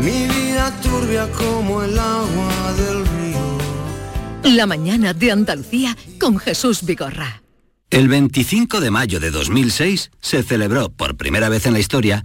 mi 0.00 0.26
vida 0.26 0.72
turbia 0.82 1.28
como 1.30 1.82
el 1.82 1.98
agua 1.98 2.72
del 2.76 3.06
río. 3.06 4.56
La 4.56 4.66
mañana 4.66 5.14
de 5.14 5.30
Andalucía 5.30 5.96
con 6.18 6.38
Jesús 6.38 6.82
Vigorra. 6.84 7.42
El 7.90 8.08
25 8.08 8.80
de 8.80 8.90
mayo 8.90 9.18
de 9.20 9.30
2006 9.30 10.10
se 10.20 10.42
celebró 10.42 10.90
por 10.90 11.16
primera 11.16 11.48
vez 11.48 11.66
en 11.66 11.72
la 11.72 11.80
historia 11.80 12.24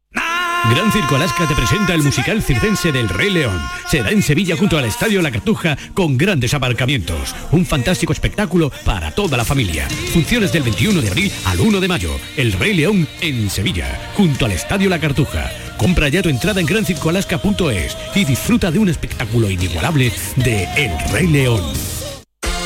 Gran 0.69 0.91
Circo 0.91 1.15
Alaska 1.15 1.47
te 1.47 1.55
presenta 1.55 1.93
el 1.93 2.03
musical 2.03 2.41
circense 2.41 2.91
del 2.91 3.09
Rey 3.09 3.29
León. 3.29 3.59
Será 3.87 4.11
en 4.11 4.21
Sevilla 4.21 4.55
junto 4.55 4.77
al 4.77 4.85
Estadio 4.85 5.21
La 5.21 5.31
Cartuja 5.31 5.77
con 5.93 6.17
grandes 6.17 6.53
aparcamientos. 6.53 7.35
Un 7.51 7.65
fantástico 7.65 8.13
espectáculo 8.13 8.71
para 8.85 9.11
toda 9.11 9.37
la 9.37 9.43
familia. 9.43 9.87
Funciones 10.13 10.53
del 10.53 10.63
21 10.63 11.01
de 11.01 11.07
abril 11.09 11.31
al 11.45 11.59
1 11.59 11.79
de 11.79 11.87
mayo. 11.87 12.11
El 12.37 12.53
Rey 12.53 12.73
León 12.73 13.07
en 13.21 13.49
Sevilla, 13.49 14.11
junto 14.15 14.45
al 14.45 14.51
Estadio 14.51 14.89
La 14.89 14.99
Cartuja. 14.99 15.49
Compra 15.77 16.09
ya 16.09 16.21
tu 16.21 16.29
entrada 16.29 16.61
en 16.61 16.67
grancircoalaska.es 16.67 17.97
y 18.15 18.23
disfruta 18.23 18.69
de 18.71 18.79
un 18.79 18.89
espectáculo 18.89 19.49
inigualable 19.49 20.13
de 20.35 20.63
El 20.75 20.91
Rey 21.11 21.27
León. 21.27 21.63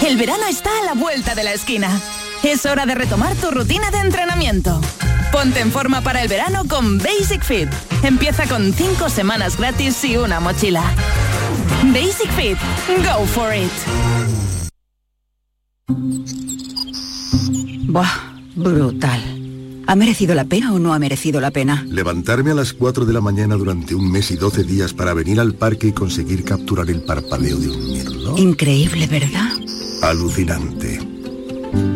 El 0.05 0.17
verano 0.17 0.45
está 0.47 0.69
a 0.81 0.85
la 0.85 0.93
vuelta 0.93 1.33
de 1.33 1.43
la 1.43 1.53
esquina. 1.53 1.89
Es 2.43 2.65
hora 2.65 2.85
de 2.85 2.93
retomar 2.93 3.33
tu 3.35 3.49
rutina 3.49 3.89
de 3.89 3.99
entrenamiento. 3.99 4.81
Ponte 5.35 5.59
en 5.59 5.69
forma 5.69 5.99
para 5.99 6.21
el 6.21 6.29
verano 6.29 6.61
con 6.65 6.97
Basic 6.97 7.43
Fit. 7.43 7.67
Empieza 8.03 8.47
con 8.47 8.71
5 8.71 9.09
semanas 9.09 9.57
gratis 9.57 10.01
y 10.05 10.15
una 10.15 10.39
mochila. 10.39 10.81
Basic 11.93 12.31
Fit. 12.31 12.57
Go 13.03 13.25
for 13.25 13.53
it. 13.53 13.69
Buah, 17.89 18.07
brutal. 18.55 19.21
¿Ha 19.87 19.95
merecido 19.97 20.35
la 20.35 20.45
pena 20.45 20.73
o 20.73 20.79
no 20.79 20.93
ha 20.93 20.99
merecido 20.99 21.41
la 21.41 21.51
pena? 21.51 21.85
Levantarme 21.85 22.51
a 22.51 22.55
las 22.55 22.71
4 22.71 23.03
de 23.03 23.11
la 23.11 23.19
mañana 23.19 23.55
durante 23.55 23.93
un 23.93 24.09
mes 24.09 24.31
y 24.31 24.37
12 24.37 24.63
días 24.63 24.93
para 24.93 25.13
venir 25.13 25.41
al 25.41 25.55
parque 25.55 25.87
y 25.87 25.91
conseguir 25.91 26.45
capturar 26.45 26.89
el 26.89 27.03
parpadeo 27.03 27.57
de 27.57 27.71
un 27.71 27.91
mirlo. 27.91 28.37
Increíble, 28.37 29.05
¿verdad? 29.07 29.49
Alucinante. 30.01 31.14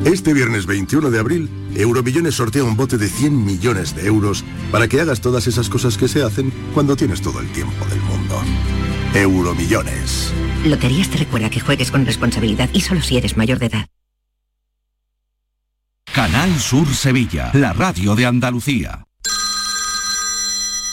Este 0.06 0.34
viernes 0.34 0.66
21 0.66 1.12
de 1.12 1.20
abril, 1.20 1.50
Euromillones 1.76 2.36
sortea 2.36 2.64
un 2.64 2.76
bote 2.76 2.98
de 2.98 3.08
100 3.08 3.46
millones 3.46 3.96
de 3.96 4.08
euros 4.08 4.44
para 4.72 4.88
que 4.88 5.00
hagas 5.00 5.22
todas 5.22 5.48
esas 5.48 5.70
cosas 5.70 5.98
que 5.98 6.08
se 6.08 6.24
hacen 6.24 6.52
cuando 6.74 6.96
tienes 6.96 7.22
todo 7.22 7.40
el 7.40 7.52
tiempo 7.52 7.86
del 7.86 8.02
mundo. 8.02 8.42
Euromillones. 9.14 10.32
Loterías 10.66 11.10
te 11.10 11.18
recuerda 11.18 11.50
que 11.50 11.60
juegues 11.60 11.92
con 11.92 12.06
responsabilidad 12.06 12.70
y 12.74 12.82
solo 12.82 13.02
si 13.02 13.18
eres 13.18 13.38
mayor 13.38 13.60
de 13.60 13.68
edad. 13.68 13.88
Canal 16.14 16.60
Sur 16.60 16.88
Sevilla, 16.94 17.52
la 17.54 17.74
radio 17.74 18.16
de 18.16 18.26
Andalucía. 18.26 19.06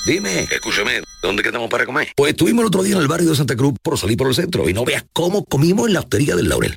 Dime, 0.06 0.42
escúchame, 0.42 1.02
¿dónde 1.20 1.42
quedamos 1.42 1.68
para 1.68 1.84
comer? 1.84 2.12
Pues 2.14 2.30
estuvimos 2.30 2.62
el 2.62 2.68
otro 2.68 2.82
día 2.84 2.94
en 2.94 3.02
el 3.02 3.08
barrio 3.08 3.30
de 3.30 3.36
Santa 3.36 3.56
Cruz 3.56 3.74
por 3.82 3.98
salir 3.98 4.16
por 4.16 4.28
el 4.28 4.34
centro 4.34 4.68
y 4.68 4.72
no 4.72 4.84
veas 4.84 5.04
cómo 5.12 5.44
comimos 5.44 5.88
en 5.88 5.94
la 5.94 6.00
hostería 6.00 6.36
del 6.36 6.48
Laurel. 6.48 6.76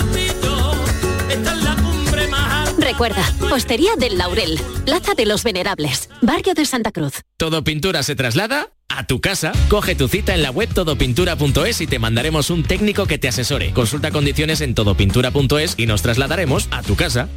Recuerda, 3.01 3.33
Hostería 3.51 3.95
del 3.97 4.19
Laurel, 4.19 4.59
Plaza 4.85 5.15
de 5.15 5.25
los 5.25 5.43
Venerables, 5.43 6.07
Barrio 6.21 6.53
de 6.53 6.67
Santa 6.67 6.91
Cruz. 6.91 7.23
Todo 7.35 7.63
pintura 7.63 8.03
se 8.03 8.15
traslada 8.15 8.69
a 8.89 9.07
tu 9.07 9.19
casa. 9.19 9.53
Coge 9.69 9.95
tu 9.95 10.07
cita 10.07 10.35
en 10.35 10.43
la 10.43 10.51
web 10.51 10.71
todopintura.es 10.71 11.81
y 11.81 11.87
te 11.87 11.97
mandaremos 11.97 12.51
un 12.51 12.61
técnico 12.61 13.07
que 13.07 13.17
te 13.17 13.27
asesore. 13.27 13.73
Consulta 13.73 14.11
condiciones 14.11 14.61
en 14.61 14.75
todopintura.es 14.75 15.73
y 15.77 15.87
nos 15.87 16.03
trasladaremos 16.03 16.67
a 16.69 16.83
tu 16.83 16.95
casa. 16.95 17.27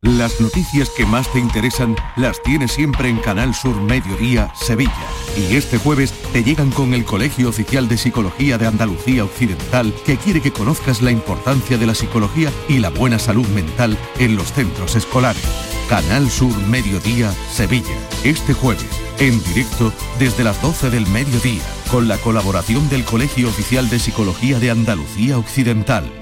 Las 0.00 0.40
noticias 0.40 0.88
que 0.96 1.04
más 1.04 1.30
te 1.30 1.40
interesan 1.40 1.94
las 2.16 2.42
tienes 2.42 2.72
siempre 2.72 3.10
en 3.10 3.18
Canal 3.18 3.54
Sur 3.54 3.82
Mediodía, 3.82 4.50
Sevilla. 4.54 4.96
Y 5.36 5.56
este 5.56 5.78
jueves 5.78 6.12
te 6.32 6.44
llegan 6.44 6.70
con 6.70 6.92
el 6.92 7.04
Colegio 7.04 7.48
Oficial 7.48 7.88
de 7.88 7.96
Psicología 7.96 8.58
de 8.58 8.66
Andalucía 8.66 9.24
Occidental, 9.24 9.94
que 10.04 10.18
quiere 10.18 10.42
que 10.42 10.52
conozcas 10.52 11.00
la 11.00 11.10
importancia 11.10 11.78
de 11.78 11.86
la 11.86 11.94
psicología 11.94 12.50
y 12.68 12.78
la 12.78 12.90
buena 12.90 13.18
salud 13.18 13.46
mental 13.48 13.96
en 14.18 14.36
los 14.36 14.52
centros 14.52 14.94
escolares. 14.94 15.42
Canal 15.88 16.30
Sur 16.30 16.56
Mediodía, 16.68 17.32
Sevilla. 17.50 17.96
Este 18.24 18.52
jueves, 18.52 18.86
en 19.20 19.42
directo 19.44 19.92
desde 20.18 20.44
las 20.44 20.60
12 20.60 20.90
del 20.90 21.06
mediodía, 21.06 21.62
con 21.90 22.08
la 22.08 22.18
colaboración 22.18 22.88
del 22.90 23.04
Colegio 23.04 23.48
Oficial 23.48 23.88
de 23.88 23.98
Psicología 23.98 24.58
de 24.58 24.70
Andalucía 24.70 25.38
Occidental. 25.38 26.21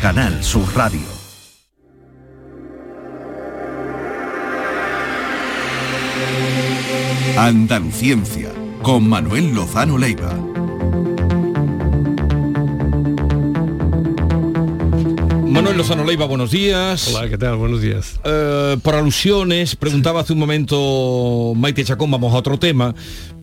Canal 0.00 0.42
Sur 0.42 0.66
Radio. 0.74 1.00
Andaluciencia, 7.36 8.50
con 8.82 9.08
Manuel 9.08 9.52
Lozano 9.54 9.96
Leiva. 9.96 10.51
Manuel 15.62 15.78
Lozano 15.78 16.02
Leiva, 16.02 16.26
buenos 16.26 16.50
días. 16.50 17.14
Hola, 17.14 17.28
¿qué 17.28 17.38
tal? 17.38 17.54
Buenos 17.54 17.80
días. 17.80 18.18
Eh, 18.24 18.76
por 18.82 18.96
alusiones, 18.96 19.76
preguntaba 19.76 20.22
hace 20.22 20.32
un 20.32 20.40
momento 20.40 21.52
Maite 21.54 21.84
Chacón, 21.84 22.10
vamos 22.10 22.34
a 22.34 22.38
otro 22.38 22.58
tema, 22.58 22.92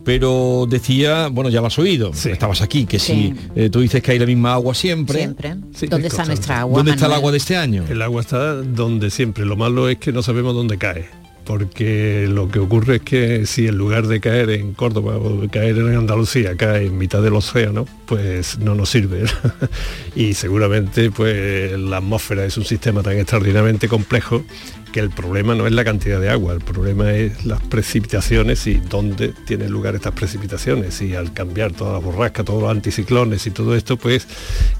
pero 0.04 0.66
decía, 0.68 1.28
bueno, 1.28 1.48
ya 1.48 1.62
lo 1.62 1.68
has 1.68 1.78
oído, 1.78 2.10
estabas 2.10 2.60
aquí, 2.60 2.84
que 2.84 2.98
si 2.98 3.34
eh, 3.56 3.70
tú 3.70 3.80
dices 3.80 4.02
que 4.02 4.12
hay 4.12 4.18
la 4.18 4.26
misma 4.26 4.52
agua 4.52 4.74
siempre. 4.74 5.16
Siempre. 5.16 5.56
Sí, 5.74 5.86
¿Dónde 5.86 6.08
es 6.08 6.12
está 6.12 6.24
constante. 6.24 6.28
nuestra 6.28 6.60
agua? 6.60 6.76
¿Dónde 6.76 6.92
está 6.92 7.06
el 7.06 7.12
agua 7.14 7.32
de 7.32 7.38
este 7.38 7.56
año? 7.56 7.86
El 7.88 8.02
agua 8.02 8.20
está 8.20 8.54
donde 8.56 9.08
siempre. 9.08 9.46
Lo 9.46 9.56
malo 9.56 9.88
es 9.88 9.96
que 9.96 10.12
no 10.12 10.22
sabemos 10.22 10.54
dónde 10.54 10.76
cae. 10.76 11.19
Porque 11.50 12.28
lo 12.28 12.48
que 12.48 12.60
ocurre 12.60 12.96
es 12.96 13.02
que 13.02 13.44
si 13.44 13.66
en 13.66 13.76
lugar 13.76 14.06
de 14.06 14.20
caer 14.20 14.50
en 14.50 14.72
Córdoba 14.72 15.16
o 15.16 15.48
caer 15.50 15.78
en 15.78 15.96
Andalucía 15.96 16.56
cae 16.56 16.86
en 16.86 16.96
mitad 16.96 17.22
del 17.22 17.34
océano, 17.34 17.86
pues 18.06 18.60
no 18.60 18.76
nos 18.76 18.90
sirve. 18.90 19.24
y 20.14 20.34
seguramente 20.34 21.10
pues 21.10 21.76
la 21.76 21.96
atmósfera 21.96 22.44
es 22.44 22.56
un 22.56 22.64
sistema 22.64 23.02
tan 23.02 23.14
extraordinariamente 23.14 23.88
complejo 23.88 24.44
que 24.92 25.00
el 25.00 25.10
problema 25.10 25.54
no 25.54 25.66
es 25.66 25.72
la 25.72 25.84
cantidad 25.84 26.20
de 26.20 26.28
agua, 26.30 26.52
el 26.54 26.60
problema 26.60 27.12
es 27.12 27.44
las 27.44 27.60
precipitaciones 27.62 28.66
y 28.66 28.74
dónde 28.74 29.32
tienen 29.46 29.70
lugar 29.70 29.94
estas 29.94 30.12
precipitaciones. 30.14 31.00
Y 31.00 31.14
al 31.14 31.32
cambiar 31.32 31.72
toda 31.72 31.92
la 31.92 31.98
borrasca, 32.00 32.42
todos 32.42 32.62
los 32.62 32.70
anticiclones 32.70 33.46
y 33.46 33.50
todo 33.52 33.76
esto, 33.76 33.96
pues 33.96 34.26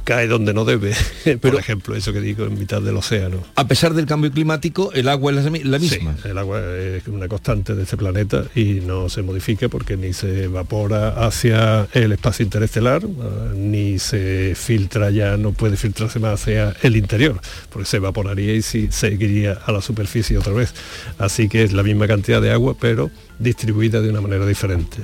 cae 0.05 0.27
donde 0.27 0.53
no 0.53 0.65
debe. 0.65 0.95
Por 1.41 1.55
ejemplo, 1.55 1.95
eso 1.95 2.13
que 2.13 2.21
digo, 2.21 2.45
en 2.45 2.59
mitad 2.59 2.83
del 2.83 2.97
océano. 2.97 3.39
A 3.55 3.69
pesar 3.69 3.95
del 3.95 4.07
cambio 4.07 4.33
climático, 4.33 4.93
el 4.93 5.09
agua 5.09 5.31
es 5.33 5.45
la, 5.45 5.51
mi- 5.51 5.63
la 5.63 5.79
misma. 5.79 6.17
Sí, 6.21 6.29
el 6.29 6.39
agua 6.39 6.61
es 6.77 7.07
una 7.07 7.29
constante 7.29 7.75
de 7.77 7.85
este 7.85 7.97
planeta 7.97 8.45
y 8.57 8.81
no 8.81 9.09
se 9.09 9.23
modifica 9.23 9.69
porque 9.69 9.97
ni 9.97 10.13
se 10.13 10.45
evapora 10.45 11.25
hacia 11.27 11.87
el 11.93 12.11
espacio 12.13 12.43
interestelar, 12.45 13.03
ah, 13.05 13.53
ni 13.55 13.99
se 14.01 14.55
filtra 14.57 15.11
ya, 15.11 15.37
no 15.37 15.53
puede 15.53 15.77
filtrarse 15.77 16.19
más 16.19 16.41
hacia 16.43 16.75
el 16.83 16.97
interior, 16.97 17.41
porque 17.71 17.87
se 17.87 17.99
evaporaría 17.99 18.55
y 18.55 18.63
sí 18.63 18.89
seguiría 18.91 19.53
a 19.53 19.71
la 19.73 19.81
superficie 19.81 19.99
otra 20.38 20.53
vez. 20.53 20.74
Así 21.18 21.48
que 21.48 21.62
es 21.62 21.72
la 21.72 21.82
misma 21.82 22.07
cantidad 22.07 22.40
de 22.40 22.51
agua, 22.53 22.76
pero 22.78 23.11
distribuida 23.38 24.01
de 24.01 24.11
una 24.11 24.20
manera 24.20 24.46
diferente. 24.46 24.98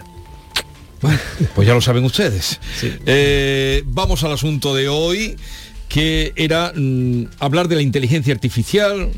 Pues 1.55 1.68
ya 1.68 1.74
lo 1.74 1.80
saben 1.80 2.05
ustedes. 2.05 2.59
Eh, 3.05 3.82
vamos 3.86 4.24
al 4.24 4.32
asunto 4.32 4.74
de 4.74 4.88
hoy, 4.88 5.36
que 5.88 6.32
era 6.36 6.72
mm, 6.74 7.24
hablar 7.38 7.68
de 7.68 7.76
la 7.76 7.82
inteligencia 7.82 8.32
artificial 8.34 9.11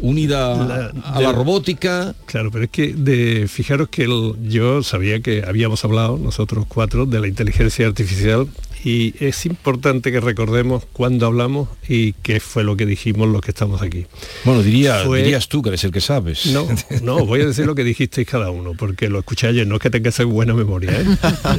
unida 0.00 0.54
La- 0.54 0.92
a 1.04 1.20
la 1.20 1.32
robótica. 1.32 2.14
Claro, 2.26 2.50
pero 2.52 2.64
es 2.64 2.70
que 2.70 2.94
de, 2.94 3.48
fijaros 3.48 3.88
que 3.88 4.04
el- 4.04 4.34
yo 4.48 4.82
sabía 4.84 5.20
que 5.20 5.42
habíamos 5.46 5.84
hablado 5.84 6.16
nosotros 6.18 6.66
cuatro 6.68 7.04
de 7.04 7.18
la 7.20 7.26
inteligencia 7.26 7.86
artificial 7.88 8.46
y 8.84 9.14
es 9.20 9.44
importante 9.46 10.12
que 10.12 10.20
recordemos 10.20 10.84
cuándo 10.92 11.26
hablamos 11.26 11.68
y 11.88 12.12
qué 12.14 12.40
fue 12.40 12.62
lo 12.64 12.76
que 12.76 12.86
dijimos 12.86 13.28
los 13.28 13.40
que 13.40 13.50
estamos 13.50 13.82
aquí. 13.82 14.06
Bueno, 14.44 14.62
diría, 14.62 15.04
Fue- 15.04 15.22
dirías 15.22 15.48
tú 15.48 15.62
que 15.62 15.70
eres 15.70 15.84
el 15.84 15.90
que 15.90 16.00
sabes. 16.00 16.46
No, 16.46 16.66
no, 17.02 17.26
voy 17.26 17.40
a 17.42 17.46
decir 17.46 17.66
lo 17.66 17.74
que 17.74 17.84
dijisteis 17.84 18.26
cada 18.28 18.50
uno, 18.50 18.74
porque 18.78 19.08
lo 19.08 19.18
escuché 19.18 19.48
ayer, 19.48 19.66
no 19.66 19.76
es 19.76 19.80
que 19.82 19.90
tenga 19.90 20.04
que 20.10 20.12
ser 20.12 20.26
buena 20.26 20.54
memoria, 20.54 20.92
¿eh? 21.00 21.04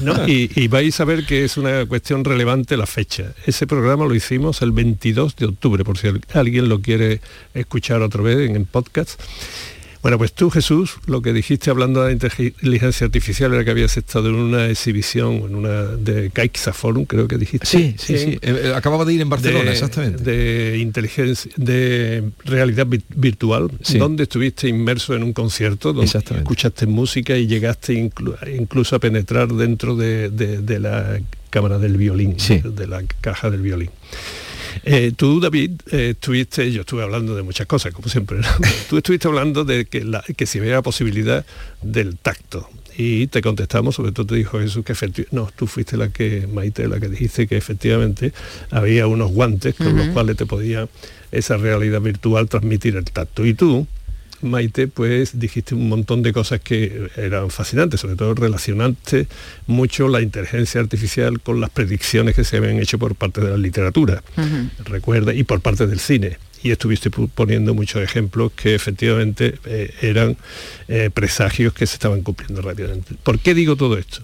¿No? 0.04 0.28
Y, 0.28 0.50
y 0.56 0.68
vais 0.68 1.00
a 1.00 1.06
ver 1.06 1.26
que 1.26 1.44
es 1.46 1.58
una 1.58 1.86
cuestión 1.86 2.24
relevante 2.24 2.78
la 2.78 2.86
fecha. 2.86 3.34
Ese 3.46 3.68
programa 3.68 4.06
lo 4.06 4.16
hicimos 4.16 4.62
el 4.62 4.72
22 4.72 5.36
de 5.36 5.46
octubre, 5.48 5.84
por 5.84 5.98
si 5.98 6.08
al- 6.08 6.22
alguien 6.34 6.70
lo 6.70 6.82
quiere 6.82 7.22
escuchar 7.54 8.02
otra 8.02 8.22
vez 8.22 8.50
en 8.50 8.56
el 8.56 8.66
podcast. 8.66 9.20
Bueno, 10.02 10.18
pues 10.18 10.32
tú, 10.32 10.50
Jesús, 10.50 10.96
lo 11.08 11.22
que 11.22 11.34
dijiste 11.34 11.70
hablando 11.70 12.02
de 12.02 12.08
la 12.08 12.12
inteligencia 12.14 13.04
artificial 13.06 13.54
era 13.54 13.66
que 13.66 13.72
habías 13.72 13.98
estado 13.98 14.30
en 14.30 14.36
una 14.36 14.68
exhibición, 14.68 15.34
en 15.36 15.56
una 15.56 15.84
de 15.84 16.30
Caixa 16.32 16.72
Forum, 16.72 17.04
creo 17.04 17.28
que 17.28 17.38
dijiste. 17.38 17.66
Sí, 17.68 17.96
sí, 17.98 18.14
en- 18.14 18.20
sí. 18.20 18.40
Eh, 18.42 18.62
eh, 18.68 18.74
acababa 18.74 19.04
de 19.04 19.14
ir 19.16 19.20
en 19.22 19.30
Barcelona, 19.30 19.66
de- 19.66 19.72
exactamente. 19.72 20.24
De 20.24 20.78
inteligencia, 20.78 21.52
de 21.58 22.24
realidad 22.46 22.88
vi- 22.88 23.04
virtual, 23.14 23.70
Sí. 23.82 23.98
donde 23.98 24.24
estuviste 24.24 24.70
inmerso 24.70 25.16
en 25.16 25.24
un 25.24 25.34
concierto, 25.34 25.92
donde 25.92 26.10
escuchaste 26.18 26.86
música 26.88 27.36
y 27.36 27.48
llegaste 27.48 27.94
inclu- 27.94 28.38
incluso 28.58 28.96
a 28.96 29.00
penetrar 29.00 29.50
dentro 29.50 29.98
de, 29.98 30.30
de- 30.30 30.60
de 30.62 30.80
la 30.80 31.20
cámara 31.50 31.78
del 31.78 31.98
violín, 31.98 32.38
de 32.64 32.88
la 32.88 33.04
caja 33.20 33.50
del 33.50 33.62
violín. 33.62 33.90
Eh, 34.84 35.12
tú, 35.16 35.40
David, 35.40 35.72
eh, 35.92 36.10
estuviste, 36.12 36.72
yo 36.72 36.82
estuve 36.82 37.04
hablando 37.04 37.36
de 37.36 37.42
muchas 37.44 37.68
cosas, 37.68 37.94
como 37.94 38.08
siempre, 38.10 38.38
¿no? 38.40 38.48
tú 38.90 38.98
estuviste 38.98 39.28
hablando 39.28 39.64
de 39.66 39.86
que, 39.86 40.04
la- 40.04 40.24
que 40.36 40.46
si 40.46 40.60
había 40.60 40.82
posibilidad 40.82 41.46
del 41.82 42.18
tacto. 42.18 42.70
Y 42.98 43.28
te 43.28 43.42
contestamos, 43.42 43.96
sobre 43.96 44.12
todo 44.12 44.26
te 44.26 44.36
dijo 44.36 44.60
Jesús 44.60 44.84
que 44.84 44.92
efectivamente, 44.92 45.34
no, 45.36 45.50
tú 45.56 45.68
fuiste 45.68 45.96
la 45.96 46.10
que, 46.10 46.48
Maite, 46.52 46.88
la 46.90 47.00
que 47.00 47.08
dijiste 47.08 47.48
que 47.48 47.56
efectivamente 47.56 48.34
había 48.72 49.08
unos 49.08 49.32
guantes 49.32 49.76
con 49.76 49.96
los 49.96 50.08
cuales 50.10 50.36
te 50.36 50.46
podía 50.46 50.88
esa 51.32 51.56
realidad 51.56 52.02
virtual 52.02 52.50
transmitir 52.50 52.98
el 52.98 53.06
tacto. 53.06 53.46
Y 53.46 53.54
tú, 53.54 53.88
Maite, 54.42 54.88
pues 54.88 55.40
dijiste 55.40 55.76
un 55.76 55.90
montón 55.90 56.22
de 56.22 56.34
cosas 56.34 56.60
que 56.62 57.10
eran 57.16 57.50
fascinantes, 57.50 58.00
sobre 58.00 58.16
todo 58.16 58.34
relacionaste 58.34 59.28
mucho 59.68 60.08
la 60.08 60.22
inteligencia 60.22 60.82
artificial 60.82 61.40
con 61.42 61.60
las 61.60 61.70
predicciones 61.70 62.36
que 62.36 62.44
se 62.44 62.58
habían 62.58 62.80
hecho 62.80 63.00
por 63.00 63.16
parte 63.16 63.42
de 63.42 63.52
la 63.52 63.58
literatura, 63.58 64.24
recuerda, 64.86 65.34
y 65.34 65.44
por 65.44 65.62
parte 65.62 65.88
del 65.88 66.00
cine. 66.00 66.38
Y 66.62 66.72
estuviste 66.72 67.10
poniendo 67.10 67.74
muchos 67.74 68.02
ejemplos 68.02 68.52
que 68.54 68.76
efectivamente 68.76 69.56
eh, 69.64 69.94
eran 70.02 70.36
eh, 70.90 71.10
presagios 71.14 71.72
que 71.72 71.88
se 71.88 71.94
estaban 71.94 72.22
cumpliendo 72.22 72.62
rápidamente. 72.62 73.16
¿Por 73.24 73.40
qué 73.40 73.54
digo 73.54 73.78
todo 73.78 73.98
esto? 73.98 74.24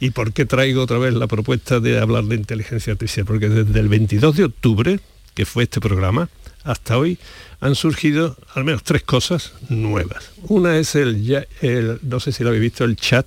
¿Y 0.00 0.10
por 0.10 0.32
qué 0.32 0.46
traigo 0.46 0.82
otra 0.82 0.96
vez 0.96 1.12
la 1.12 1.26
propuesta 1.26 1.80
de 1.80 1.98
hablar 1.98 2.24
de 2.24 2.36
inteligencia 2.36 2.94
artificial? 2.94 3.26
Porque 3.26 3.50
desde 3.50 3.78
el 3.78 3.88
22 3.88 4.34
de 4.34 4.44
octubre, 4.44 5.00
que 5.34 5.44
fue 5.44 5.64
este 5.64 5.80
programa, 5.80 6.30
hasta 6.64 6.98
hoy 6.98 7.18
han 7.60 7.74
surgido 7.74 8.36
al 8.54 8.64
menos 8.64 8.82
tres 8.82 9.02
cosas 9.02 9.52
nuevas. 9.68 10.30
Una 10.48 10.76
es 10.78 10.94
el, 10.94 11.46
el 11.60 11.98
no 12.02 12.20
sé 12.20 12.32
si 12.32 12.42
lo 12.42 12.48
habéis 12.50 12.62
visto, 12.62 12.84
el 12.84 12.96
chat 12.96 13.26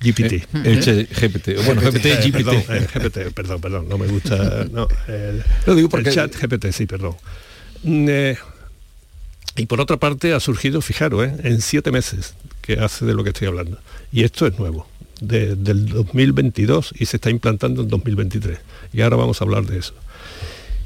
GPT. 0.00 0.32
Eh, 0.32 0.46
el 0.64 0.80
chat 0.82 0.96
GPT. 1.10 1.64
Bueno, 1.64 1.80
GPT, 1.80 2.06
eh, 2.06 2.16
GPT. 2.22 2.32
Perdón, 2.44 2.56
eh, 2.68 2.86
GPT, 2.92 3.18
perdón, 3.34 3.60
perdón, 3.60 3.88
no 3.88 3.98
me 3.98 4.06
gusta. 4.08 4.66
No, 4.70 4.88
el, 5.08 5.42
Lo 5.66 5.74
digo 5.74 5.88
porque- 5.88 6.08
el 6.10 6.14
chat 6.14 6.34
GPT, 6.36 6.72
sí, 6.72 6.86
perdón. 6.86 7.14
Mm, 7.84 8.06
eh, 8.08 8.38
y 9.56 9.66
por 9.66 9.80
otra 9.80 9.96
parte 9.98 10.32
ha 10.32 10.40
surgido, 10.40 10.80
fijaros, 10.80 11.24
eh, 11.26 11.34
en 11.44 11.60
siete 11.60 11.90
meses 11.92 12.34
que 12.62 12.74
hace 12.74 13.04
de 13.04 13.14
lo 13.14 13.22
que 13.22 13.30
estoy 13.30 13.48
hablando. 13.48 13.78
Y 14.12 14.24
esto 14.24 14.46
es 14.46 14.58
nuevo, 14.58 14.88
de- 15.20 15.56
del 15.56 15.86
2022 15.88 16.94
y 16.98 17.06
se 17.06 17.16
está 17.18 17.30
implantando 17.30 17.82
en 17.82 17.88
2023. 17.88 18.58
Y 18.92 19.02
ahora 19.02 19.16
vamos 19.16 19.40
a 19.40 19.44
hablar 19.44 19.64
de 19.66 19.78
eso. 19.78 19.94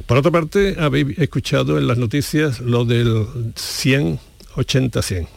Por 0.06 0.18
otra 0.18 0.30
parte, 0.30 0.76
habéis 0.78 1.18
escuchado 1.18 1.78
en 1.78 1.88
las 1.88 1.98
noticias 1.98 2.60
lo 2.60 2.84
del 2.84 3.26
100, 3.56 4.20
80, 4.54 5.02
100. 5.02 5.28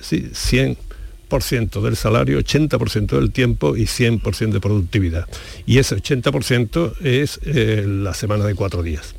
Sí, 0.00 0.30
100% 0.32 1.80
del 1.80 1.96
salario, 1.96 2.38
80% 2.40 3.18
del 3.18 3.30
tiempo 3.30 3.76
y 3.76 3.84
100% 3.84 4.50
de 4.50 4.60
productividad. 4.60 5.28
Y 5.64 5.78
ese 5.78 5.96
80% 5.96 6.94
es 7.02 7.38
eh, 7.44 7.84
la 7.86 8.14
semana 8.14 8.44
de 8.44 8.54
cuatro 8.54 8.82
días. 8.82 9.14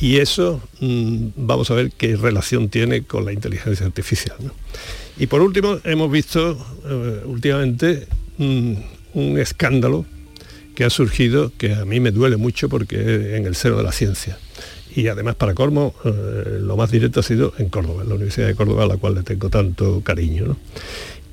Y 0.00 0.18
eso 0.18 0.62
mm, 0.78 1.28
vamos 1.34 1.72
a 1.72 1.74
ver 1.74 1.90
qué 1.90 2.14
relación 2.14 2.68
tiene 2.68 3.02
con 3.02 3.24
la 3.24 3.32
inteligencia 3.32 3.84
artificial. 3.84 4.36
¿no? 4.38 4.52
Y 5.18 5.26
por 5.26 5.40
último, 5.40 5.78
hemos 5.82 6.10
visto 6.10 6.56
eh, 6.86 7.22
últimamente 7.24 8.06
mm, 8.38 8.74
un 9.14 9.38
escándalo 9.38 10.06
que 10.80 10.86
ha 10.86 10.88
surgido 10.88 11.52
que 11.58 11.74
a 11.74 11.84
mí 11.84 12.00
me 12.00 12.10
duele 12.10 12.38
mucho 12.38 12.70
porque 12.70 13.36
en 13.36 13.44
el 13.44 13.54
seno 13.54 13.76
de 13.76 13.82
la 13.82 13.92
ciencia. 13.92 14.38
Y 14.96 15.08
además, 15.08 15.34
para 15.34 15.52
colmo, 15.52 15.94
eh, 16.06 16.58
lo 16.62 16.74
más 16.74 16.90
directo 16.90 17.20
ha 17.20 17.22
sido 17.22 17.52
en 17.58 17.68
Córdoba, 17.68 18.02
en 18.02 18.08
la 18.08 18.14
Universidad 18.14 18.46
de 18.46 18.54
Córdoba, 18.54 18.84
a 18.84 18.86
la 18.86 18.96
cual 18.96 19.16
le 19.16 19.22
tengo 19.22 19.50
tanto 19.50 20.00
cariño. 20.00 20.46
¿no? 20.46 20.56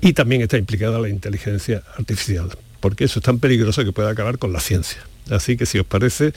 Y 0.01 0.11
también 0.11 0.41
está 0.41 0.57
implicada 0.57 0.99
la 0.99 1.07
inteligencia 1.07 1.81
artificial, 1.97 2.49
porque 2.81 3.05
eso 3.05 3.19
es 3.19 3.23
tan 3.23 3.39
peligroso 3.39 3.85
que 3.85 3.93
puede 3.93 4.09
acabar 4.09 4.37
con 4.37 4.51
la 4.51 4.59
ciencia. 4.59 4.99
Así 5.29 5.55
que 5.55 5.65
si 5.65 5.79
os 5.79 5.85
parece, 5.85 6.33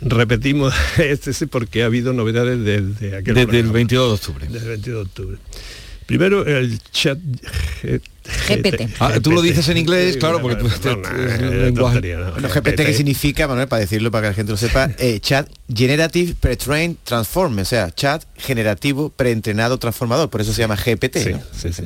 repetimos 0.00 0.74
este 0.98 1.34
sí, 1.34 1.46
porque 1.46 1.84
ha 1.84 1.86
habido 1.86 2.12
novedades 2.12 2.58
desde 2.64 3.18
aquel 3.18 3.34
Desde 3.34 3.42
el 3.42 3.46
programa. 3.46 3.72
22 3.74 4.08
de 4.08 4.14
octubre. 4.14 4.46
Desde 4.50 4.64
el 4.64 4.70
22 4.70 4.96
de 4.96 5.02
octubre. 5.02 5.38
Primero 6.08 6.46
el 6.46 6.80
chat 6.90 7.18
GPT. 8.48 8.94
Ah, 8.98 9.20
tú 9.22 9.30
lo 9.30 9.42
dices 9.42 9.68
en 9.68 9.76
inglés, 9.76 10.16
claro, 10.16 10.40
porque 10.40 10.56
tú- 10.62 10.66
es 10.68 10.80
un 10.86 11.62
lenguaje. 11.64 12.00
¿no? 12.16 12.32
Bueno, 12.32 12.48
GPT 12.48 12.76
que 12.76 12.94
significa, 12.94 13.46
Manuel, 13.46 13.68
para 13.68 13.80
decirlo 13.80 14.10
para 14.10 14.22
que 14.22 14.28
la 14.28 14.34
gente 14.34 14.52
lo 14.52 14.56
sepa, 14.56 14.90
eh, 14.98 15.20
chat 15.20 15.50
Generative 15.70 16.34
Pre-Trained 16.40 16.96
Transform, 17.04 17.58
o 17.58 17.64
sea, 17.66 17.90
chat 17.94 18.24
generativo 18.38 19.10
preentrenado 19.10 19.76
transformador, 19.76 20.30
por 20.30 20.40
eso 20.40 20.54
se 20.54 20.62
llama 20.62 20.76
GPT. 20.76 21.18
Sí, 21.18 21.30
¿no? 21.32 21.40
sí, 21.52 21.72
sí. 21.74 21.82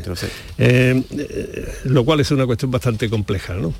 Eh, 0.59 1.03
eh, 1.19 1.69
lo 1.87 2.05
cual 2.05 2.21
es 2.21 2.31
una 2.31 2.47
cuestión 2.47 2.71
bastante 2.71 3.11
compleja, 3.11 3.55
¿no? 3.55 3.75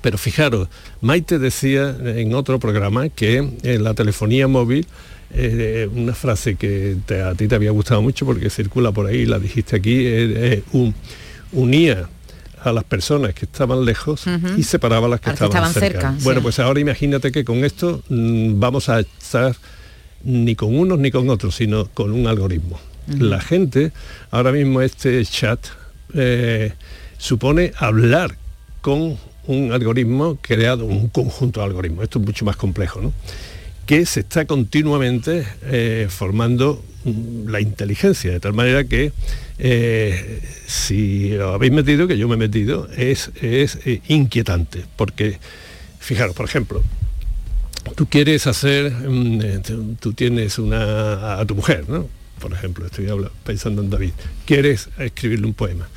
Pero 0.00 0.16
fijaros, 0.16 0.68
Maite 1.00 1.40
decía 1.40 1.96
en 2.04 2.34
otro 2.34 2.60
programa 2.60 3.08
que 3.08 3.38
en 3.64 3.82
la 3.82 3.94
telefonía 3.94 4.46
móvil, 4.46 4.86
eh, 5.32 5.88
una 5.94 6.14
frase 6.14 6.56
que 6.56 6.96
te- 7.06 7.22
a 7.22 7.34
ti 7.34 7.46
te 7.48 7.54
había 7.54 7.70
gustado 7.70 8.02
mucho 8.02 8.26
porque 8.26 8.50
circula 8.50 8.92
por 8.92 9.06
ahí, 9.06 9.26
la 9.26 9.38
dijiste 9.38 9.76
aquí, 9.76 9.94
eh, 10.06 10.62
un- 10.72 10.94
unía 11.52 12.08
a 12.62 12.72
las 12.72 12.84
personas 12.84 13.32
que 13.34 13.46
estaban 13.46 13.84
lejos 13.84 14.24
y 14.56 14.62
separaba 14.64 15.06
a 15.06 15.10
las 15.10 15.20
que 15.20 15.30
A 15.30 15.32
las 15.32 15.38
que 15.40 15.44
estaban, 15.46 15.72
cerca. 15.72 15.88
cerca, 16.10 16.14
Bueno, 16.24 16.40
sí. 16.40 16.42
pues 16.44 16.58
ahora 16.58 16.78
imagínate 16.80 17.32
que 17.32 17.44
con 17.44 17.64
esto 17.64 18.02
mm, 18.10 18.60
vamos 18.60 18.88
a 18.88 19.00
estar 19.00 19.56
ni 20.24 20.54
con 20.56 20.78
unos 20.78 20.98
ni 20.98 21.10
con 21.10 21.30
otros, 21.30 21.54
sino 21.54 21.86
con 21.86 22.12
un 22.12 22.26
algoritmo. 22.26 22.78
La 23.18 23.40
gente, 23.40 23.92
ahora 24.30 24.52
mismo 24.52 24.82
este 24.82 25.24
chat 25.24 25.58
eh, 26.14 26.72
supone 27.18 27.72
hablar 27.78 28.36
con 28.82 29.16
un 29.46 29.72
algoritmo 29.72 30.38
creado, 30.40 30.84
un 30.84 31.08
conjunto 31.08 31.60
de 31.60 31.66
algoritmos. 31.66 32.04
Esto 32.04 32.18
es 32.20 32.26
mucho 32.26 32.44
más 32.44 32.56
complejo, 32.56 33.00
¿no? 33.00 33.12
Que 33.90 34.06
se 34.06 34.20
está 34.20 34.44
continuamente 34.44 35.44
eh, 35.64 36.06
formando 36.08 36.80
la 37.46 37.60
inteligencia, 37.60 38.30
de 38.30 38.38
tal 38.38 38.52
manera 38.52 38.84
que 38.84 39.10
eh, 39.58 40.40
si 40.64 41.30
lo 41.30 41.54
habéis 41.54 41.72
metido, 41.72 42.06
que 42.06 42.16
yo 42.16 42.28
me 42.28 42.36
he 42.36 42.38
metido, 42.38 42.88
es, 42.96 43.32
es 43.42 43.80
eh, 43.86 44.00
inquietante, 44.06 44.84
porque, 44.94 45.40
fijaros, 45.98 46.36
por 46.36 46.46
ejemplo, 46.46 46.84
tú 47.96 48.06
quieres 48.06 48.46
hacer, 48.46 48.92
mm, 48.92 49.96
tú 49.98 50.12
tienes 50.12 50.60
una, 50.60 51.40
a 51.40 51.44
tu 51.44 51.56
mujer, 51.56 51.88
¿no? 51.88 52.06
por 52.40 52.52
ejemplo, 52.52 52.86
estoy 52.86 53.08
pensando 53.44 53.82
en 53.82 53.90
David, 53.90 54.12
quieres 54.46 54.88
escribirle 54.98 55.46
un 55.46 55.54
poema. 55.54 55.88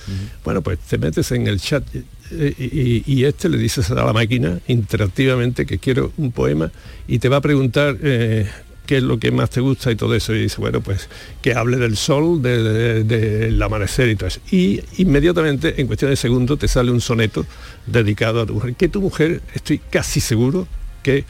Bueno, 0.44 0.64
pues 0.64 0.80
te 0.80 0.98
metes 0.98 1.32
en 1.32 1.48
el 1.48 1.60
chat 1.62 1.86
y, 2.32 3.24
este 3.26 3.50
le 3.50 3.58
dices 3.58 3.92
a 3.92 3.96
la 3.96 4.14
máquina 4.14 4.60
interactivamente 4.68 5.66
que 5.66 5.78
quiero 5.78 6.12
un 6.18 6.32
poema 6.32 6.72
y 7.08 7.20
te 7.20 7.30
va 7.30 7.38
a 7.38 7.42
preguntar 7.42 7.98
eh, 8.02 8.48
qué 8.86 8.98
es 8.98 9.04
lo 9.04 9.20
que 9.20 9.32
más 9.32 9.50
te 9.50 9.62
gusta 9.62 9.92
y 9.92 9.96
todo 9.96 10.16
eso. 10.16 10.34
Y 10.34 10.44
dice, 10.44 10.58
bueno, 10.60 10.82
pues 10.82 11.10
que 11.42 11.54
hable 11.54 11.78
del 11.78 11.98
sol, 11.98 12.42
del 12.42 13.62
amanecer 13.62 14.10
y 14.10 14.16
todo 14.16 14.28
eso. 14.28 14.40
Y 14.52 14.82
inmediatamente, 14.98 15.80
en 15.80 15.88
cuestión 15.88 16.12
de 16.12 16.18
segundos, 16.18 16.60
te 16.60 16.68
sale 16.68 16.92
un 16.92 17.02
soneto 17.02 17.46
dedicado 17.86 18.42
a 18.42 18.46
tu 18.46 18.56
mujer, 18.56 18.76
que 18.76 18.90
tu 18.90 19.02
mujer, 19.02 19.42
estoy 19.54 19.80
casi 19.80 20.20
seguro 20.20 20.68
que 21.02 21.26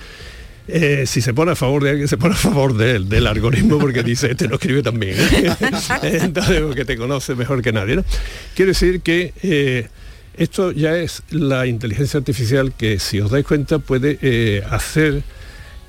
eh, 0.68 1.04
si 1.06 1.22
se 1.22 1.34
pone 1.34 1.52
a 1.52 1.56
favor 1.56 1.84
de 1.84 1.90
alguien, 1.90 2.08
se 2.08 2.18
pone 2.18 2.36
a 2.36 2.38
favor 2.38 2.76
de 2.76 2.96
él, 2.96 3.10
del 3.10 3.28
algoritmo, 3.28 3.80
porque 3.80 4.02
dice, 4.02 4.32
este 4.32 4.48
no 4.48 4.56
escribe 4.56 4.82
también. 4.82 5.16
¿eh? 5.20 5.56
Entonces, 6.04 6.62
porque 6.62 6.86
te 6.86 6.96
conoce 6.96 7.36
mejor 7.36 7.62
que 7.62 7.74
nadie. 7.74 7.98
¿no? 7.98 8.06
Quiere 8.56 8.70
decir 8.70 9.02
que 9.02 9.34
eh, 9.44 9.88
esto 10.38 10.72
ya 10.72 10.98
es 10.98 11.24
la 11.30 11.68
inteligencia 11.68 12.18
artificial 12.18 12.74
que, 12.74 13.00
si 13.00 13.20
os 13.20 13.32
dais 13.32 13.46
cuenta, 13.46 13.80
puede 13.80 14.64
hacer 14.70 15.24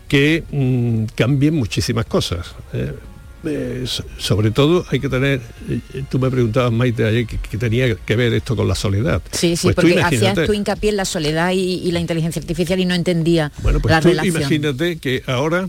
que 0.08 0.44
mm, 0.50 1.04
cambien 1.14 1.54
muchísimas 1.54 2.06
cosas. 2.06 2.54
Eh, 2.72 3.84
sobre 4.18 4.50
todo 4.50 4.86
hay 4.90 5.00
que 5.00 5.08
tener, 5.08 5.40
eh, 5.68 6.04
tú 6.10 6.18
me 6.18 6.30
preguntabas 6.30 6.72
Maite 6.72 7.04
ayer 7.04 7.26
que, 7.26 7.58
tenía 7.58 7.94
que 7.94 8.16
ver 8.16 8.32
esto 8.32 8.56
con 8.56 8.68
la 8.68 8.74
soledad. 8.74 9.20
Sí, 9.32 9.56
sí, 9.56 9.68
pues 9.68 9.76
porque 9.76 10.00
hacías 10.00 10.46
tu 10.46 10.52
hincapié 10.52 10.90
en 10.90 10.96
la 10.96 11.04
soledad 11.04 11.52
y, 11.52 11.90
la 11.92 12.00
inteligencia 12.00 12.40
artificial 12.40 12.80
y 12.80 12.86
no 12.86 12.94
entendía 12.94 13.52
bueno, 13.62 13.80
pues 13.80 13.92
la 13.92 14.00
tú 14.00 14.08
relación. 14.08 14.36
Imagínate 14.36 14.98
que 14.98 15.22
ahora 15.26 15.66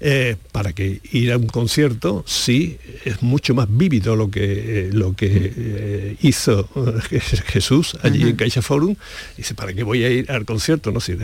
eh, 0.00 0.36
para 0.52 0.72
que 0.72 1.00
ir 1.12 1.32
a 1.32 1.36
un 1.36 1.46
concierto 1.46 2.24
sí 2.26 2.78
es 3.04 3.22
mucho 3.22 3.54
más 3.54 3.68
vívido 3.70 4.16
lo 4.16 4.30
que 4.30 4.90
lo 4.92 5.14
que 5.14 6.16
hizo 6.22 6.68
Jesús 7.46 7.96
allí 8.02 8.22
en 8.22 8.36
Caixa 8.36 8.62
Forum. 8.62 8.96
Dice 9.36 9.54
para 9.54 9.72
qué 9.72 9.82
voy 9.82 10.04
a 10.04 10.10
ir 10.10 10.30
al 10.30 10.44
concierto 10.44 10.90
no 10.90 11.00
sé 11.00 11.18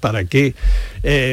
para 0.00 0.24
qué 0.24 0.54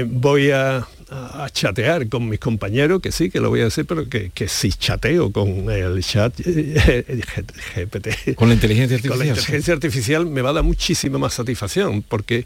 voy 0.08 0.52
a 0.52 0.88
a, 1.10 1.50
chatear 1.52 2.08
con 2.10 2.28
mis 2.28 2.40
compañeros, 2.40 3.02
que 3.02 3.12
sí, 3.12 3.30
que 3.30 3.40
lo 3.40 3.50
voy 3.50 3.62
a 3.62 3.68
hacer, 3.68 3.86
pero 3.86 4.08
que, 4.10 4.32
que 4.32 4.48
si 4.48 4.70
chateo 4.70 5.32
con 5.32 5.70
el 5.70 6.04
chat 6.04 6.34
GPT, 7.76 8.36
con 8.36 8.50
la 8.50 8.56
inteligencia 8.56 8.96
artificial, 8.96 9.18
con 9.18 9.20
la 9.20 9.26
inteligencia 9.26 9.74
artificial 9.74 10.26
me 10.26 10.42
va 10.42 10.50
a 10.50 10.54
dar 10.54 10.64
muchísima 10.64 11.18
más 11.18 11.34
satisfacción, 11.34 12.02
porque 12.02 12.46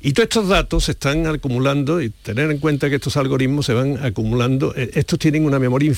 y 0.00 0.12
todos 0.12 0.24
estos 0.24 0.48
datos 0.48 0.84
se 0.84 0.92
están 0.92 1.26
acumulando 1.26 2.00
y 2.00 2.10
tener 2.10 2.50
en 2.50 2.58
cuenta 2.58 2.88
que 2.88 2.96
estos 2.96 3.16
algoritmos 3.16 3.66
se 3.66 3.74
van 3.74 4.04
acumulando, 4.04 4.74
eh, 4.76 4.90
estos 4.94 5.18
tienen 5.18 5.44
una 5.44 5.58
memoria 5.58 5.92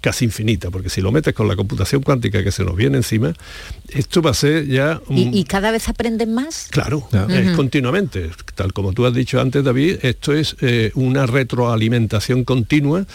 casi 0.00 0.24
infinita, 0.24 0.70
porque 0.70 0.88
si 0.88 1.00
lo 1.00 1.12
metes 1.12 1.34
con 1.34 1.48
la 1.48 1.56
computación 1.56 2.02
cuántica 2.02 2.42
que 2.42 2.52
se 2.52 2.64
nos 2.64 2.76
viene 2.76 2.98
encima, 2.98 3.34
esto 3.88 4.22
va 4.22 4.30
a 4.30 4.34
ser 4.34 4.66
ya... 4.66 5.00
¿Y, 5.08 5.44
cada 5.44 5.70
vez 5.70 5.88
aprenden 5.88 6.34
más? 6.34 6.68
Claro, 6.70 7.08
es 7.28 7.56
continuamente, 7.56 8.30
tal 8.58 8.72
como 8.72 8.92
tú 8.92 9.06
has 9.06 9.14
dicho 9.14 9.40
antes, 9.40 9.62
David, 9.62 9.98
esto 10.02 10.34
es 10.34 10.56
eh, 10.62 10.90
una 10.96 11.26
retroalimentación 11.26 12.42
continua. 12.42 13.06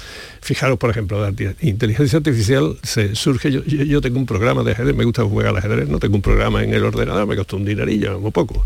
Fijaros, 0.41 0.79
por 0.79 0.89
ejemplo, 0.89 1.21
la 1.21 1.33
inteligencia 1.59 2.19
artificial 2.19 2.77
se 2.81 3.13
surge, 3.13 3.51
yo, 3.51 3.99
tengo 3.99 4.19
un 4.19 4.25
programa 4.25 4.63
de 4.63 4.71
ajedrez, 4.71 4.95
me 4.95 5.03
gusta 5.03 5.23
jugar 5.23 5.47
al 5.47 5.57
ajedrez, 5.57 5.89
no 5.89 5.99
tengo 5.99 6.15
un 6.15 6.21
programa 6.21 6.63
en 6.63 6.73
el 6.73 6.85
ordenador, 6.85 7.27
me 7.27 7.35
costó 7.35 7.57
un 7.57 7.65
dinerillo, 7.65 8.21
muy 8.21 8.31
poco. 8.31 8.65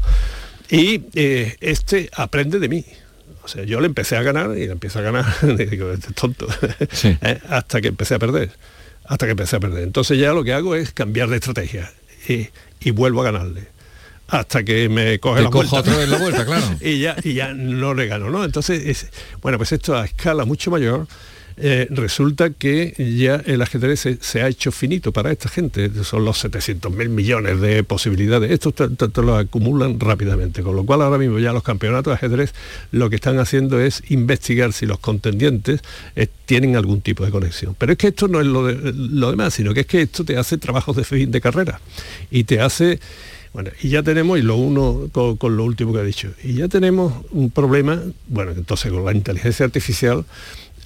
Y 0.69 1.01
eh, 1.15 1.57
este 1.61 2.11
aprende 2.13 2.59
de 2.59 2.69
mí. 2.69 2.85
O 3.43 3.47
sea, 3.47 3.63
yo 3.63 3.81
le 3.81 3.87
empecé 3.87 4.15
a 4.15 4.21
ganar 4.21 4.55
y 4.55 4.67
le 4.67 4.73
empiezo 4.73 4.99
a 4.99 5.01
ganar, 5.01 5.25
y 5.41 5.65
digo, 5.65 5.91
este 5.91 6.09
es 6.09 6.13
tonto, 6.13 6.47
eh, 7.03 7.39
hasta 7.49 7.81
que 7.81 7.87
empecé 7.87 8.13
a 8.13 8.19
perder. 8.19 8.51
Hasta 9.05 9.25
que 9.25 9.31
empecé 9.31 9.55
a 9.55 9.59
perder. 9.59 9.81
Entonces 9.81 10.19
ya 10.19 10.31
lo 10.33 10.43
que 10.43 10.53
hago 10.53 10.75
es 10.75 10.91
cambiar 10.91 11.27
de 11.29 11.37
estrategia 11.37 11.91
y 12.27 12.91
vuelvo 12.91 13.21
a 13.21 13.23
ganarle 13.23 13.76
hasta 14.27 14.63
que 14.63 14.89
me 14.89 15.19
coge 15.19 15.41
la 15.41 15.49
vuelta, 15.49 15.77
otra 15.77 15.97
vez 15.97 16.09
la 16.09 16.17
vuelta, 16.17 16.45
claro. 16.45 16.65
y 16.81 16.99
ya 16.99 17.15
y 17.23 17.33
ya 17.33 17.53
no 17.53 17.93
le 17.93 18.07
gano, 18.07 18.29
¿no? 18.29 18.43
Entonces, 18.43 19.09
bueno, 19.41 19.57
pues 19.57 19.71
esto 19.71 19.95
a 19.95 20.05
escala 20.05 20.45
mucho 20.45 20.71
mayor 20.71 21.07
eh, 21.59 21.87
resulta 21.89 22.51
que 22.51 22.93
ya 23.17 23.41
el 23.47 23.63
ajedrez 23.63 24.07
se, 24.19 24.41
ha 24.43 24.47
hecho 24.47 24.71
finito 24.71 25.11
para 25.11 25.31
esta 25.31 25.49
gente, 25.49 25.91
son 26.03 26.23
los 26.23 26.37
700 26.37 26.93
mil 26.93 27.09
millones 27.09 27.59
de 27.59 27.83
posibilidades, 27.83 28.51
esto 28.51 28.71
te, 28.71 29.21
lo 29.23 29.35
acumulan 29.35 29.99
rápidamente, 29.99 30.61
con 30.61 30.75
lo 30.75 30.85
cual 30.85 31.01
ahora 31.01 31.17
mismo 31.17 31.39
ya 31.39 31.53
los 31.53 31.63
campeonatos 31.63 32.11
de 32.11 32.15
ajedrez 32.15 32.53
lo 32.91 33.09
que 33.09 33.15
están 33.15 33.39
haciendo 33.39 33.79
es 33.79 34.03
investigar 34.09 34.71
si 34.71 34.85
los 34.85 34.99
contendientes 34.99 35.81
eh, 36.15 36.27
tienen 36.45 36.75
algún 36.75 37.01
tipo 37.01 37.25
de 37.25 37.31
conexión. 37.31 37.75
Pero 37.75 37.93
es 37.93 37.97
que 37.97 38.09
esto 38.09 38.27
no 38.27 38.39
es 38.39 38.45
lo, 38.45 38.69
lo 38.71 39.31
demás, 39.31 39.55
sino 39.55 39.73
que 39.73 39.79
es 39.79 39.87
que 39.87 40.03
esto 40.03 40.23
te 40.23 40.37
hace 40.37 40.59
trabajos 40.59 40.95
de 40.95 41.05
fin 41.05 41.31
de 41.31 41.41
carrera 41.41 41.81
y 42.29 42.43
te 42.43 42.61
hace 42.61 42.99
bueno, 43.57 43.71
y 43.81 43.89
ya 43.89 44.03
tenemos, 44.03 44.37
y 44.37 44.43
lo 44.43 44.55
uno 44.55 45.09
con, 45.11 45.57
lo 45.57 45.63
último 45.63 45.91
que 45.91 46.01
he 46.01 46.05
dicho, 46.05 46.31
y 46.43 46.53
ya 46.53 46.67
tenemos 46.67 47.25
un 47.31 47.49
problema, 47.49 47.99
bueno, 48.27 48.51
entonces 48.51 48.91
con 48.91 49.03
la 49.03 49.13
inteligencia 49.13 49.65
artificial 49.65 50.25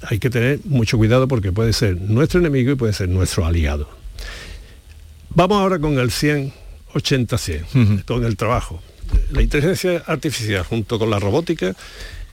hay 0.03 0.19
que 0.19 0.29
tener 0.29 0.61
mucho 0.63 0.97
cuidado 0.97 1.27
porque 1.27 1.51
puede 1.51 1.73
ser 1.73 1.99
nuestro 1.99 2.39
enemigo 2.39 2.71
y 2.71 2.75
puede 2.75 2.93
ser 2.93 3.09
nuestro 3.09 3.45
aliado. 3.45 3.89
Vamos 5.31 5.57
ahora 5.57 5.79
con 5.79 5.99
el 5.99 6.11
100, 6.11 6.53
80, 6.93 7.37
100, 7.37 8.03
con 8.07 8.23
el 8.23 8.37
trabajo. 8.37 8.81
La 9.31 9.41
inteligencia 9.41 10.01
artificial 10.07 10.63
junto 10.63 10.97
con 10.97 11.09
la 11.09 11.19
robótica, 11.19 11.75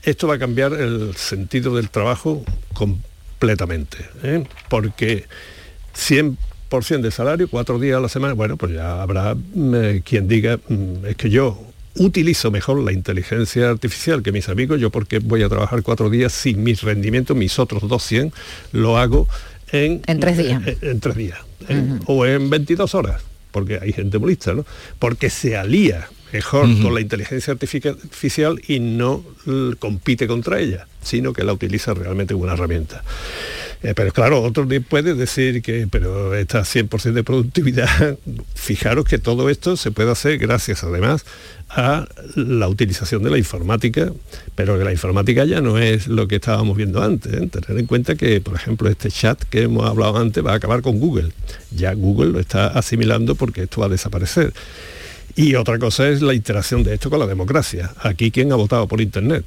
esto 0.03 0.29
va 0.29 0.35
a 0.35 0.39
cambiar 0.39 0.71
el 0.71 1.17
sentido 1.17 1.75
del 1.75 1.89
trabajo 1.89 2.45
completamente, 2.73 3.97
¿eh? 4.23 4.45
porque 4.69 5.25
100 5.95 6.37
de 6.69 7.11
salario, 7.11 7.47
cuatro 7.49 7.79
días 7.79 7.97
a 7.97 7.99
la 7.99 8.09
semana, 8.09 8.33
bueno, 8.33 8.55
pues 8.55 8.73
ya 8.73 9.01
habrá 9.01 9.35
mm, 9.35 9.75
eh, 9.75 10.01
quien 10.05 10.27
diga, 10.27 10.57
mm, 10.67 11.05
es 11.07 11.15
que 11.15 11.29
yo 11.29 11.59
utilizo 11.95 12.51
mejor 12.51 12.81
la 12.83 12.91
inteligencia 12.91 13.69
artificial 13.69 14.21
que 14.21 14.31
mis 14.31 14.47
amigos, 14.49 14.79
yo 14.79 14.89
porque 14.89 15.19
voy 15.19 15.43
a 15.43 15.49
trabajar 15.49 15.81
cuatro 15.81 16.09
días 16.09 16.31
sin 16.31 16.63
mis 16.63 16.81
rendimientos, 16.81 17.35
mis 17.35 17.57
otros 17.59 17.87
200, 17.87 18.37
lo 18.71 18.97
hago 18.97 19.27
en, 19.71 20.01
en 20.05 20.19
tres 20.19 20.37
días. 20.37 20.61
En, 20.81 20.99
tres 20.99 21.15
días. 21.15 21.39
O 22.05 22.25
en 22.25 22.49
22 22.49 22.95
horas, 22.95 23.21
porque 23.51 23.79
hay 23.81 23.91
gente 23.91 24.17
muy 24.17 24.31
lista, 24.31 24.53
¿no? 24.53 24.65
Porque 24.99 25.29
se 25.29 25.57
alía 25.57 26.07
mejor 26.31 26.67
con 26.81 26.93
la 26.93 27.01
inteligencia 27.01 27.53
artificial 27.53 28.61
y 28.67 28.79
no 28.79 29.23
compite 29.79 30.27
contra 30.27 30.59
ella, 30.59 30.87
sino 31.01 31.33
que 31.33 31.43
la 31.43 31.53
utiliza 31.53 31.93
realmente 31.93 32.33
como 32.33 32.45
una 32.45 32.53
herramienta. 32.53 33.03
Eh, 33.81 33.93
pero 33.95 34.11
claro, 34.11 34.41
otro 34.41 34.67
puede 34.89 35.13
decir 35.13 35.61
que, 35.61 35.87
pero 35.89 36.35
esta 36.35 36.61
100% 36.61 37.13
de 37.13 37.23
productividad, 37.23 38.17
fijaros 38.53 39.05
que 39.05 39.19
todo 39.19 39.49
esto 39.49 39.77
se 39.77 39.91
puede 39.91 40.11
hacer 40.11 40.37
gracias 40.37 40.83
además 40.83 41.25
a 41.69 42.07
la 42.35 42.67
utilización 42.67 43.23
de 43.23 43.29
la 43.29 43.37
informática, 43.37 44.11
pero 44.55 44.77
que 44.77 44.83
la 44.83 44.91
informática 44.91 45.45
ya 45.45 45.61
no 45.61 45.77
es 45.77 46.07
lo 46.07 46.27
que 46.27 46.35
estábamos 46.35 46.75
viendo 46.75 47.01
antes. 47.01 47.31
¿eh? 47.31 47.47
Tener 47.47 47.79
en 47.79 47.85
cuenta 47.85 48.15
que, 48.15 48.41
por 48.41 48.55
ejemplo, 48.55 48.89
este 48.89 49.09
chat 49.09 49.41
que 49.43 49.63
hemos 49.63 49.85
hablado 49.85 50.17
antes 50.17 50.45
va 50.45 50.53
a 50.53 50.55
acabar 50.55 50.81
con 50.81 50.99
Google. 50.99 51.31
Ya 51.71 51.93
Google 51.93 52.31
lo 52.31 52.39
está 52.39 52.67
asimilando 52.67 53.35
porque 53.35 53.63
esto 53.63 53.81
va 53.81 53.87
a 53.87 53.89
desaparecer. 53.89 54.51
Y 55.35 55.55
otra 55.55 55.79
cosa 55.79 56.09
es 56.09 56.21
la 56.21 56.33
interacción 56.33 56.83
de 56.83 56.95
esto 56.95 57.09
con 57.09 57.19
la 57.19 57.27
democracia. 57.27 57.93
Aquí, 58.01 58.31
¿quién 58.31 58.51
ha 58.51 58.55
votado 58.55 58.87
por 58.87 58.99
Internet? 58.99 59.45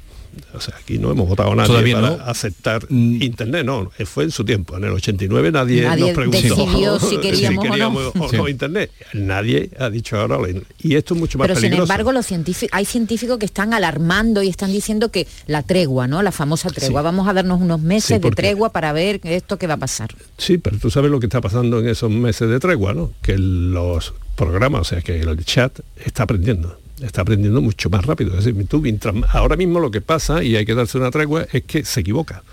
O 0.53 0.59
sea, 0.59 0.75
aquí 0.75 0.97
no 0.97 1.11
hemos 1.11 1.27
votado 1.27 1.51
a 1.51 1.55
nadie 1.55 1.93
para 1.93 2.13
aceptar 2.25 2.85
mm. 2.89 3.21
Internet, 3.21 3.65
no, 3.65 3.91
fue 4.05 4.25
en 4.25 4.31
su 4.31 4.45
tiempo. 4.45 4.77
En 4.77 4.83
el 4.83 4.91
89 4.91 5.51
nadie, 5.51 5.83
nos 5.97 6.11
preguntó 6.11 6.99
si 6.99 7.17
queríamos, 7.17 8.13
o 8.19 8.31
no, 8.31 8.47
Internet. 8.47 8.91
Nadie 9.13 9.71
ha 9.79 9.89
dicho 9.89 10.19
ahora. 10.19 10.37
Y 10.79 10.95
esto 10.95 11.13
es 11.13 11.19
mucho 11.19 11.37
más 11.37 11.47
Pero 11.47 11.55
peligroso. 11.55 11.83
sin 11.83 11.91
embargo, 11.91 12.11
los 12.11 12.25
científicos, 12.25 12.69
hay 12.71 12.85
científicos 12.85 13.37
que 13.37 13.45
están 13.45 13.73
alarmando 13.73 14.43
y 14.43 14.49
están 14.49 14.71
diciendo 14.71 15.09
que 15.09 15.27
la 15.47 15.63
tregua, 15.63 16.07
¿no? 16.07 16.21
La 16.21 16.31
famosa 16.31 16.69
tregua. 16.69 17.01
Vamos 17.01 17.27
a 17.27 17.33
darnos 17.33 17.61
unos 17.61 17.81
meses 17.81 18.21
de 18.21 18.31
tregua 18.31 18.71
para 18.71 18.93
ver 18.93 19.19
esto 19.23 19.57
qué 19.57 19.67
va 19.67 19.75
a 19.75 19.77
pasar. 19.77 20.09
Sí, 20.37 20.57
pero 20.57 20.77
tú 20.77 20.89
sabes 20.89 21.11
lo 21.11 21.19
que 21.19 21.27
está 21.27 21.41
pasando 21.41 21.79
en 21.79 21.87
esos 21.87 22.11
meses 22.11 22.49
de 22.49 22.59
tregua, 22.59 22.93
¿no? 22.93 23.11
Que 23.21 23.37
los 23.37 24.13
programas, 24.35 24.81
o 24.81 24.83
sea, 24.83 25.01
que 25.01 25.21
el 25.21 25.45
chat 25.45 25.79
está 26.05 26.23
aprendiendo 26.23 26.82
está 27.03 27.21
aprendiendo 27.21 27.61
mucho 27.61 27.89
más 27.89 28.05
rápido. 28.05 28.37
Es 28.37 28.45
decir, 28.45 28.67
tú, 28.67 28.83
ahora 29.29 29.55
mismo 29.55 29.79
lo 29.79 29.91
que 29.91 30.01
pasa, 30.01 30.43
y 30.43 30.55
hay 30.55 30.65
que 30.65 30.75
darse 30.75 30.97
una 30.97 31.11
tregua, 31.11 31.45
es 31.51 31.63
que 31.63 31.83
se 31.85 32.01
equivoca. 32.01 32.43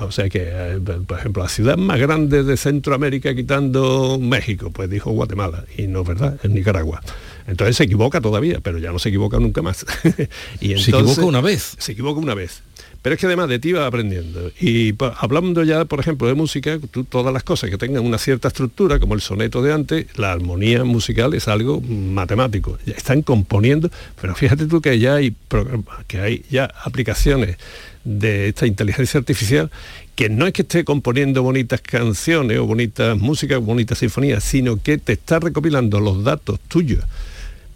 O 0.00 0.10
sea 0.10 0.28
que, 0.28 0.42
eh, 0.44 0.80
por 1.06 1.18
ejemplo, 1.18 1.42
la 1.42 1.48
ciudad 1.48 1.76
más 1.76 2.00
grande 2.00 2.42
de 2.42 2.56
Centroamérica 2.56 3.34
quitando 3.34 4.18
México, 4.20 4.70
pues 4.70 4.90
dijo 4.90 5.10
Guatemala, 5.12 5.64
y 5.76 5.86
no 5.86 6.02
es 6.02 6.08
verdad, 6.08 6.38
es 6.42 6.50
Nicaragua. 6.50 7.00
Entonces 7.46 7.76
se 7.76 7.84
equivoca 7.84 8.20
todavía, 8.20 8.60
pero 8.60 8.78
ya 8.78 8.90
no 8.90 8.98
se 8.98 9.10
equivoca 9.10 9.38
nunca 9.38 9.62
más. 9.62 9.84
y 10.60 10.76
Se 10.78 10.90
equivoca 10.90 11.24
una 11.24 11.40
vez. 11.40 11.76
Se 11.78 11.92
equivoca 11.92 12.20
una 12.20 12.34
vez. 12.34 12.62
Pero 13.04 13.16
es 13.16 13.20
que 13.20 13.26
además 13.26 13.50
de 13.50 13.58
ti 13.58 13.72
vas 13.72 13.86
aprendiendo. 13.86 14.50
Y 14.58 14.94
hablando 15.18 15.62
ya, 15.62 15.84
por 15.84 16.00
ejemplo, 16.00 16.26
de 16.26 16.32
música, 16.32 16.78
todas 17.10 17.34
las 17.34 17.42
cosas 17.42 17.68
que 17.68 17.76
tengan 17.76 18.02
una 18.02 18.16
cierta 18.16 18.48
estructura, 18.48 18.98
como 18.98 19.12
el 19.12 19.20
soneto 19.20 19.60
de 19.60 19.74
antes, 19.74 20.06
la 20.16 20.32
armonía 20.32 20.84
musical 20.84 21.34
es 21.34 21.46
algo 21.46 21.82
matemático. 21.82 22.78
Ya 22.86 22.94
están 22.94 23.20
componiendo, 23.20 23.90
pero 24.18 24.34
fíjate 24.34 24.64
tú 24.64 24.80
que 24.80 24.98
ya 24.98 25.16
hay, 25.16 25.32
programa- 25.32 26.02
que 26.08 26.18
hay 26.18 26.44
ya 26.48 26.72
aplicaciones 26.82 27.58
de 28.04 28.48
esta 28.48 28.66
inteligencia 28.66 29.18
artificial 29.20 29.70
que 30.14 30.30
no 30.30 30.46
es 30.46 30.54
que 30.54 30.62
esté 30.62 30.84
componiendo 30.84 31.42
bonitas 31.42 31.82
canciones 31.82 32.58
o 32.58 32.64
bonitas 32.64 33.18
músicas, 33.18 33.60
bonitas 33.60 33.98
sinfonías, 33.98 34.42
sino 34.42 34.82
que 34.82 34.96
te 34.96 35.12
está 35.12 35.40
recopilando 35.40 36.00
los 36.00 36.24
datos 36.24 36.58
tuyos 36.68 37.04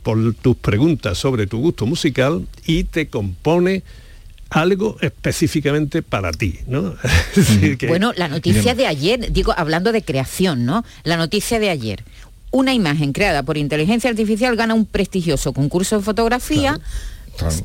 por 0.03 0.33
tus 0.37 0.57
preguntas 0.57 1.19
sobre 1.19 1.47
tu 1.47 1.59
gusto 1.59 1.85
musical 1.85 2.47
y 2.65 2.85
te 2.85 3.09
compone 3.09 3.83
algo 4.51 4.97
específicamente 5.01 6.03
para 6.03 6.33
ti, 6.33 6.59
¿no? 6.67 6.95
Que- 7.79 7.87
Bueno, 7.87 8.13
la 8.17 8.29
noticia 8.29 8.75
de 8.75 8.87
ayer, 8.87 9.33
digo, 9.33 9.53
hablando 9.57 9.93
de 9.93 10.03
creación, 10.03 10.65
¿no? 10.65 10.85
La 11.05 11.17
noticia 11.17 11.59
de 11.59 11.71
ayer. 11.71 12.05
Una 12.51 12.73
imagen 12.73 13.13
creada 13.13 13.43
por 13.43 13.59
inteligencia 13.59 14.09
artificial 14.09 14.57
gana 14.57 14.73
un 14.75 14.87
prestigioso 14.87 15.53
concurso 15.53 15.99
de 15.99 16.03
fotografía. 16.05 16.81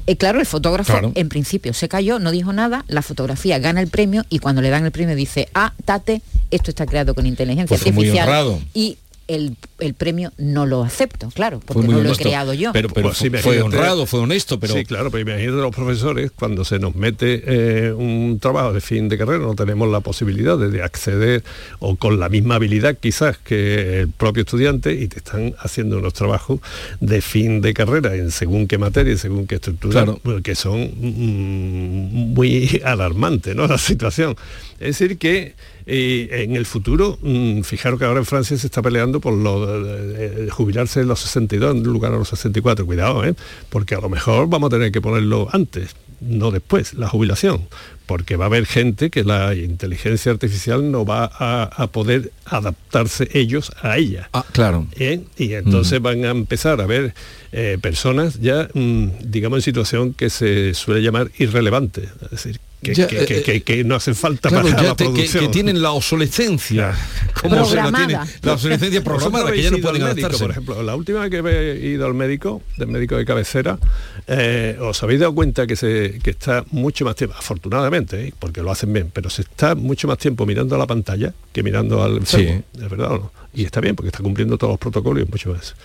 Eh, 0.06 0.18
Claro, 0.18 0.40
el 0.40 0.46
fotógrafo 0.46 0.92
Claro. 0.92 1.12
en 1.16 1.30
principio 1.30 1.74
se 1.74 1.88
cayó, 1.88 2.20
no 2.20 2.30
dijo 2.30 2.54
nada, 2.54 2.86
la 2.88 3.02
fotografía 3.02 3.58
gana 3.58 3.82
el 3.82 3.88
premio 3.88 4.24
y 4.30 4.38
cuando 4.38 4.62
le 4.62 4.70
dan 4.70 4.86
el 4.86 4.92
premio 4.92 5.16
dice, 5.16 5.50
ah, 5.56 5.74
Tate, 5.84 6.22
esto 6.52 6.70
está 6.70 6.86
creado 6.86 7.16
con 7.16 7.26
inteligencia 7.26 7.76
Pues 7.76 7.92
muy 7.92 8.04
artificial. 8.06 8.28
honrado. 8.28 8.62
Y 8.76 8.98
el, 9.28 9.56
el 9.80 9.94
premio 9.94 10.32
no 10.38 10.66
lo 10.66 10.84
acepto, 10.84 11.30
claro, 11.34 11.62
porque 11.66 11.88
no 11.88 12.02
lo 12.02 12.12
he 12.12 12.16
creado 12.16 12.54
yo. 12.54 12.74
Pero, 12.74 12.90
pero 12.90 13.10
Pues 13.10 13.18
fue, 13.20 13.30
fue 13.40 13.62
honrado, 13.62 14.06
fue 14.06 14.20
honesto, 14.20 14.60
pero... 14.60 14.74
Sí, 14.74 14.84
claro, 14.86 15.12
pero 15.12 15.22
imagínate 15.30 15.58
los 15.62 15.74
profesores, 15.74 16.32
cuando 16.32 16.66
se 16.66 16.80
nos 16.80 16.96
mete 16.96 17.44
eh, 17.46 17.92
un 17.94 18.40
trabajo 18.42 18.74
de 18.74 18.82
fin 18.82 19.08
de 19.10 19.18
carrera, 19.18 19.40
no 19.40 19.56
tenemos 19.56 19.90
la 19.90 20.02
posibilidad 20.02 20.58
de, 20.58 20.70
de 20.70 20.84
acceder 20.84 21.44
o 21.80 21.96
con 21.96 22.20
la 22.20 22.28
misma 22.30 22.56
habilidad 22.56 22.98
quizás 23.00 23.38
que 23.38 24.02
el 24.02 24.10
propio 24.10 24.42
estudiante 24.42 24.94
y 24.94 25.08
te 25.08 25.20
están 25.20 25.56
haciendo 25.60 25.98
unos 26.00 26.14
trabajos 26.14 26.60
de 27.00 27.22
fin 27.22 27.62
de 27.62 27.74
carrera 27.74 28.16
en 28.16 28.32
según 28.32 28.68
qué 28.68 28.78
materia 28.78 29.14
y 29.14 29.18
según 29.18 29.48
qué 29.48 29.56
estructura, 29.56 30.04
Claro. 30.04 30.20
pues, 30.22 30.42
que 30.44 30.56
son 30.56 30.82
mm, 30.84 32.34
muy 32.34 32.82
alarmantes, 32.84 33.56
¿no? 33.56 33.68
La 33.74 33.78
situación. 33.78 34.36
Es 34.80 35.00
decir, 35.00 35.18
que 35.18 35.56
eh, 35.86 36.28
en 36.32 36.56
el 36.56 36.66
futuro, 36.66 37.18
mm, 37.22 37.62
fijaros 37.62 38.00
que 38.00 38.06
ahora 38.06 38.20
en 38.20 38.26
Francia 38.26 38.58
se 38.58 38.68
está 38.68 38.82
peleando 38.82 39.20
por 39.20 39.34
lo 39.34 39.84
de, 39.84 40.30
de 40.30 40.52
jubilarse 40.52 41.02
en 41.02 41.08
los 41.08 41.20
62 41.20 41.76
en 41.76 41.84
lugar 41.84 42.14
a 42.14 42.18
los 42.18 42.30
64. 42.30 42.86
Cuidado, 42.86 43.24
¿eh? 43.26 43.36
porque 43.70 43.96
a 43.96 44.02
lo 44.02 44.10
mejor 44.10 44.48
vamos 44.48 44.68
a 44.68 44.78
tener 44.78 44.92
que 44.92 45.02
ponerlo 45.02 45.48
antes, 45.52 45.96
no 46.22 46.52
después, 46.52 46.94
la 46.94 47.10
jubilación. 47.10 47.68
Porque 48.06 48.36
va 48.36 48.46
a 48.46 48.48
haber 48.48 48.66
gente 48.66 49.10
que 49.10 49.24
la 49.24 49.56
inteligencia 49.56 50.32
artificial 50.32 50.92
no 50.92 51.06
va 51.06 51.32
a, 51.34 51.64
a 51.64 51.88
poder 51.88 52.32
adaptarse 52.46 53.30
ellos 53.34 53.72
a 53.82 53.98
ella. 53.98 54.30
Ah, 54.34 54.46
claro. 54.52 54.88
¿eh? 54.98 55.22
Y 55.38 55.54
entonces 55.54 56.02
van 56.02 56.26
a 56.26 56.32
empezar 56.32 56.82
a 56.82 56.86
ver 56.86 57.14
eh, 57.54 57.78
personas 57.82 58.40
ya, 58.42 58.68
mm, 58.74 59.08
digamos, 59.24 59.60
en 59.60 59.62
situación 59.62 60.14
que 60.14 60.30
se 60.30 60.74
suele 60.74 61.02
llamar 61.02 61.32
irrelevante. 61.38 62.10
Es 62.24 62.32
decir, 62.32 62.60
que, 62.84 62.94
Ya, 62.94 63.08
que- 63.08 63.26
que- 63.26 63.38
eh, 63.40 63.44
que- 63.44 63.64
que 63.64 63.84
no 63.84 63.96
hacen 63.96 64.14
falta 64.16 64.50
Claro, 64.50 64.70
para 64.70 64.84
la 64.84 64.96
te- 64.96 65.06
que, 65.06 65.10
producción. 65.12 65.46
que 65.46 65.50
tienen 65.52 65.82
la 65.82 65.92
obsolescencia. 65.92 66.94
¿Cómo 67.42 67.66
se 67.66 67.76
la 67.78 67.84
tiene? 67.84 67.92
Programada. 67.92 68.28
La 68.44 68.54
obsolescencia 68.54 69.04
programada, 69.04 69.32
¿Vosotros 69.46 69.56
que 69.58 69.64
ya 69.64 69.72
no 69.72 69.78
pueden 69.80 70.04
al 70.04 70.16
médico. 70.16 70.38
Por 70.38 70.52
ejemplo, 70.52 70.84
la 70.84 70.96
última 70.96 71.28
vez 71.28 71.30
que 71.32 71.50
he 71.82 71.88
ido 71.88 72.06
al 72.06 72.14
médico, 72.14 72.62
del 72.78 72.88
médico 72.90 73.18
de 73.18 73.26
cabecera, 73.26 73.80
eh, 74.28 74.78
os 74.80 75.02
habéis 75.02 75.20
dado 75.22 75.34
cuenta 75.34 75.66
que, 75.66 75.76
se, 75.76 76.20
que 76.22 76.30
está 76.32 76.64
mucho 76.72 77.06
más 77.06 77.16
tiempo, 77.16 77.36
afortunadamente, 77.38 78.28
¿eh? 78.28 78.34
porque 78.38 78.62
lo 78.62 78.72
hacen 78.72 78.92
bien, 78.94 79.10
pero 79.14 79.30
se 79.30 79.42
está 79.44 79.74
mucho 79.76 80.08
más 80.08 80.18
tiempo 80.18 80.46
mirando 80.46 80.76
a 80.76 80.78
la 80.78 80.86
pantalla 80.88 81.34
que 81.52 81.64
mirando 81.64 82.04
al 82.04 82.18
enfermo. 82.18 82.64
¿Es 82.74 82.90
verdad 82.90 83.12
o 83.14 83.18
no? 83.18 83.32
Y 83.54 83.64
está 83.66 83.80
bien, 83.82 83.96
porque 83.96 84.10
está 84.10 84.20
cumpliendo 84.24 84.58
todos 84.58 84.74
los 84.74 84.80
protocolos 84.80 85.24
y 85.28 85.32
mucho 85.32 85.52
más. 85.54 85.76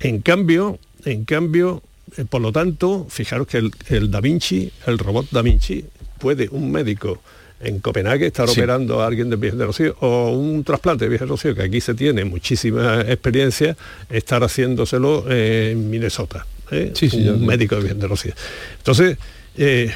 En 0.00 0.20
cambio, 0.20 0.78
en 1.04 1.24
cambio, 1.24 1.82
por 2.28 2.40
lo 2.40 2.52
tanto, 2.52 3.06
fijaros 3.08 3.46
que 3.46 3.58
el, 3.58 3.70
el 3.88 4.10
Da 4.10 4.20
Vinci, 4.20 4.70
el 4.86 4.98
robot 4.98 5.26
Da 5.30 5.42
Vinci, 5.42 5.84
puede 6.18 6.48
un 6.50 6.70
médico 6.70 7.20
en 7.60 7.78
Copenhague 7.80 8.26
estar 8.26 8.48
Sí. 8.48 8.58
operando 8.60 9.00
a 9.02 9.06
alguien 9.06 9.30
de 9.30 9.36
Virgen 9.36 9.58
de 9.58 9.66
Rocío 9.66 9.96
o 10.00 10.30
un 10.32 10.64
trasplante 10.64 11.04
de 11.04 11.10
Virgen 11.10 11.28
de 11.28 11.30
Rocío, 11.30 11.54
que 11.54 11.62
aquí 11.62 11.80
se 11.80 11.94
tiene 11.94 12.24
muchísima 12.24 13.02
experiencia, 13.02 13.76
estar 14.10 14.42
haciéndoselo 14.42 15.30
en 15.30 15.88
Minnesota. 15.88 16.44
¿eh? 16.72 16.90
Sí, 16.94 17.08
sí, 17.08 17.28
un 17.28 17.46
médico 17.46 17.76
de 17.76 17.82
Virgen 17.82 18.00
de 18.00 18.06
Rocío. 18.08 18.32
Entonces, 18.78 19.16
eh, 19.56 19.92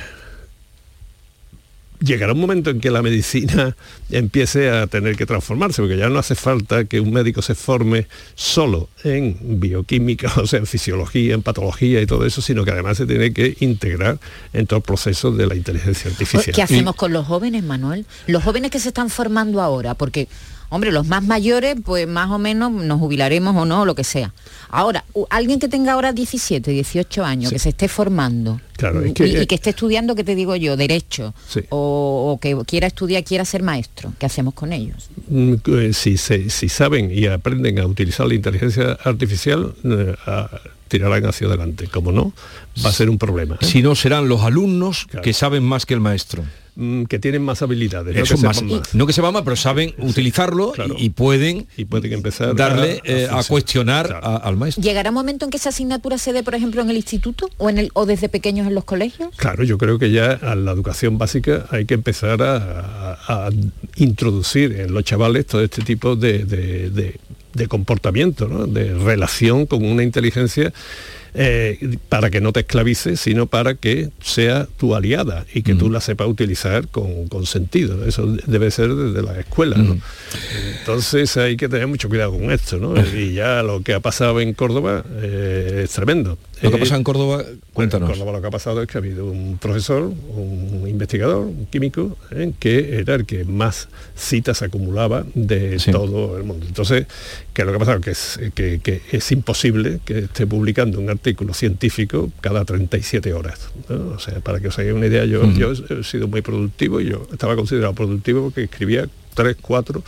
llegará 2.01 2.33
un 2.33 2.41
momento 2.41 2.71
en 2.71 2.81
que 2.81 2.91
la 2.91 3.03
medicina 3.03 3.77
empiece 4.11 4.71
a 4.71 4.87
tener 4.87 5.17
que 5.17 5.27
transformarse, 5.27 5.83
porque 5.83 5.97
ya 5.97 6.09
no 6.09 6.19
hace 6.19 6.35
falta 6.35 6.85
que 6.85 7.01
un 7.01 7.13
médico 7.13 7.43
se 7.43 7.55
forme 7.55 8.07
solo 8.35 8.89
en 9.05 9.61
bioquímica, 9.61 10.33
o 10.41 10.47
sea, 10.47 10.59
en 10.59 10.67
fisiología, 10.67 11.35
en 11.35 11.43
patología 11.43 12.01
y 12.01 12.07
todo 12.07 12.27
eso, 12.27 12.41
sino 12.43 12.65
que 12.65 12.71
además 12.71 12.97
se 12.97 13.07
tiene 13.07 13.33
que 13.33 13.57
integrar 13.61 14.19
en 14.53 14.67
todo 14.67 14.79
el 14.79 14.83
proceso 14.83 15.33
de 15.33 15.47
la 15.47 15.55
inteligencia 15.55 16.11
artificial. 16.11 16.55
¿Qué 16.55 16.63
hacemos 16.63 16.95
con 16.97 17.13
los 17.13 17.27
jóvenes, 17.27 17.63
Manuel? 17.65 18.07
Los 18.27 18.43
jóvenes 18.43 18.71
que 18.71 18.81
se 18.81 18.89
están 18.89 19.11
formando 19.11 19.61
ahora, 19.61 19.95
porque, 19.95 20.29
hombre, 20.69 20.93
los 20.93 21.07
más 21.07 21.23
mayores, 21.25 21.77
pues 21.85 22.07
más 22.09 22.31
o 22.31 22.39
menos 22.39 22.71
nos 22.73 22.99
jubilaremos 22.99 23.55
o 23.57 23.65
no, 23.65 23.85
lo 23.85 23.95
que 23.95 24.05
sea. 24.05 24.33
Ahora, 24.69 25.05
alguien 25.31 25.59
que 25.61 25.69
tenga 25.69 25.93
ahora 25.93 26.13
17, 26.13 26.71
18 26.71 27.25
años, 27.25 27.53
que 27.53 27.59
se 27.59 27.69
esté 27.71 27.89
formando 27.89 28.61
Claro, 28.77 29.01
es 29.03 29.11
y, 29.11 29.15
que- 29.15 29.27
y 29.43 29.47
que 29.47 29.55
esté 29.55 29.71
estudiando, 29.71 30.15
¿qué 30.15 30.25
te 30.25 30.35
digo 30.35 30.57
yo? 30.57 30.77
Derecho, 30.77 31.35
Sí. 31.49 31.61
o, 31.71 32.33
o 32.33 32.41
que 32.41 32.57
quiera 32.67 32.87
estudiar, 32.87 33.23
quiera 33.25 33.45
ser 33.45 33.63
maestro. 33.63 34.13
¿Qué 34.19 34.27
hacemos 34.27 34.55
con 34.55 34.73
ellos? 34.73 35.09
Mm, 35.29 35.55
eh, 35.67 35.93
si, 35.93 36.17
se- 36.17 36.51
si 36.51 36.69
saben 36.69 37.11
y 37.13 37.27
aprenden 37.27 37.79
a 37.79 37.87
utilizar 37.87 38.27
la 38.27 38.35
inteligencia 38.35 38.99
artificial, 39.05 39.75
eh, 39.85 40.15
a- 40.27 40.51
tirarán 40.89 41.27
hacia 41.27 41.47
adelante. 41.49 41.89
Como 41.89 42.13
no, 42.13 42.33
va 42.85 42.91
a 42.91 42.93
ser 42.93 43.09
un 43.11 43.19
problema. 43.19 43.57
¿eh? 43.61 43.65
Si 43.65 43.83
no, 43.83 43.95
serán 43.95 44.29
los 44.29 44.43
alumnos 44.43 45.07
que 45.23 45.33
saben 45.33 45.63
más 45.65 45.85
que 45.87 45.95
el 45.95 46.01
maestro. 46.01 46.45
Mm, 46.79 47.05
que 47.05 47.19
tienen 47.19 47.41
más 47.43 47.63
habilidades. 47.63 48.15
no 48.15 48.23
que 48.23 48.37
más, 48.47 48.63
más. 48.63 48.95
no 48.95 49.07
que 49.07 49.15
sepan 49.15 49.33
más, 49.33 49.43
pero 49.45 49.57
saben 49.57 49.95
utilizarlo 49.99 50.75
y, 50.99 51.07
y 51.07 51.11
pueden, 51.11 51.67
y 51.79 51.87
pueden 51.87 52.13
empezar 52.13 52.55
darle 52.55 53.01
a- 53.03 53.11
eh, 53.11 53.29
a, 53.31 53.43
cuestionar 53.45 54.21
a- 54.23 54.37
al 54.37 54.57
maestro. 54.59 54.83
¿Llegará 54.85 55.09
un 55.09 55.15
momento 55.15 55.47
en 55.47 55.51
que 55.51 55.57
esa 55.57 55.71
asignatura 55.71 56.19
se 56.19 56.35
dé, 56.35 56.43
por 56.43 56.55
ejemplo, 56.55 56.83
en 56.83 56.91
el 56.91 56.97
instituto 56.97 57.49
o, 57.57 57.71
en 57.71 57.79
el, 57.79 57.91
o 57.95 58.05
desde 58.05 58.29
pequeños 58.29 58.67
en 58.67 58.75
los 58.75 58.85
colegios? 58.85 59.31
Claro, 59.37 59.65
yo 59.65 59.79
creo 59.79 59.99
que 59.99 60.11
ya 60.11 60.33
a 60.33 60.55
la 60.55 60.73
educación 60.73 61.17
básica 61.17 61.65
hay 61.71 61.87
que 61.87 61.95
empezar 61.95 62.43
a, 62.43 62.57
a- 63.27 63.47
a 63.47 63.51
introducir 63.97 64.73
en 64.79 64.93
los 64.93 65.03
chavales 65.05 65.47
todo 65.47 65.63
este 65.65 65.83
tipo 65.83 66.15
de, 66.15 66.45
de- 66.45 66.91
de- 66.91 67.21
de 67.55 67.69
comportamiento, 67.69 68.49
¿no? 68.49 68.67
de 68.67 68.93
relación 68.93 69.65
con 69.65 69.83
una 69.83 70.03
inteligencia 70.03 70.75
eh, 71.39 71.99
para 72.09 72.31
que 72.31 72.41
no 72.41 72.53
te 72.53 72.61
esclavice, 72.61 73.17
sino 73.17 73.47
para 73.47 73.75
que 73.75 74.09
sea 74.23 74.67
tu 74.79 74.95
aliada 74.95 75.45
y 75.53 75.63
que 75.63 75.75
tú 75.75 75.91
la 75.91 76.01
sepas 76.01 76.29
utilizar 76.29 76.89
con, 76.89 77.29
con 77.29 77.45
sentido. 77.45 78.07
Eso 78.07 78.27
debe 78.47 78.71
ser 78.71 78.95
desde 78.95 79.23
la 79.23 79.39
escuela. 79.39 79.77
¿no? 79.77 79.99
Entonces 80.79 81.37
hay 81.37 81.59
que 81.59 81.69
tener 81.69 81.89
mucho 81.89 82.09
cuidado 82.09 82.33
con 82.33 82.51
esto, 82.51 82.79
¿no? 82.79 82.95
Y 83.15 83.35
ya 83.35 83.63
lo 83.63 83.83
que 83.83 83.93
ha 83.93 84.01
pasado 84.01 84.41
en 84.41 84.55
Córdoba 84.55 85.05
eh, 85.21 85.83
es 85.85 85.91
tremendo. 85.91 86.39
Lo 86.63 86.71
que 86.71 86.77
Eh, 86.77 86.81
pasa 86.81 86.97
en 86.97 87.05
Córdoba, 87.05 87.45
cuéntanos. 87.75 88.09
en 88.09 88.15
Córdoba 88.15 88.33
lo 88.33 88.41
que 88.41 88.47
ha 88.49 88.51
pasado 88.51 88.81
es 88.83 88.89
que 88.89 88.97
ha 88.97 89.01
habido 89.01 89.27
un 89.27 89.59
profesor, 89.59 90.03
un 90.05 90.85
investigador, 90.89 91.39
un 91.47 91.67
químico, 91.67 92.17
¿eh? 92.31 92.53
que 92.59 92.99
era 92.99 93.15
el 93.17 93.27
que 93.27 93.45
más 93.45 93.89
citas 94.17 94.63
acumulaba 94.63 95.25
de 95.35 95.77
todo 95.93 96.39
el 96.39 96.45
mundo. 96.45 96.65
Entonces, 96.67 97.07
¿qué 97.53 97.63
es 97.63 97.67
lo 97.67 97.73
que 97.73 97.77
ha 97.77 97.79
pasado? 97.81 98.01
Que 98.01 98.11
es, 98.13 98.41
que, 98.55 98.81
que 98.83 99.03
es 99.13 99.33
imposible 99.33 100.01
que 100.05 100.21
esté 100.21 100.47
publicando 100.47 100.99
un 100.99 101.11
artículo 101.11 101.53
científico 101.53 102.31
cada 102.41 102.65
37 102.65 103.33
horas. 103.35 103.69
¿no? 103.91 104.15
O 104.15 104.19
sea, 104.19 104.41
para 104.41 104.59
que 104.59 104.69
os 104.69 104.79
hagáis 104.79 104.95
una 104.95 105.07
idea, 105.07 105.25
yo, 105.27 105.45
yo 105.53 105.73
he 105.73 106.05
sido 106.05 106.27
muy 106.27 106.41
productivo 106.41 107.01
y 107.03 107.11
yo 107.11 107.27
estaba 107.31 107.55
considerado 107.55 107.93
productivo 107.95 108.45
porque 108.45 108.63
escribía 108.65 109.07
tres, 109.35 109.57
cuatro, 109.61 110.03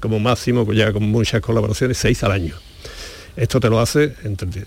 como 0.00 0.18
máximo, 0.18 0.70
ya 0.72 0.92
con 0.92 1.04
muchas 1.04 1.40
colaboraciones, 1.40 1.96
seis 1.96 2.24
al 2.24 2.32
año. 2.32 2.54
Esto 3.36 3.60
te 3.60 3.70
lo 3.70 3.80
hace, 3.80 4.14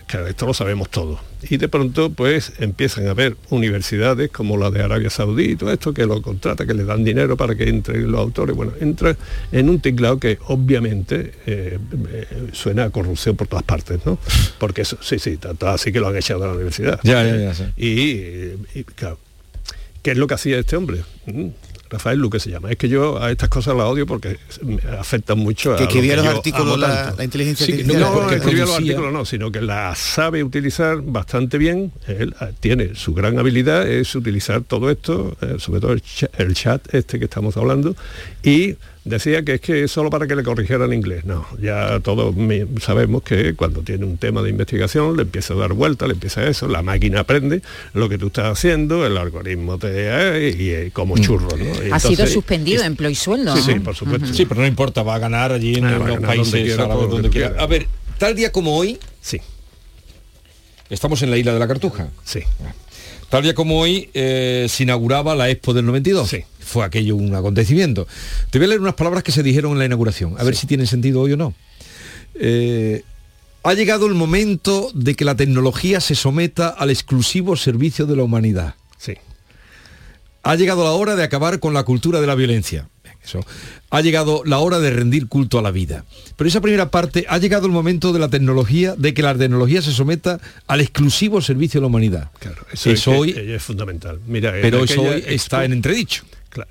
claro, 0.07 0.27
esto 0.27 0.47
lo 0.47 0.53
sabemos 0.53 0.89
todos. 0.89 1.19
Y 1.43 1.57
de 1.57 1.67
pronto 1.69 2.09
pues 2.09 2.53
empiezan 2.57 3.07
a 3.07 3.11
haber 3.11 3.37
universidades 3.51 4.31
como 4.31 4.57
la 4.57 4.71
de 4.71 4.81
Arabia 4.81 5.11
Saudí 5.11 5.51
y 5.51 5.55
todo 5.55 5.71
esto 5.71 5.93
que 5.93 6.05
lo 6.05 6.21
contrata, 6.21 6.65
que 6.65 6.73
le 6.73 6.83
dan 6.83 7.03
dinero 7.03 7.37
para 7.37 7.55
que 7.55 7.69
entren 7.69 8.11
los 8.11 8.19
autores. 8.19 8.55
Bueno, 8.55 8.73
entra 8.79 9.15
en 9.51 9.69
un 9.69 9.79
tinglado 9.79 10.19
que 10.19 10.39
obviamente 10.47 11.33
eh, 11.45 11.77
eh, 12.09 12.27
suena 12.53 12.85
a 12.85 12.89
corrupción 12.89 13.35
por 13.35 13.47
todas 13.47 13.63
partes, 13.63 14.03
¿no? 14.05 14.17
Porque 14.57 14.81
eso, 14.81 14.97
sí, 15.01 15.19
sí, 15.19 15.37
tanto 15.37 15.67
así 15.67 15.91
que 15.91 15.99
lo 15.99 16.07
han 16.07 16.15
echado 16.15 16.41
de 16.41 16.47
la 16.47 16.53
universidad. 16.53 16.99
Ya, 17.03 17.23
ya, 17.23 17.37
ya, 17.37 17.53
sí. 17.53 17.65
Y, 17.77 18.79
y, 18.79 18.83
claro, 18.83 19.19
¿qué 20.01 20.11
es 20.11 20.17
lo 20.17 20.25
que 20.25 20.33
hacía 20.33 20.57
este 20.57 20.75
hombre? 20.75 21.03
Mm, 21.27 21.49
Rafael 21.95 22.19
Luque 22.19 22.39
se 22.39 22.49
llama. 22.51 22.69
Es 22.71 22.77
que 22.77 22.89
yo 22.89 23.21
a 23.21 23.31
estas 23.31 23.49
cosas 23.49 23.75
las 23.75 23.85
odio 23.85 24.05
porque 24.05 24.37
me 24.61 24.79
afectan 24.99 25.39
mucho 25.39 25.73
a 25.73 25.77
Que 25.77 25.83
lo 25.83 25.89
escribía 25.89 26.15
los 26.17 26.25
artículos 26.27 26.77
la, 26.79 27.15
inteligencia 27.23 27.65
Sí, 27.65 27.71
artificial. 27.73 28.01
no, 28.01 28.21
no, 28.23 28.29
escribía 28.31 28.65
los 28.65 28.75
artículos 28.75 29.13
no, 29.13 29.25
sino 29.25 29.51
que 29.51 29.61
la 29.61 29.95
sabe 29.95 30.43
utilizar 30.43 31.01
bastante 31.01 31.57
bien. 31.57 31.91
Él 32.07 32.35
eh, 32.41 32.53
tiene 32.59 32.95
su 32.95 33.13
gran 33.13 33.39
habilidad 33.39 33.87
es 33.87 34.13
utilizar 34.15 34.61
todo 34.61 34.89
esto, 34.91 35.37
eh, 35.41 35.55
sobre 35.59 35.79
todo 35.81 35.93
el 35.93 36.01
cha- 36.01 36.29
el 36.37 36.53
chat, 36.53 36.93
este 36.93 37.17
que 37.19 37.25
estamos 37.25 37.55
hablando, 37.57 37.95
y 38.43 38.75
decía 39.05 39.43
que 39.43 39.53
es 39.55 39.61
que 39.61 39.83
es 39.83 39.91
solo 39.91 40.09
para 40.09 40.27
que 40.27 40.35
le 40.35 40.43
corrigieran 40.43 40.91
inglés. 40.91 41.23
No, 41.25 41.47
ya 41.61 41.99
todos 42.01 42.35
sabemos 42.81 43.23
que 43.23 43.53
cuando 43.53 43.81
tiene 43.81 44.03
un 44.05 44.17
tema 44.17 44.41
de 44.41 44.49
investigación 44.49 45.15
le 45.15 45.21
empieza 45.23 45.53
a 45.53 45.57
dar 45.57 45.73
vuelta, 45.73 46.07
le 46.07 46.13
empieza 46.13 46.41
a 46.41 46.47
eso, 46.49 46.67
la 46.67 46.81
máquina 46.81 47.21
aprende 47.21 47.61
lo 47.93 48.09
que 48.09 48.17
tú 48.17 48.27
estás 48.27 48.45
haciendo, 48.51 49.05
el 49.05 49.17
algoritmo 49.17 49.77
te 49.77 49.87
eh, 49.91 50.55
y 50.57 50.69
eh, 50.71 50.89
como 50.91 51.17
churro. 51.17 51.55
¿no? 51.55 51.65
Y 51.87 51.91
ha 51.91 51.99
sido 51.99 52.27
suspendido 52.27 52.83
empleo 52.83 53.09
y 53.09 53.15
sueldo. 53.15 53.55
Sí, 53.55 53.61
sí, 53.61 53.75
¿no? 53.75 53.83
por 53.83 53.95
supuesto. 53.95 54.27
Sí, 54.33 54.45
pero 54.45 54.61
no 54.61 54.67
importa, 54.67 55.03
va 55.03 55.15
a 55.15 55.19
ganar 55.19 55.51
allí 55.51 55.75
en 55.75 55.85
Ah, 55.85 55.91
los 55.91 55.99
ganar 55.99 56.13
donde 56.21 56.27
países 56.27 56.63
quiera, 56.63 56.83
árabes, 56.85 57.09
donde 57.09 57.29
quiera. 57.29 57.47
quiera. 57.49 57.63
A 57.63 57.67
ver, 57.67 57.87
tal 58.17 58.35
día 58.35 58.51
como 58.51 58.75
hoy, 58.75 58.97
sí. 59.21 59.39
estamos 60.89 61.21
en 61.21 61.29
la 61.31 61.37
isla 61.37 61.53
de 61.53 61.59
la 61.59 61.67
Cartuja. 61.67 62.09
Sí. 62.23 62.39
Tal 63.35 63.43
día 63.43 63.53
como 63.53 63.81
hoy 63.81 64.09
eh, 64.13 64.65
se 64.69 64.83
inauguraba 64.83 65.35
la 65.35 65.49
Expo 65.49 65.73
del 65.73 65.85
92. 65.85 66.29
Sí. 66.29 66.45
Fue 66.57 66.85
aquello 66.85 67.17
un 67.17 67.35
acontecimiento. 67.35 68.07
Te 68.49 68.59
voy 68.59 68.63
a 68.63 68.67
leer 68.69 68.79
unas 68.79 68.93
palabras 68.93 69.23
que 69.23 69.33
se 69.33 69.43
dijeron 69.43 69.73
en 69.73 69.79
la 69.79 69.83
inauguración, 69.83 70.35
a 70.37 70.43
ver 70.45 70.55
si 70.55 70.67
tienen 70.67 70.87
sentido 70.87 71.19
hoy 71.19 71.33
o 71.33 71.35
no. 71.35 71.53
Eh, 72.35 73.03
ha 73.61 73.73
llegado 73.73 74.05
el 74.05 74.13
momento 74.13 74.89
de 74.93 75.15
que 75.15 75.25
la 75.25 75.35
tecnología 75.35 75.99
se 75.99 76.15
someta 76.15 76.69
al 76.69 76.91
exclusivo 76.91 77.57
servicio 77.57 78.05
de 78.05 78.15
la 78.15 78.23
humanidad. 78.23 78.75
Sí. 78.97 79.15
Ha 80.43 80.55
llegado 80.55 80.85
la 80.85 80.91
hora 80.91 81.17
de 81.17 81.23
acabar 81.25 81.59
con 81.59 81.73
la 81.73 81.83
cultura 81.83 82.21
de 82.21 82.27
la 82.27 82.35
violencia. 82.35 82.87
Eso. 83.25 83.45
Ha 83.89 84.01
llegado 84.01 84.43
la 84.45 84.59
hora 84.59 84.79
de 84.79 84.89
rendir 84.91 85.27
culto 85.27 85.57
a 85.59 85.61
la 85.61 85.71
vida. 85.71 86.05
Pero 86.35 86.47
esa 86.47 86.61
primera 86.61 86.91
parte, 86.91 87.25
ha 87.27 87.37
llegado 87.37 87.65
el 87.65 87.71
momento 87.71 88.13
de 88.13 88.19
la 88.19 88.27
tecnología, 88.29 88.95
de 88.97 89.13
que 89.13 89.21
la 89.21 89.35
tecnología 89.35 89.81
se 89.81 89.91
someta 89.91 90.39
al 90.67 90.81
exclusivo 90.81 91.41
servicio 91.41 91.79
de 91.79 91.83
la 91.83 91.87
humanidad. 91.87 92.29
Claro, 92.39 92.65
eso, 92.71 92.91
es 92.91 93.03
que- 93.03 93.09
hoy, 93.11 93.31
es 93.35 93.63
fundamental. 93.63 94.19
Mira, 94.27 94.51
pero 94.61 94.83
eso 94.83 95.01
hoy 95.01 95.23
está 95.27 95.65
en 95.65 95.73
entredicho. 95.73 96.23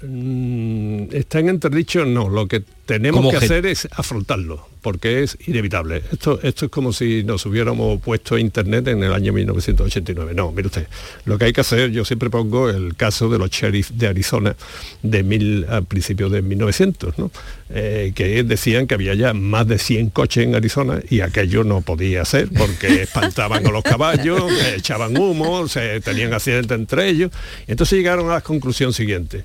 Mm, 0.02 1.08
Está 1.12 1.40
en 1.40 1.48
entredicho, 1.50 2.04
no. 2.04 2.28
Lo 2.28 2.48
que 2.48 2.62
tenemos 2.86 3.18
Como 3.18 3.30
que 3.30 3.36
objeto. 3.36 3.54
hacer 3.54 3.66
es 3.66 3.88
afrontarlo, 3.92 4.68
porque 4.82 5.22
es 5.22 5.38
inevitable. 5.46 6.02
Esto, 6.12 6.38
esto 6.42 6.66
es 6.66 6.70
como 6.70 6.92
si 6.92 7.24
nos 7.24 7.46
hubiéramos 7.46 8.00
puesto 8.00 8.36
Internet 8.36 8.88
en 8.88 9.02
el 9.02 9.12
año 9.12 9.32
1989. 9.32 10.34
No, 10.34 10.52
mire 10.52 10.66
usted, 10.66 10.86
lo 11.24 11.38
que 11.38 11.46
hay 11.46 11.52
que 11.52 11.62
hacer, 11.62 11.90
yo 11.90 12.04
siempre 12.04 12.28
pongo 12.28 12.68
el 12.68 12.94
caso 12.94 13.28
de 13.28 13.38
los 13.38 13.50
sheriffs 13.50 13.96
de 13.96 14.08
Arizona 14.08 14.54
de 15.02 15.22
mil, 15.22 15.66
a 15.68 15.80
principios 15.80 16.30
de 16.30 16.42
1900, 16.42 17.18
¿no? 17.18 17.30
Eh, 17.70 18.12
que 18.14 18.42
decían 18.44 18.86
que 18.86 18.94
había 18.94 19.14
ya 19.14 19.32
más 19.32 19.66
de 19.66 19.78
100 19.78 20.10
coches 20.10 20.44
en 20.44 20.54
Arizona 20.54 21.00
y 21.08 21.20
aquello 21.20 21.64
no 21.64 21.80
podía 21.80 22.24
ser 22.26 22.50
porque 22.50 23.02
espantaban 23.02 23.66
a 23.66 23.70
los 23.70 23.82
caballos, 23.82 24.42
echaban 24.76 25.16
humo, 25.16 25.66
se 25.68 26.00
tenían 26.00 26.34
accidentes 26.34 26.76
entre 26.76 27.08
ellos. 27.08 27.30
Entonces 27.66 27.96
llegaron 27.98 28.28
a 28.30 28.34
la 28.34 28.40
conclusión 28.42 28.92
siguiente 28.92 29.44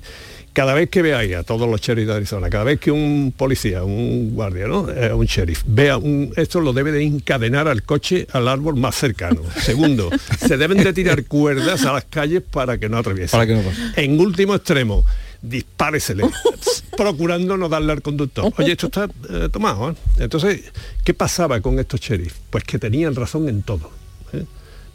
cada 0.60 0.74
vez 0.74 0.90
que 0.90 1.00
veáis 1.00 1.34
a 1.36 1.42
todos 1.42 1.66
los 1.66 1.80
sheriffs 1.80 2.08
de 2.08 2.14
Arizona, 2.16 2.50
cada 2.50 2.64
vez 2.64 2.78
que 2.78 2.90
un 2.90 3.32
policía, 3.34 3.82
un 3.82 4.34
guardia, 4.34 4.68
¿no? 4.68 4.90
Eh, 4.90 5.10
un 5.10 5.24
sheriff, 5.24 5.62
vea 5.64 5.96
un, 5.96 6.34
esto 6.36 6.60
lo 6.60 6.74
debe 6.74 6.92
de 6.92 7.02
encadenar 7.02 7.66
al 7.66 7.82
coche 7.82 8.26
al 8.30 8.46
árbol 8.46 8.76
más 8.76 8.94
cercano. 8.94 9.40
Segundo, 9.56 10.10
se 10.38 10.58
deben 10.58 10.84
de 10.84 10.92
tirar 10.92 11.24
cuerdas 11.24 11.86
a 11.86 11.94
las 11.94 12.04
calles 12.04 12.42
para 12.42 12.76
que 12.76 12.90
no 12.90 12.98
atraviesen. 12.98 13.38
Para 13.38 13.46
que 13.46 13.54
no 13.54 13.62
pase. 13.62 13.80
En 13.96 14.20
último 14.20 14.54
extremo, 14.54 15.02
dispáresele, 15.40 16.24
procurando 16.98 17.56
no 17.56 17.70
darle 17.70 17.92
al 17.92 18.02
conductor. 18.02 18.52
Oye, 18.58 18.72
esto 18.72 18.88
está 18.88 19.08
eh, 19.30 19.48
tomado. 19.50 19.92
¿eh? 19.92 19.94
Entonces, 20.18 20.60
¿qué 21.02 21.14
pasaba 21.14 21.62
con 21.62 21.78
estos 21.78 22.00
sheriffs? 22.00 22.36
Pues 22.50 22.64
que 22.64 22.78
tenían 22.78 23.14
razón 23.14 23.48
en 23.48 23.62
todo. 23.62 23.90
¿eh? 24.34 24.44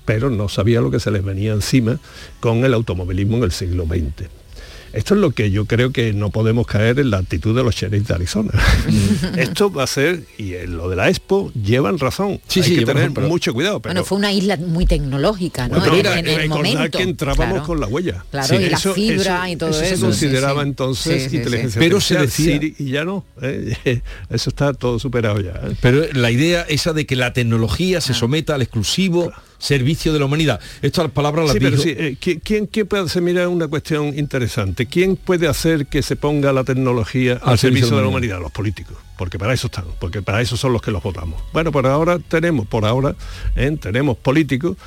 Pero 0.06 0.30
no 0.30 0.48
sabía 0.48 0.80
lo 0.80 0.92
que 0.92 1.00
se 1.00 1.10
les 1.10 1.24
venía 1.24 1.54
encima 1.54 2.00
con 2.40 2.64
el 2.64 2.74
automovilismo 2.76 3.38
en 3.38 3.44
el 3.46 3.52
siglo 3.52 3.88
XX. 3.88 4.30
Esto 4.96 5.14
es 5.14 5.20
lo 5.20 5.32
que 5.32 5.52
yo 5.52 5.66
creo 5.66 5.92
que 5.92 6.14
no 6.14 6.30
podemos 6.30 6.66
caer 6.68 7.00
en 7.00 7.12
la 7.12 7.18
actitud 7.18 7.56
de 7.56 7.64
los 7.64 7.76
sheriffs 7.76 8.08
de 8.08 8.14
Arizona. 8.16 8.52
Esto 9.38 9.72
va 9.72 9.84
a 9.84 9.88
ser, 9.88 10.24
y 10.38 10.54
en 10.54 10.78
lo 10.78 10.90
de 10.90 10.96
la 10.96 11.10
Expo, 11.10 11.52
llevan 11.54 12.00
razón. 12.00 12.40
Sí, 12.48 12.62
Hay 12.62 12.68
sí, 12.70 12.76
que 12.78 12.86
tener 12.86 12.96
razón, 13.04 13.14
pero- 13.14 13.28
mucho 13.28 13.54
cuidado. 13.54 13.80
Pero, 13.82 13.94
Bueno, 13.94 14.06
fue 14.06 14.18
una 14.18 14.32
isla 14.32 14.58
muy 14.58 14.86
tecnológica, 14.86 15.68
¿no? 15.68 15.80
bueno, 15.80 15.94
en, 15.94 16.00
era- 16.00 16.20
en 16.20 16.28
el 16.28 16.50
momento. 16.50 16.98
que 16.98 17.04
entrábamos 17.04 17.54
claro. 17.54 17.66
con 17.66 17.80
la 17.80 17.88
huella. 17.88 18.24
Claro, 18.32 18.60
y 18.62 18.70
la 18.70 18.78
fibra 18.80 19.50
y 19.50 19.56
todo 19.56 19.70
eso. 19.72 19.82
eso, 19.82 19.96
se 19.96 20.02
consideraba 20.02 20.62
sí, 20.62 20.64
sí. 20.64 20.70
entonces 20.70 21.24
Sí, 21.24 21.30
sí, 21.30 21.38
inteligencia 21.38 21.80
Pero 21.80 22.02
se 22.02 22.18
decía- 22.18 22.60
y 22.78 22.90
ya 22.92 23.04
no. 23.06 23.26
¿eh? 23.42 24.02
Eso 24.30 24.50
está 24.50 24.74
todo 24.74 24.98
superado 25.00 25.40
ya. 25.42 25.52
¿eh? 25.52 25.76
Pero 25.82 26.06
la 26.14 26.32
idea 26.32 26.62
esa 26.70 26.94
de 26.94 27.06
que 27.06 27.16
la 27.16 27.34
tecnología 27.34 27.98
Ah. 27.98 28.02
se 28.02 28.14
someta 28.14 28.56
al 28.56 28.62
exclusivo 28.62 29.32
servicio 29.58 30.14
de 30.14 30.20
la 30.20 30.26
humanidad. 30.26 30.60
Estas 30.82 31.10
palabras 31.12 31.46
las 31.46 31.54
Sí, 31.54 31.60
pero 31.60 31.72
dijo- 31.72 31.84
sí, 31.84 31.90
eh, 31.98 32.18
¿quién, 32.20 32.40
quién, 32.40 32.68
quién 32.68 32.88
puede 32.88 33.04
hacer, 33.04 33.22
mira, 33.22 33.48
una 33.50 33.68
cuestión 33.68 34.18
interesante? 34.18 34.86
¿Quién 34.86 35.16
puede 35.16 35.48
hacer 35.48 35.88
que 35.88 36.02
se 36.02 36.16
ponga 36.16 36.54
la 36.54 36.64
tecnología 36.64 37.40
al, 37.44 37.58
servicio 37.58 37.96
de 37.96 38.02
la 38.02 38.08
humanidad? 38.08 38.40
Los 38.40 38.52
políticos, 38.52 38.98
porque 39.18 39.40
para 39.40 39.54
eso 39.54 39.68
están, 39.68 39.86
porque 40.00 40.22
para 40.22 40.42
eso 40.42 40.58
son 40.58 40.74
los 40.74 40.82
que 40.82 40.92
los 40.92 41.02
votamos. 41.02 41.42
Bueno, 41.54 41.72
por 41.72 41.88
ahora 41.88 42.20
tenemos, 42.20 42.68
por 42.68 42.86
ahora, 42.86 43.16
¿eh? 43.56 43.78
tenemos 43.80 44.18
políticos 44.18 44.78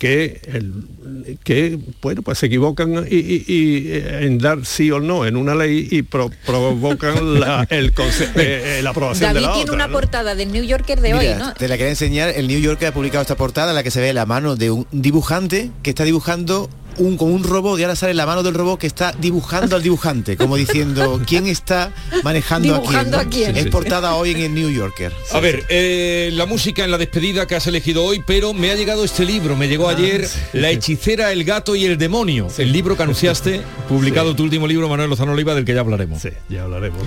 que, 0.00 0.40
el- 0.46 1.36
que 1.44 1.78
bueno 2.00 2.22
pues 2.22 2.38
se 2.38 2.46
equivocan 2.46 3.06
y, 3.08 3.16
y- 3.16 3.44
y, 3.46 3.88
eh, 3.92 4.20
en 4.22 4.38
dar 4.38 4.64
sí 4.64 4.90
o 4.90 4.98
no 4.98 5.26
en 5.26 5.36
una 5.36 5.54
ley 5.54 5.86
y 5.90 6.00
pro- 6.02 6.30
provocan 6.46 7.38
la, 7.40 7.66
el 7.68 7.88
eh, 7.90 7.92
eh, 8.36 8.80
la 8.82 8.90
aprobación 8.90 9.34
de 9.34 9.34
David 9.34 9.46
la 9.46 9.52
tiene 9.52 9.62
otra, 9.70 9.74
una 9.74 9.86
¿no? 9.88 9.92
portada 9.92 10.34
del 10.34 10.50
New 10.52 10.64
Yorker 10.64 11.00
de 11.02 11.12
Mira, 11.12 11.32
hoy, 11.34 11.38
¿no? 11.38 11.52
te 11.52 11.68
la 11.68 11.76
quería 11.76 11.90
enseñar. 11.90 12.30
El 12.34 12.48
New 12.48 12.58
Yorker 12.60 12.88
ha 12.88 12.92
publicado 12.94 13.20
esta 13.20 13.36
portada 13.36 13.68
en 13.72 13.74
la 13.74 13.82
que 13.82 13.90
se 13.90 14.00
ve 14.00 14.12
la 14.14 14.24
mano 14.24 14.56
de 14.56 14.70
un 14.70 14.86
dibujante 14.90 15.70
que 15.82 15.90
está 15.90 16.04
dibujando 16.04 16.70
un, 16.98 17.16
con 17.16 17.32
un 17.32 17.44
robot 17.44 17.78
y 17.78 17.82
ahora 17.82 17.96
sale 17.96 18.14
la 18.14 18.26
mano 18.26 18.42
del 18.42 18.54
robot 18.54 18.80
que 18.80 18.86
está 18.86 19.12
dibujando 19.12 19.76
al 19.76 19.82
dibujante, 19.82 20.36
como 20.36 20.56
diciendo 20.56 21.20
quién 21.26 21.46
está 21.46 21.92
manejando 22.22 22.74
Dibujando 22.74 23.18
a 23.18 23.20
a 23.20 23.24
quién. 23.24 23.56
Es 23.56 23.64
Sí, 23.64 23.70
portada 23.70 24.14
hoy 24.14 24.30
en 24.30 24.38
el 24.38 24.54
New 24.54 24.70
Yorker. 24.70 25.12
A 25.32 25.40
ver, 25.40 25.64
eh, 25.68 26.30
la 26.32 26.46
música 26.46 26.84
en 26.84 26.90
la 26.90 26.98
despedida 26.98 27.46
que 27.46 27.54
has 27.56 27.66
elegido 27.66 28.04
hoy, 28.04 28.22
pero 28.26 28.52
me 28.52 28.70
ha 28.70 28.74
llegado 28.74 29.04
este 29.04 29.24
libro, 29.24 29.56
me 29.56 29.68
llegó 29.68 29.88
ayer, 29.88 30.28
La 30.52 30.70
hechicera, 30.70 31.32
el 31.32 31.44
gato 31.44 31.74
y 31.74 31.84
el 31.84 31.98
demonio, 31.98 32.48
el 32.58 32.72
libro 32.72 32.96
que 32.96 33.02
anunciaste, 33.02 33.62
publicado 33.88 34.34
tu 34.34 34.42
último 34.42 34.66
libro, 34.66 34.88
Manuel 34.88 35.10
Lozano 35.10 35.32
Oliva, 35.32 35.54
del 35.54 35.64
que 35.64 35.74
ya 35.74 35.80
hablaremos. 35.80 36.22
Sí, 36.22 36.30
ya 36.48 36.64
hablaremos. 36.64 37.02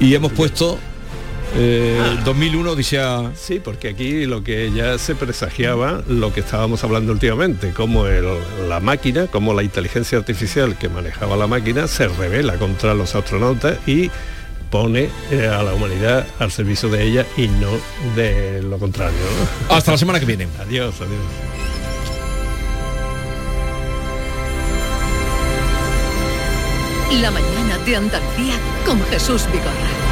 Y 0.00 0.14
hemos 0.14 0.32
puesto 0.32 0.78
eh, 1.54 2.18
2001, 2.24 2.70
Odisea... 2.72 3.32
Sí, 3.34 3.60
porque 3.62 3.88
aquí 3.90 4.24
lo 4.26 4.42
que 4.42 4.70
ya 4.72 4.96
se 4.98 5.14
presagiaba, 5.14 6.02
lo 6.08 6.32
que 6.32 6.40
estábamos 6.40 6.82
hablando 6.84 7.12
últimamente, 7.12 7.72
como 7.72 8.06
el- 8.06 8.26
la 8.68 8.80
máquina, 8.80 9.26
como 9.26 9.52
la 9.54 9.62
inteligencia 9.62 10.18
artificial 10.18 10.76
que 10.78 10.88
manejaba 10.88 11.36
la 11.36 11.46
máquina 11.46 11.86
se 11.88 12.08
revela 12.08 12.54
contra 12.56 12.94
los 12.94 13.14
astronautas 13.14 13.76
y 13.86 14.10
pone 14.70 15.10
eh, 15.30 15.46
a 15.48 15.62
la 15.62 15.74
humanidad 15.74 16.26
al 16.38 16.50
servicio 16.50 16.88
de 16.88 17.02
ella 17.04 17.26
y 17.36 17.46
no 17.48 17.68
de 18.16 18.62
lo 18.62 18.78
contrario. 18.78 19.18
¿no? 19.68 19.74
Hasta 19.74 19.92
la 19.92 19.98
semana 19.98 20.18
que 20.18 20.24
viene. 20.26 20.48
Adiós, 20.60 20.94
adiós. 21.00 21.20
La 27.20 27.30
mañana 27.30 27.76
de 27.84 27.96
Andalucía 27.96 28.54
con 28.86 29.00
Jesús 29.10 29.46
Vigorra. 29.52 30.11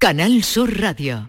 Canal 0.00 0.42
Sur 0.42 0.80
Radio. 0.80 1.28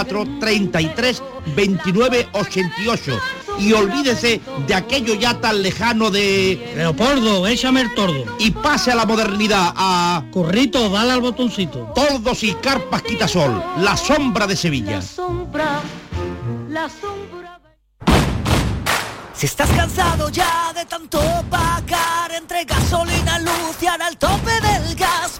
33 0.05 1.23
29 1.55 2.29
88. 2.33 3.19
Y 3.59 3.73
olvídese 3.73 4.41
de 4.65 4.73
aquello 4.73 5.13
ya 5.15 5.39
tan 5.39 5.61
lejano 5.61 6.09
de... 6.09 6.73
Leopoldo, 6.75 7.45
échame 7.47 7.81
el 7.81 7.93
tordo. 7.93 8.23
Y 8.39 8.51
pase 8.51 8.91
a 8.91 8.95
la 8.95 9.05
modernidad, 9.05 9.73
a... 9.75 10.23
Corrito, 10.31 10.89
dale 10.89 11.11
al 11.11 11.21
botoncito. 11.21 11.91
Tordos 11.93 12.43
y 12.43 12.53
carpas 12.55 13.01
quitasol, 13.03 13.63
la 13.77 13.95
sombra 13.97 14.47
de 14.47 14.55
Sevilla. 14.55 14.95
La 14.95 15.01
sombra, 15.01 15.81
la 16.69 16.89
sombra. 16.89 17.59
Si 19.33 19.45
estás 19.47 19.69
cansado 19.71 20.29
ya 20.29 20.71
de 20.73 20.85
tanto 20.85 21.19
pagar 21.49 22.21
gasolina, 22.65 23.39
luz 23.39 23.81
y 23.81 23.87
al 23.87 24.17
tope 24.17 24.59
gas. 24.61 24.70